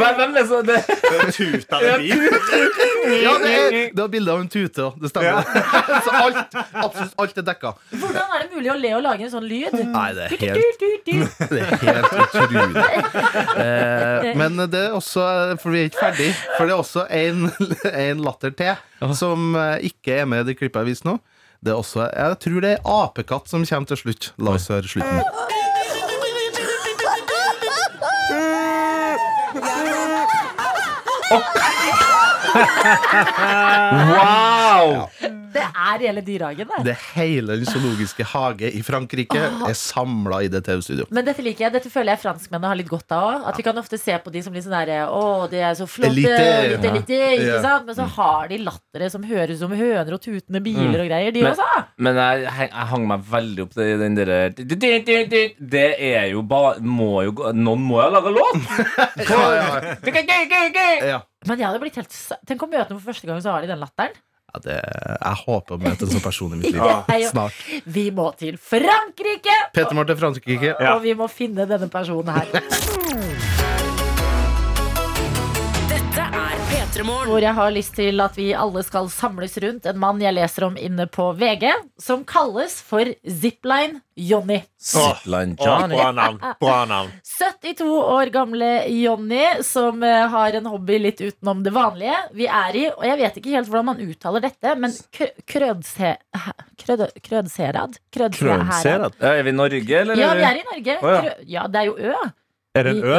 Men 0.00 0.14
hvem 0.16 0.36
er 0.36 0.46
så 0.48 0.60
det? 0.66 0.78
Tutende 1.34 1.96
bil. 2.00 2.22
Ja, 3.20 3.32
det 3.42 3.52
er, 3.52 3.76
det 3.94 4.02
er 4.04 4.10
bilde 4.12 4.34
av 4.34 4.42
en 4.42 4.50
tute 4.52 4.84
òg. 4.86 4.98
Det 5.02 5.10
stemmer. 5.10 5.46
Så 6.04 6.14
alt, 6.14 6.56
absolutt 6.84 7.14
alt 7.24 7.40
er 7.42 7.46
dekka. 7.48 7.72
Hvordan 7.94 8.36
er 8.36 8.44
det 8.44 8.50
mulig 8.54 8.70
å 8.72 8.76
le 8.80 8.92
og 8.98 9.02
lage 9.06 9.26
en 9.26 9.32
sånn 9.34 9.48
lyd? 9.50 9.74
Nei, 9.80 10.06
det 10.16 10.22
er 10.26 10.30
helt, 10.44 10.84
det 11.50 11.58
er 11.60 11.66
helt 11.84 12.12
utrolig. 12.24 12.84
Eh, 13.60 14.30
men 14.38 14.50
det 14.70 14.84
er 14.86 14.94
også 14.96 15.24
For 15.60 15.74
vi 15.74 15.84
er 15.84 15.90
ikke 15.90 16.04
ferdig. 16.06 16.30
For 16.56 16.68
det 16.68 16.72
er 16.74 16.80
også 16.84 17.06
en, 17.20 17.36
en 17.90 18.24
latter 18.24 18.54
til 18.56 18.74
som 19.16 19.54
eh, 19.56 19.76
ikke 19.90 20.20
er 20.22 20.26
med 20.28 20.44
i 20.44 20.50
det 20.50 20.58
klippet 20.60 20.82
jeg 20.84 20.92
viser 20.92 21.12
nå. 21.12 21.18
Det 21.60 21.70
er 21.70 21.76
også, 21.76 22.06
jeg 22.16 22.38
tror 22.40 22.60
det 22.64 22.70
er 22.72 22.86
apekatt 22.88 23.50
som 23.50 23.64
kommer 23.68 23.90
til 23.90 23.98
slutt. 24.00 24.30
La 24.40 24.56
oss 24.56 24.68
høre 24.72 24.88
slutten. 24.88 25.20
Wow! 34.10 35.39
Det 35.52 35.62
er 35.66 35.98
hele 36.06 36.22
dyrehagen, 36.26 36.68
der. 36.70 36.84
Det 36.86 36.96
hele 37.14 37.56
den 37.58 37.66
zoologiske 37.66 38.24
hage 38.32 38.68
i 38.76 38.82
Frankrike 38.86 39.40
er 39.66 39.74
samla 39.74 40.42
i 40.46 40.48
det 40.52 40.62
TV-studioet. 40.66 41.10
Men 41.10 41.24
dette 41.26 41.42
liker 41.42 41.66
jeg. 41.66 41.72
Dette 41.74 41.90
føler 41.90 42.14
jeg 42.14 42.22
franskmennene 42.22 42.70
har 42.70 42.78
litt 42.78 42.88
godt 42.90 43.10
av 43.16 43.24
òg. 43.30 43.48
At 43.50 43.56
vi 43.58 43.64
kan 43.66 43.78
ofte 43.80 43.98
se 44.00 44.16
på 44.22 44.30
de 44.34 44.42
som 44.46 44.54
litt 44.54 44.64
sånn 44.66 44.76
derre 44.76 45.00
Å, 45.10 45.48
de 45.50 45.58
er 45.58 45.74
så 45.78 45.86
flotte. 45.90 46.10
Elite. 46.12 46.38
Elite, 46.38 46.90
elite, 46.92 47.20
ikke 47.38 47.48
Ja. 47.50 47.60
sant? 47.64 47.86
Men 47.86 47.94
så 47.98 48.06
har 48.16 48.48
de 48.48 48.58
latteret 48.62 49.10
som 49.12 49.22
høres 49.26 49.56
ut 49.56 49.64
som 49.64 49.72
høner 49.74 50.12
og 50.14 50.20
tutende 50.22 50.62
biler 50.62 51.00
og 51.02 51.08
greier, 51.10 51.32
de 51.34 51.42
Men- 51.42 51.52
også. 51.56 51.84
Men 51.98 52.16
jeg, 52.16 52.44
jeg 52.70 52.86
hang 52.92 53.06
meg 53.08 53.20
veldig 53.30 53.62
opp 53.66 53.76
i 53.78 53.90
den 54.00 54.14
derre 54.14 54.40
Det 54.54 55.86
er 55.98 56.26
jo 56.30 56.42
bare 56.42 56.80
må 56.80 57.24
jo, 57.26 57.32
gå- 57.32 57.52
Noen 57.54 57.82
må 57.86 57.98
jo 57.98 58.06
ha 58.06 58.10
laga 58.14 58.30
låt! 58.30 58.56
Ja. 61.10 61.20
Men 61.46 61.56
jeg 61.58 61.66
hadde 61.66 61.80
blitt 61.80 61.96
helt 61.96 62.12
Tenk 62.48 62.62
å 62.64 62.68
møte 62.70 62.88
dem 62.92 62.98
for 63.00 63.12
første 63.12 63.26
gang, 63.28 63.40
så 63.40 63.54
har 63.54 63.62
de 63.64 63.70
den 63.70 63.80
latteren. 63.80 64.12
Ja, 64.50 64.60
det, 64.64 64.76
jeg 64.82 65.40
håper 65.44 65.76
å 65.76 65.80
møte 65.80 66.06
en 66.08 66.10
sånn 66.16 66.24
person 66.24 66.56
i 66.56 66.60
mitt 66.60 66.72
liv. 66.74 66.82
Ja. 66.82 67.30
Snart. 67.30 67.62
Vi 67.86 68.08
må 68.14 68.30
til 68.40 68.58
Frankrike! 68.58 69.56
Peter 69.76 69.94
Marte 69.98 70.18
Frankrike. 70.18 70.74
Og 70.94 71.02
vi 71.06 71.14
må 71.18 71.30
finne 71.30 71.68
denne 71.70 71.90
personen 71.92 72.34
her. 72.34 73.58
Hvor 77.00 77.40
jeg 77.40 77.54
har 77.56 77.70
lyst 77.72 77.94
til 77.96 78.20
at 78.20 78.34
vi 78.36 78.50
alle 78.52 78.82
skal 78.84 79.06
samles 79.12 79.54
rundt 79.62 79.86
en 79.88 79.98
mann 80.00 80.18
jeg 80.20 80.34
leser 80.36 80.66
om 80.66 80.74
inne 80.76 81.06
på 81.08 81.30
VG, 81.38 81.70
som 82.00 82.26
kalles 82.28 82.74
for 82.84 83.08
Zipline 83.24 84.02
Johnny. 84.20 84.58
Zipline 84.76 85.56
Johnny. 85.56 85.96
bra 85.96 86.10
navn. 86.12 86.40
Bra 86.60 86.84
navn. 86.84 87.12
72 87.24 87.86
år 87.88 88.32
gamle 88.34 88.68
Johnny, 88.92 89.46
som 89.64 90.02
eh, 90.04 90.26
har 90.28 90.58
en 90.58 90.68
hobby 90.68 90.98
litt 91.00 91.22
utenom 91.24 91.62
det 91.64 91.72
vanlige. 91.72 92.18
Vi 92.36 92.48
er 92.50 92.76
i, 92.76 92.84
og 92.92 93.06
jeg 93.08 93.20
vet 93.22 93.40
ikke 93.40 93.54
helt 93.54 93.70
hvordan 93.72 93.88
man 93.92 94.04
uttaler 94.04 94.44
dette, 94.44 94.74
men 94.76 94.92
krødse... 95.48 96.12
Krød, 96.80 97.06
krødserad? 97.24 97.96
Krødserad. 98.12 99.16
Er 99.20 99.42
vi 99.44 99.52
i 99.52 99.56
Norge, 99.56 99.96
eller? 100.02 100.20
Ja, 100.20 100.34
vi 100.36 100.44
er 100.48 100.60
i 100.60 100.68
Norge. 100.68 101.00
Oh, 101.00 101.16
ja. 101.24 101.34
Ja, 101.60 101.66
det 101.68 101.82
er 101.82 101.90
jo 101.90 101.96
Ø. 102.12 102.30
Er 102.70 102.86
det 102.86 102.90
en 102.92 103.02
ø? 103.02 103.14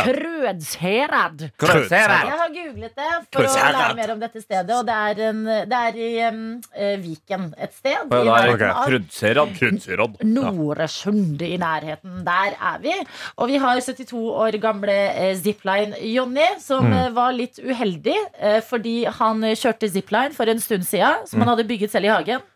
Krødsherad? 0.00 1.42
Krødsherad. 1.60 2.22
Jeg 2.24 2.38
har 2.40 2.52
googlet 2.54 2.94
det 2.96 3.08
for 3.34 3.44
å 3.44 3.50
lære 3.52 3.96
mer 3.98 4.12
om 4.14 4.22
dette 4.22 4.40
stedet, 4.40 4.70
og 4.78 4.86
det 4.88 4.94
er, 4.96 5.20
en, 5.28 5.42
det 5.68 5.80
er 5.90 5.98
i 6.00 6.06
eh, 6.24 6.94
Viken 7.02 7.50
et 7.60 7.74
sted. 7.76 7.98
Ja, 8.08 8.22
er 8.38 8.48
nærheten 8.54 8.62
det 8.62 8.70
av 8.70 8.88
Krydserad. 8.88 9.52
Krydserad. 9.58 10.16
Noresund 10.30 11.44
i 11.44 11.58
nærheten. 11.60 12.22
Der 12.24 12.56
er 12.56 12.80
vi. 12.80 12.94
Og 13.36 13.52
vi 13.52 13.60
har 13.60 13.82
72 13.84 14.16
år 14.16 14.56
gamle 14.64 14.96
eh, 15.12 15.34
Zipline 15.36 16.00
Jonny, 16.14 16.48
som 16.64 16.88
mm. 16.88 17.12
var 17.18 17.36
litt 17.36 17.60
uheldig 17.60 18.16
eh, 18.16 18.62
fordi 18.64 19.02
han 19.20 19.44
eh, 19.44 19.58
kjørte 19.58 19.92
zipline 19.92 20.32
for 20.38 20.48
en 20.48 20.64
stund 20.64 20.88
siden, 20.88 21.28
som 21.28 21.44
han 21.44 21.52
hadde 21.52 21.68
bygget 21.68 21.92
selv 21.92 22.08
i 22.08 22.14
hagen. 22.14 22.48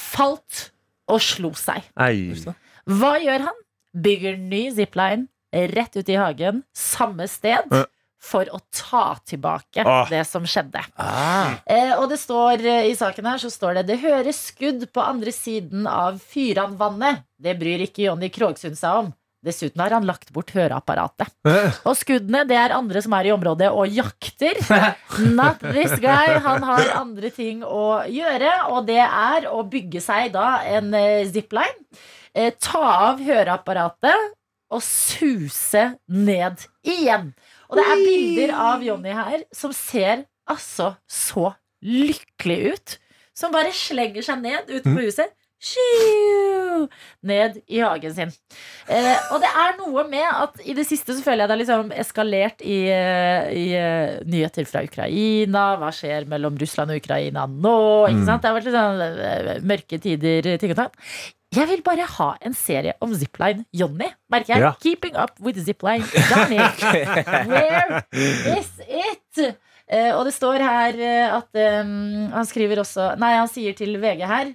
Falt 0.00 0.70
og 1.12 1.20
slo 1.20 1.52
seg. 1.60 1.84
Ei. 2.00 2.32
Hva 2.88 3.16
gjør 3.20 3.50
han? 3.50 3.62
Bygger 3.96 4.36
ny 4.36 4.68
zipline 4.76 5.26
rett 5.56 5.96
ute 5.96 6.12
i 6.12 6.18
hagen, 6.20 6.62
samme 6.76 7.28
sted. 7.30 7.70
Ja 7.70 7.86
For 8.26 8.48
å 8.50 8.58
ta 8.74 9.18
tilbake 9.28 9.84
Åh. 9.86 10.08
det 10.10 10.24
som 10.26 10.46
skjedde. 10.48 10.80
Ah. 10.98 11.60
Eh, 11.68 11.92
og 11.94 12.08
det 12.10 12.16
står 12.18 12.64
eh, 12.64 12.88
i 12.90 12.96
saken 12.98 13.28
her 13.28 13.38
så 13.38 13.50
står 13.52 13.76
det 13.76 13.84
Det 13.92 13.98
høres 14.02 14.40
skudd 14.48 14.86
på 14.90 15.04
andre 15.04 15.30
siden 15.30 15.86
av 15.86 16.18
Fyranvannet. 16.32 17.22
Det 17.38 17.54
bryr 17.60 17.84
ikke 17.84 18.08
Jonny 18.08 18.32
Krogsund 18.32 18.80
seg 18.80 19.04
om. 19.04 19.12
Dessuten 19.46 19.78
har 19.84 19.94
han 19.94 20.08
lagt 20.08 20.32
bort 20.34 20.50
høreapparatet. 20.56 21.30
Og 21.86 21.94
skuddene 21.94 22.42
det 22.48 22.56
er 22.58 22.74
andre 22.74 23.04
som 23.04 23.14
er 23.14 23.28
i 23.28 23.34
området 23.36 23.68
og 23.70 23.94
jakter. 23.94 24.58
Not 25.38 25.62
this 25.62 25.94
guy. 26.02 26.40
Han 26.42 26.66
har 26.66 26.96
andre 26.96 27.30
ting 27.30 27.62
å 27.62 28.00
gjøre, 28.10 28.52
og 28.72 28.88
det 28.90 29.04
er 29.04 29.46
å 29.52 29.62
bygge 29.70 30.02
seg 30.02 30.32
da 30.34 30.64
en 30.66 30.90
eh, 30.98 31.28
zipline. 31.30 31.78
Eh, 32.36 32.52
ta 32.60 32.82
av 33.10 33.20
høreapparatet 33.24 34.34
og 34.74 34.82
suse 34.84 35.86
ned 36.10 36.66
igjen. 36.84 37.30
Og 37.70 37.78
det 37.78 37.84
er 37.86 38.02
bilder 38.04 38.52
av 38.60 38.82
Jonny 38.84 39.14
her 39.16 39.44
som 39.56 39.72
ser 39.74 40.26
altså 40.50 40.92
så 41.10 41.54
lykkelig 41.86 42.60
ut. 42.74 42.96
Som 43.36 43.52
bare 43.56 43.72
slenger 43.76 44.24
seg 44.24 44.40
ned 44.44 44.68
utenfor 44.70 45.02
huset, 45.06 45.32
tjiu, 45.60 46.86
ned 47.26 47.58
i 47.72 47.80
hagen 47.84 48.12
sin. 48.16 48.32
Eh, 48.88 49.16
og 49.32 49.40
det 49.42 49.50
er 49.50 49.76
noe 49.80 50.04
med 50.08 50.26
at 50.28 50.60
i 50.64 50.74
det 50.76 50.84
siste 50.88 51.14
så 51.16 51.24
føler 51.24 51.44
jeg 51.44 51.48
det 51.50 51.54
har 51.56 51.62
liksom 51.62 51.92
eskalert 52.04 52.64
i, 52.64 52.78
eh, 52.92 53.48
i 53.56 53.64
eh, 53.76 54.18
nyheter 54.28 54.68
fra 54.68 54.82
Ukraina. 54.86 55.64
Hva 55.80 55.90
skjer 55.96 56.28
mellom 56.30 56.58
Russland 56.60 56.92
og 56.94 57.00
Ukraina 57.02 57.46
nå? 57.48 57.76
Ikke 58.10 58.20
Mm. 58.22 58.26
sant? 58.28 58.42
Det 58.44 58.50
har 58.50 58.58
vært 58.60 58.68
litt 58.68 58.76
sånn 58.76 59.02
eh, 59.30 59.60
mørke 59.72 60.00
tider, 60.04 60.52
ting 60.60 60.70
og 60.76 60.80
tang. 60.84 60.92
Jeg 61.56 61.68
vil 61.70 61.82
bare 61.84 62.04
ha 62.18 62.28
en 62.44 62.54
serie 62.56 62.92
om 63.00 63.12
Zipline 63.16 63.64
Johnny, 63.72 64.10
merker 64.32 64.52
jeg. 64.54 64.62
Ja. 64.66 64.72
Keeping 64.82 65.16
up 65.16 65.38
with 65.40 65.60
Zipline 65.64 66.04
Johnny. 66.28 66.58
Where 67.50 68.02
is 68.58 68.70
it? 68.84 69.40
Eh, 69.86 70.10
og 70.12 70.26
det 70.26 70.34
står 70.36 70.60
her 70.66 70.96
eh, 70.98 71.30
at 71.30 71.60
um, 71.86 72.26
Han 72.32 72.46
skriver 72.48 72.80
også 72.82 73.12
Nei, 73.22 73.36
han 73.38 73.46
sier 73.46 73.76
til 73.78 73.92
VG 74.02 74.24
her 74.26 74.48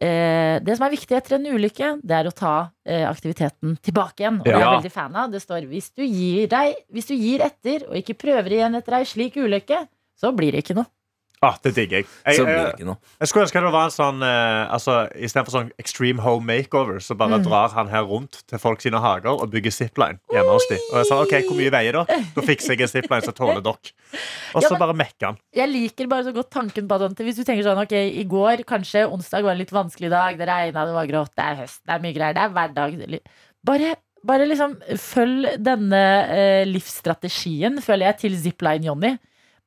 eh, 0.00 0.56
Det 0.64 0.72
som 0.78 0.86
er 0.86 0.94
viktig 0.94 1.18
etter 1.18 1.36
en 1.36 1.44
ulykke, 1.52 1.90
det 2.00 2.16
er 2.16 2.30
å 2.30 2.32
ta 2.32 2.54
eh, 2.88 3.04
aktiviteten 3.04 3.76
tilbake 3.84 4.24
igjen. 4.24 4.38
Og 4.40 4.48
det 4.48 4.54
er 4.56 4.64
jeg 4.64 4.78
veldig 4.78 4.94
fan 4.94 5.18
av. 5.20 5.28
Det 5.34 5.42
står 5.44 5.68
hvis 5.68 5.90
du 5.92 6.06
gir 6.06 6.48
deg 6.50 6.80
Hvis 6.88 7.10
du 7.12 7.14
gir 7.18 7.44
etter 7.44 7.84
og 7.90 7.98
ikke 8.00 8.16
prøver 8.24 8.56
igjen 8.56 8.80
etter 8.80 8.96
ei 9.02 9.04
slik 9.12 9.36
ulykke, 9.36 9.84
så 10.16 10.32
blir 10.36 10.56
det 10.56 10.64
ikke 10.64 10.80
noe. 10.80 10.88
Ah, 11.42 11.54
det 11.64 11.70
digger 11.74 12.02
jeg. 12.02 12.06
Jeg, 12.26 12.36
Så 12.36 12.44
blir 12.44 12.52
det 12.52 12.64
jeg, 12.66 12.72
ikke 12.76 12.84
noe. 12.84 12.98
jeg 13.18 13.28
skulle 13.30 13.44
ønske 13.46 13.60
det 13.64 13.70
var 13.72 13.84
en 13.88 13.92
sånn 13.94 14.18
eh, 14.22 14.72
altså, 14.76 14.96
Istedenfor 15.16 15.54
sånn 15.54 15.70
extreme 15.80 16.20
home 16.20 16.44
makeover, 16.44 16.98
så 17.00 17.16
bare 17.16 17.38
Mm. 17.38 17.44
drar 17.46 17.70
han 17.72 17.88
her 17.88 18.02
rundt 18.04 18.42
til 18.46 18.58
folk 18.60 18.82
sine 18.84 19.00
hager 19.00 19.30
og 19.40 19.48
bygger 19.50 19.72
zipline 19.72 20.18
hjemme 20.30 20.52
hos 20.52 20.66
dem. 20.68 20.78
Og 20.92 20.98
jeg 21.00 21.06
sa 21.08 21.20
OK, 21.22 21.32
hvor 21.48 21.56
mye 21.56 21.70
veier 21.72 21.92
dere? 21.96 22.04
Da 22.36 22.44
fikser 22.44 22.76
jeg 22.76 22.82
en 22.82 22.88
zipline 22.92 23.24
som 23.24 23.32
tåler 23.32 23.62
dere. 23.64 23.72
Og 24.54 24.60
Ja, 24.60 24.68
så 24.68 24.70
men- 24.76 24.80
bare 24.84 24.92
mekker 25.00 25.26
han. 25.30 25.38
Jeg 25.56 25.68
liker 25.72 26.06
bare 26.08 26.24
så 26.28 26.34
godt 26.34 26.50
tanken 26.50 26.86
på 26.86 27.00
at 27.00 27.16
hvis 27.16 27.36
du 27.36 27.44
tenker 27.44 27.64
sånn 27.64 27.80
Ok, 27.80 27.92
i 27.96 28.24
går, 28.28 28.64
kanskje 28.68 29.08
onsdag 29.10 29.42
var 29.42 29.52
en 29.52 29.58
litt 29.64 29.72
vanskelig 29.72 30.10
dag. 30.10 30.36
Det 30.36 30.46
regna, 30.46 30.84
det 30.84 30.92
var 30.92 31.06
grått, 31.06 31.34
det 31.36 31.44
er 31.46 31.56
høst, 31.64 31.80
det 31.86 31.94
er 31.96 32.04
mye 32.04 32.12
greier. 32.14 32.34
Det 32.34 32.42
er 32.44 32.52
hverdag. 32.52 32.98
Det 32.98 33.08
er 33.08 33.12
li- 33.16 33.24
Bare, 33.64 33.94
bare 34.22 34.44
liksom 34.46 34.76
følg 34.98 35.56
denne 35.62 36.04
eh, 36.28 36.64
livsstrategien, 36.66 37.80
føler 37.80 38.10
jeg, 38.12 38.18
til 38.18 38.36
Zipline 38.36 38.84
Johnny. 38.84 39.16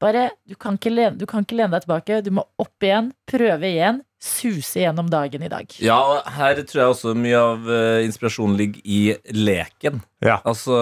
Bare, 0.03 0.23
du 0.49 0.57
kan, 0.59 0.75
ikke 0.75 0.91
lene, 0.91 1.15
du 1.15 1.23
kan 1.29 1.45
ikke 1.45 1.55
lene 1.55 1.71
deg 1.77 1.85
tilbake. 1.85 2.17
Du 2.25 2.33
må 2.35 2.43
opp 2.59 2.83
igjen, 2.83 3.13
prøve 3.29 3.69
igjen, 3.69 4.01
suse 4.23 4.81
gjennom 4.81 5.07
dagen 5.11 5.45
i 5.45 5.51
dag. 5.51 5.75
Ja, 5.83 5.97
og 5.99 6.27
her 6.35 6.59
tror 6.59 6.81
jeg 6.81 6.95
også 6.95 7.13
mye 7.15 7.39
av 7.39 7.69
uh, 7.69 8.03
inspirasjonen 8.03 8.57
ligger 8.59 8.83
i 8.83 8.99
leken. 9.35 10.01
Ja. 10.23 10.41
Altså, 10.47 10.75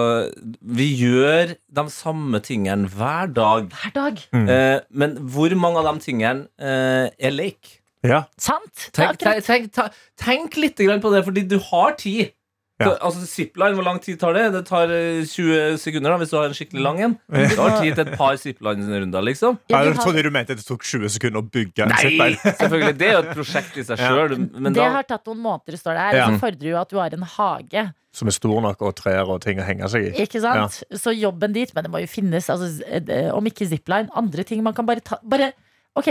vi 0.62 0.88
gjør 0.98 1.54
de 1.54 1.86
samme 1.94 2.42
tingene 2.42 2.90
hver 2.90 3.30
dag. 3.34 3.70
Hver 3.70 3.94
dag. 3.94 4.26
Mm. 4.34 4.50
Uh, 4.50 4.78
men 4.90 5.16
hvor 5.34 5.54
mange 5.58 5.82
av 5.82 5.92
de 5.92 6.06
tingene 6.08 6.48
uh, 6.58 7.06
er 7.06 7.34
lek? 7.34 7.78
Ja. 8.02 8.24
Sant? 8.42 8.88
Tenk, 8.90 9.22
tenk, 9.22 9.46
tenk, 9.46 9.98
tenk 10.18 10.58
litt 10.58 10.82
grann 10.82 11.02
på 11.02 11.14
det, 11.14 11.22
fordi 11.28 11.46
du 11.46 11.60
har 11.70 11.94
tid. 12.00 12.34
Ja. 12.82 12.90
Altså 13.06 13.22
Zipline, 13.26 13.74
hvor 13.78 13.84
lang 13.86 14.00
tid 14.02 14.18
tar 14.20 14.34
det? 14.36 14.44
Det 14.54 14.62
tar 14.68 14.90
eh, 14.92 15.22
20 15.28 15.78
sekunder 15.82 16.10
da, 16.14 16.16
hvis 16.22 16.30
du 16.32 16.36
har 16.38 16.46
en 16.50 16.56
skikkelig 16.58 16.82
lang 16.84 17.00
en. 17.06 17.16
Du 17.30 17.56
har 17.62 17.78
tid 17.80 17.94
til 17.96 18.04
et 18.08 18.16
par 18.18 18.36
zipline-runder, 18.42 19.22
liksom. 19.30 19.58
Ja, 19.72 19.82
Jeg 19.86 19.96
trodde 20.00 20.22
du 20.26 20.30
mente 20.34 20.56
det 20.58 20.66
tok 20.66 20.82
20 20.84 21.08
sekunder 21.16 21.42
å 21.42 21.46
bygge 21.48 21.86
en 21.86 21.94
zipline. 21.96 22.36
Nei, 22.42 22.54
selvfølgelig. 22.62 22.96
Det 23.00 23.08
er 23.08 23.12
jo 23.16 23.22
et 23.24 23.32
prosjekt 23.36 23.76
i 23.78 23.84
seg 23.88 23.98
Ja. 24.02 24.10
sjøl. 24.12 24.36
Det 24.68 24.74
da 24.76 24.88
har 24.98 25.08
tatt 25.08 25.26
noen 25.30 25.42
måneder, 25.44 25.78
står 25.80 25.98
det 25.98 26.06
her. 26.08 26.16
Ja. 26.22 26.26
Så 26.32 26.40
fordrer 26.42 26.70
jo 26.72 26.78
at 26.82 26.90
du 26.90 26.98
har 27.00 27.16
en 27.18 27.28
hage. 27.36 27.84
Som 28.12 28.28
er 28.28 28.34
stor 28.36 28.58
nok, 28.60 28.82
og 28.84 28.92
trær 28.98 29.30
og 29.32 29.38
ting 29.40 29.56
å 29.62 29.64
henge 29.64 29.88
seg 29.88 30.10
i. 30.10 30.12
Ikke 30.26 30.40
sant? 30.44 30.82
Så 31.00 31.14
jobben 31.16 31.54
dit, 31.56 31.70
men 31.74 31.86
det 31.86 31.90
må 31.94 32.02
jo 32.02 32.10
finnes, 32.12 32.50
altså, 32.52 32.68
eh, 32.92 33.30
om 33.32 33.44
ikke 33.48 33.64
zipline, 33.70 34.10
andre 34.14 34.44
ting 34.44 34.60
man 34.62 34.74
kan 34.76 34.84
bare 34.88 35.00
ta 35.00 35.16
bare, 35.24 35.52
Ok, 35.96 36.08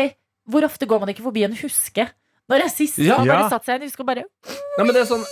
hvor 0.49 0.65
ofte 0.65 0.85
går 0.89 0.99
man 1.01 1.09
ikke 1.13 1.23
forbi 1.25 1.43
en 1.45 1.53
huske? 1.57 2.07
Når 2.49 2.57
det 2.57 2.65
er 2.65 2.73
sist 2.73 2.97
Ja. 2.99 3.17
man 3.21 3.27
bare 3.29 3.49
satt 3.53 3.65
seg 3.65 3.77
i 3.77 3.83
en 3.83 3.87
huske 3.87 4.01
og 4.03 4.07
bare 4.09 4.23
Nei, 4.25 4.83
men 4.83 4.93
det 4.93 5.03
er 5.03 5.09
sånn 5.09 5.23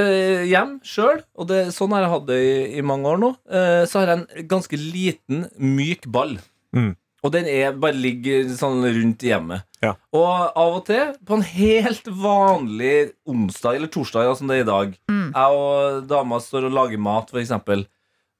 øh, 0.00 0.42
Hjem 0.48 0.74
sjøl, 0.86 1.22
og 1.34 1.48
det, 1.50 1.60
sånn 1.76 1.94
har 1.94 2.04
jeg 2.04 2.12
hatt 2.14 2.26
det 2.28 2.40
i, 2.42 2.58
i 2.80 2.84
mange 2.86 3.10
år 3.12 3.22
nå, 3.22 3.30
uh, 3.50 3.82
så 3.88 4.02
har 4.02 4.12
jeg 4.12 4.20
en 4.20 4.50
ganske 4.50 4.78
liten, 4.80 5.48
myk 5.58 6.08
ball. 6.12 6.36
Mm. 6.76 6.92
Og 7.24 7.32
den 7.32 7.48
er, 7.48 7.72
bare 7.80 7.96
ligger 7.96 8.50
sånn 8.52 8.84
rundt 8.84 9.24
i 9.24 9.30
hjemmet. 9.30 9.64
Ja. 9.84 9.94
Og 10.16 10.28
av 10.28 10.78
og 10.78 10.82
til, 10.88 11.14
på 11.24 11.38
en 11.38 11.46
helt 11.48 12.08
vanlig 12.20 13.14
onsdag 13.28 13.78
eller 13.78 13.92
torsdag, 13.92 14.28
som 14.36 14.50
det 14.50 14.60
er 14.60 14.66
i 14.66 14.70
dag 14.72 14.94
Mm. 15.14 15.30
Jeg 15.32 15.58
og 15.58 16.06
dama 16.10 16.36
står 16.42 16.66
og 16.68 16.74
lager 16.76 17.00
mat, 17.00 17.30
for 17.32 17.40
eksempel. 17.40 17.86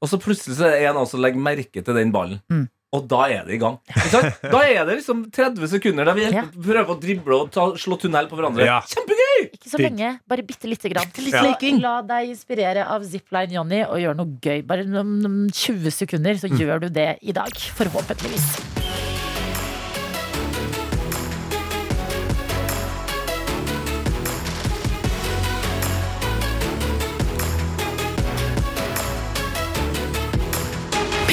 Og 0.02 0.10
så 0.10 0.18
plutselig 0.20 0.58
så 0.58 0.66
er 0.68 0.74
det 0.74 0.88
en 0.88 0.98
av 0.98 1.06
oss 1.06 1.14
som 1.14 1.22
legger 1.22 1.40
merke 1.40 1.80
til 1.80 1.96
den 1.96 2.12
ballen. 2.12 2.42
Mm. 2.52 2.66
Og 2.94 3.06
da 3.10 3.24
er 3.32 3.46
det 3.48 3.56
i 3.56 3.60
gang. 3.62 3.80
Da 4.54 4.60
er 4.62 4.84
det 4.84 5.00
liksom 5.00 5.24
30 5.34 5.70
sekunder 5.72 6.10
der 6.10 6.18
vi 6.18 6.28
prøver 6.52 6.92
å 6.92 6.98
drible 7.00 7.40
og 7.40 7.54
ta, 7.54 7.70
slå 7.80 7.98
tunnel 8.02 8.28
på 8.30 8.38
hverandre. 8.38 8.68
Ja. 8.68 8.82
Kjempegøy! 8.90 9.23
Ikke 9.42 9.70
så 9.70 9.80
Digg. 9.80 9.90
lenge, 9.90 10.12
bare 10.28 10.44
bitte 10.46 10.70
lite 10.70 10.90
grann. 10.92 11.10
Litt 11.18 11.40
leking. 11.48 11.80
la 11.82 12.00
deg 12.06 12.30
inspirere 12.34 12.86
av 12.86 13.04
Zipline 13.08 13.56
Johnny 13.56 13.82
og 13.84 13.98
gjør 14.02 14.18
noe 14.20 14.38
gøy. 14.42 14.62
Bare 14.66 14.86
om 15.00 15.48
20 15.50 15.90
sekunder, 15.90 16.38
så 16.40 16.50
gjør 16.52 16.86
du 16.86 16.88
det 16.94 17.18
i 17.22 17.34
dag. 17.36 17.52
Forhåpentligvis. 17.78 18.74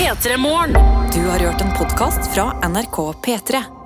P3 0.01 0.37
Morgen. 0.37 0.73
Du 1.13 1.21
har 1.29 1.39
hørt 1.39 1.61
en 1.61 1.77
podkast 1.77 2.33
fra 2.33 2.51
NRK 2.67 2.97
P3. 3.25 3.80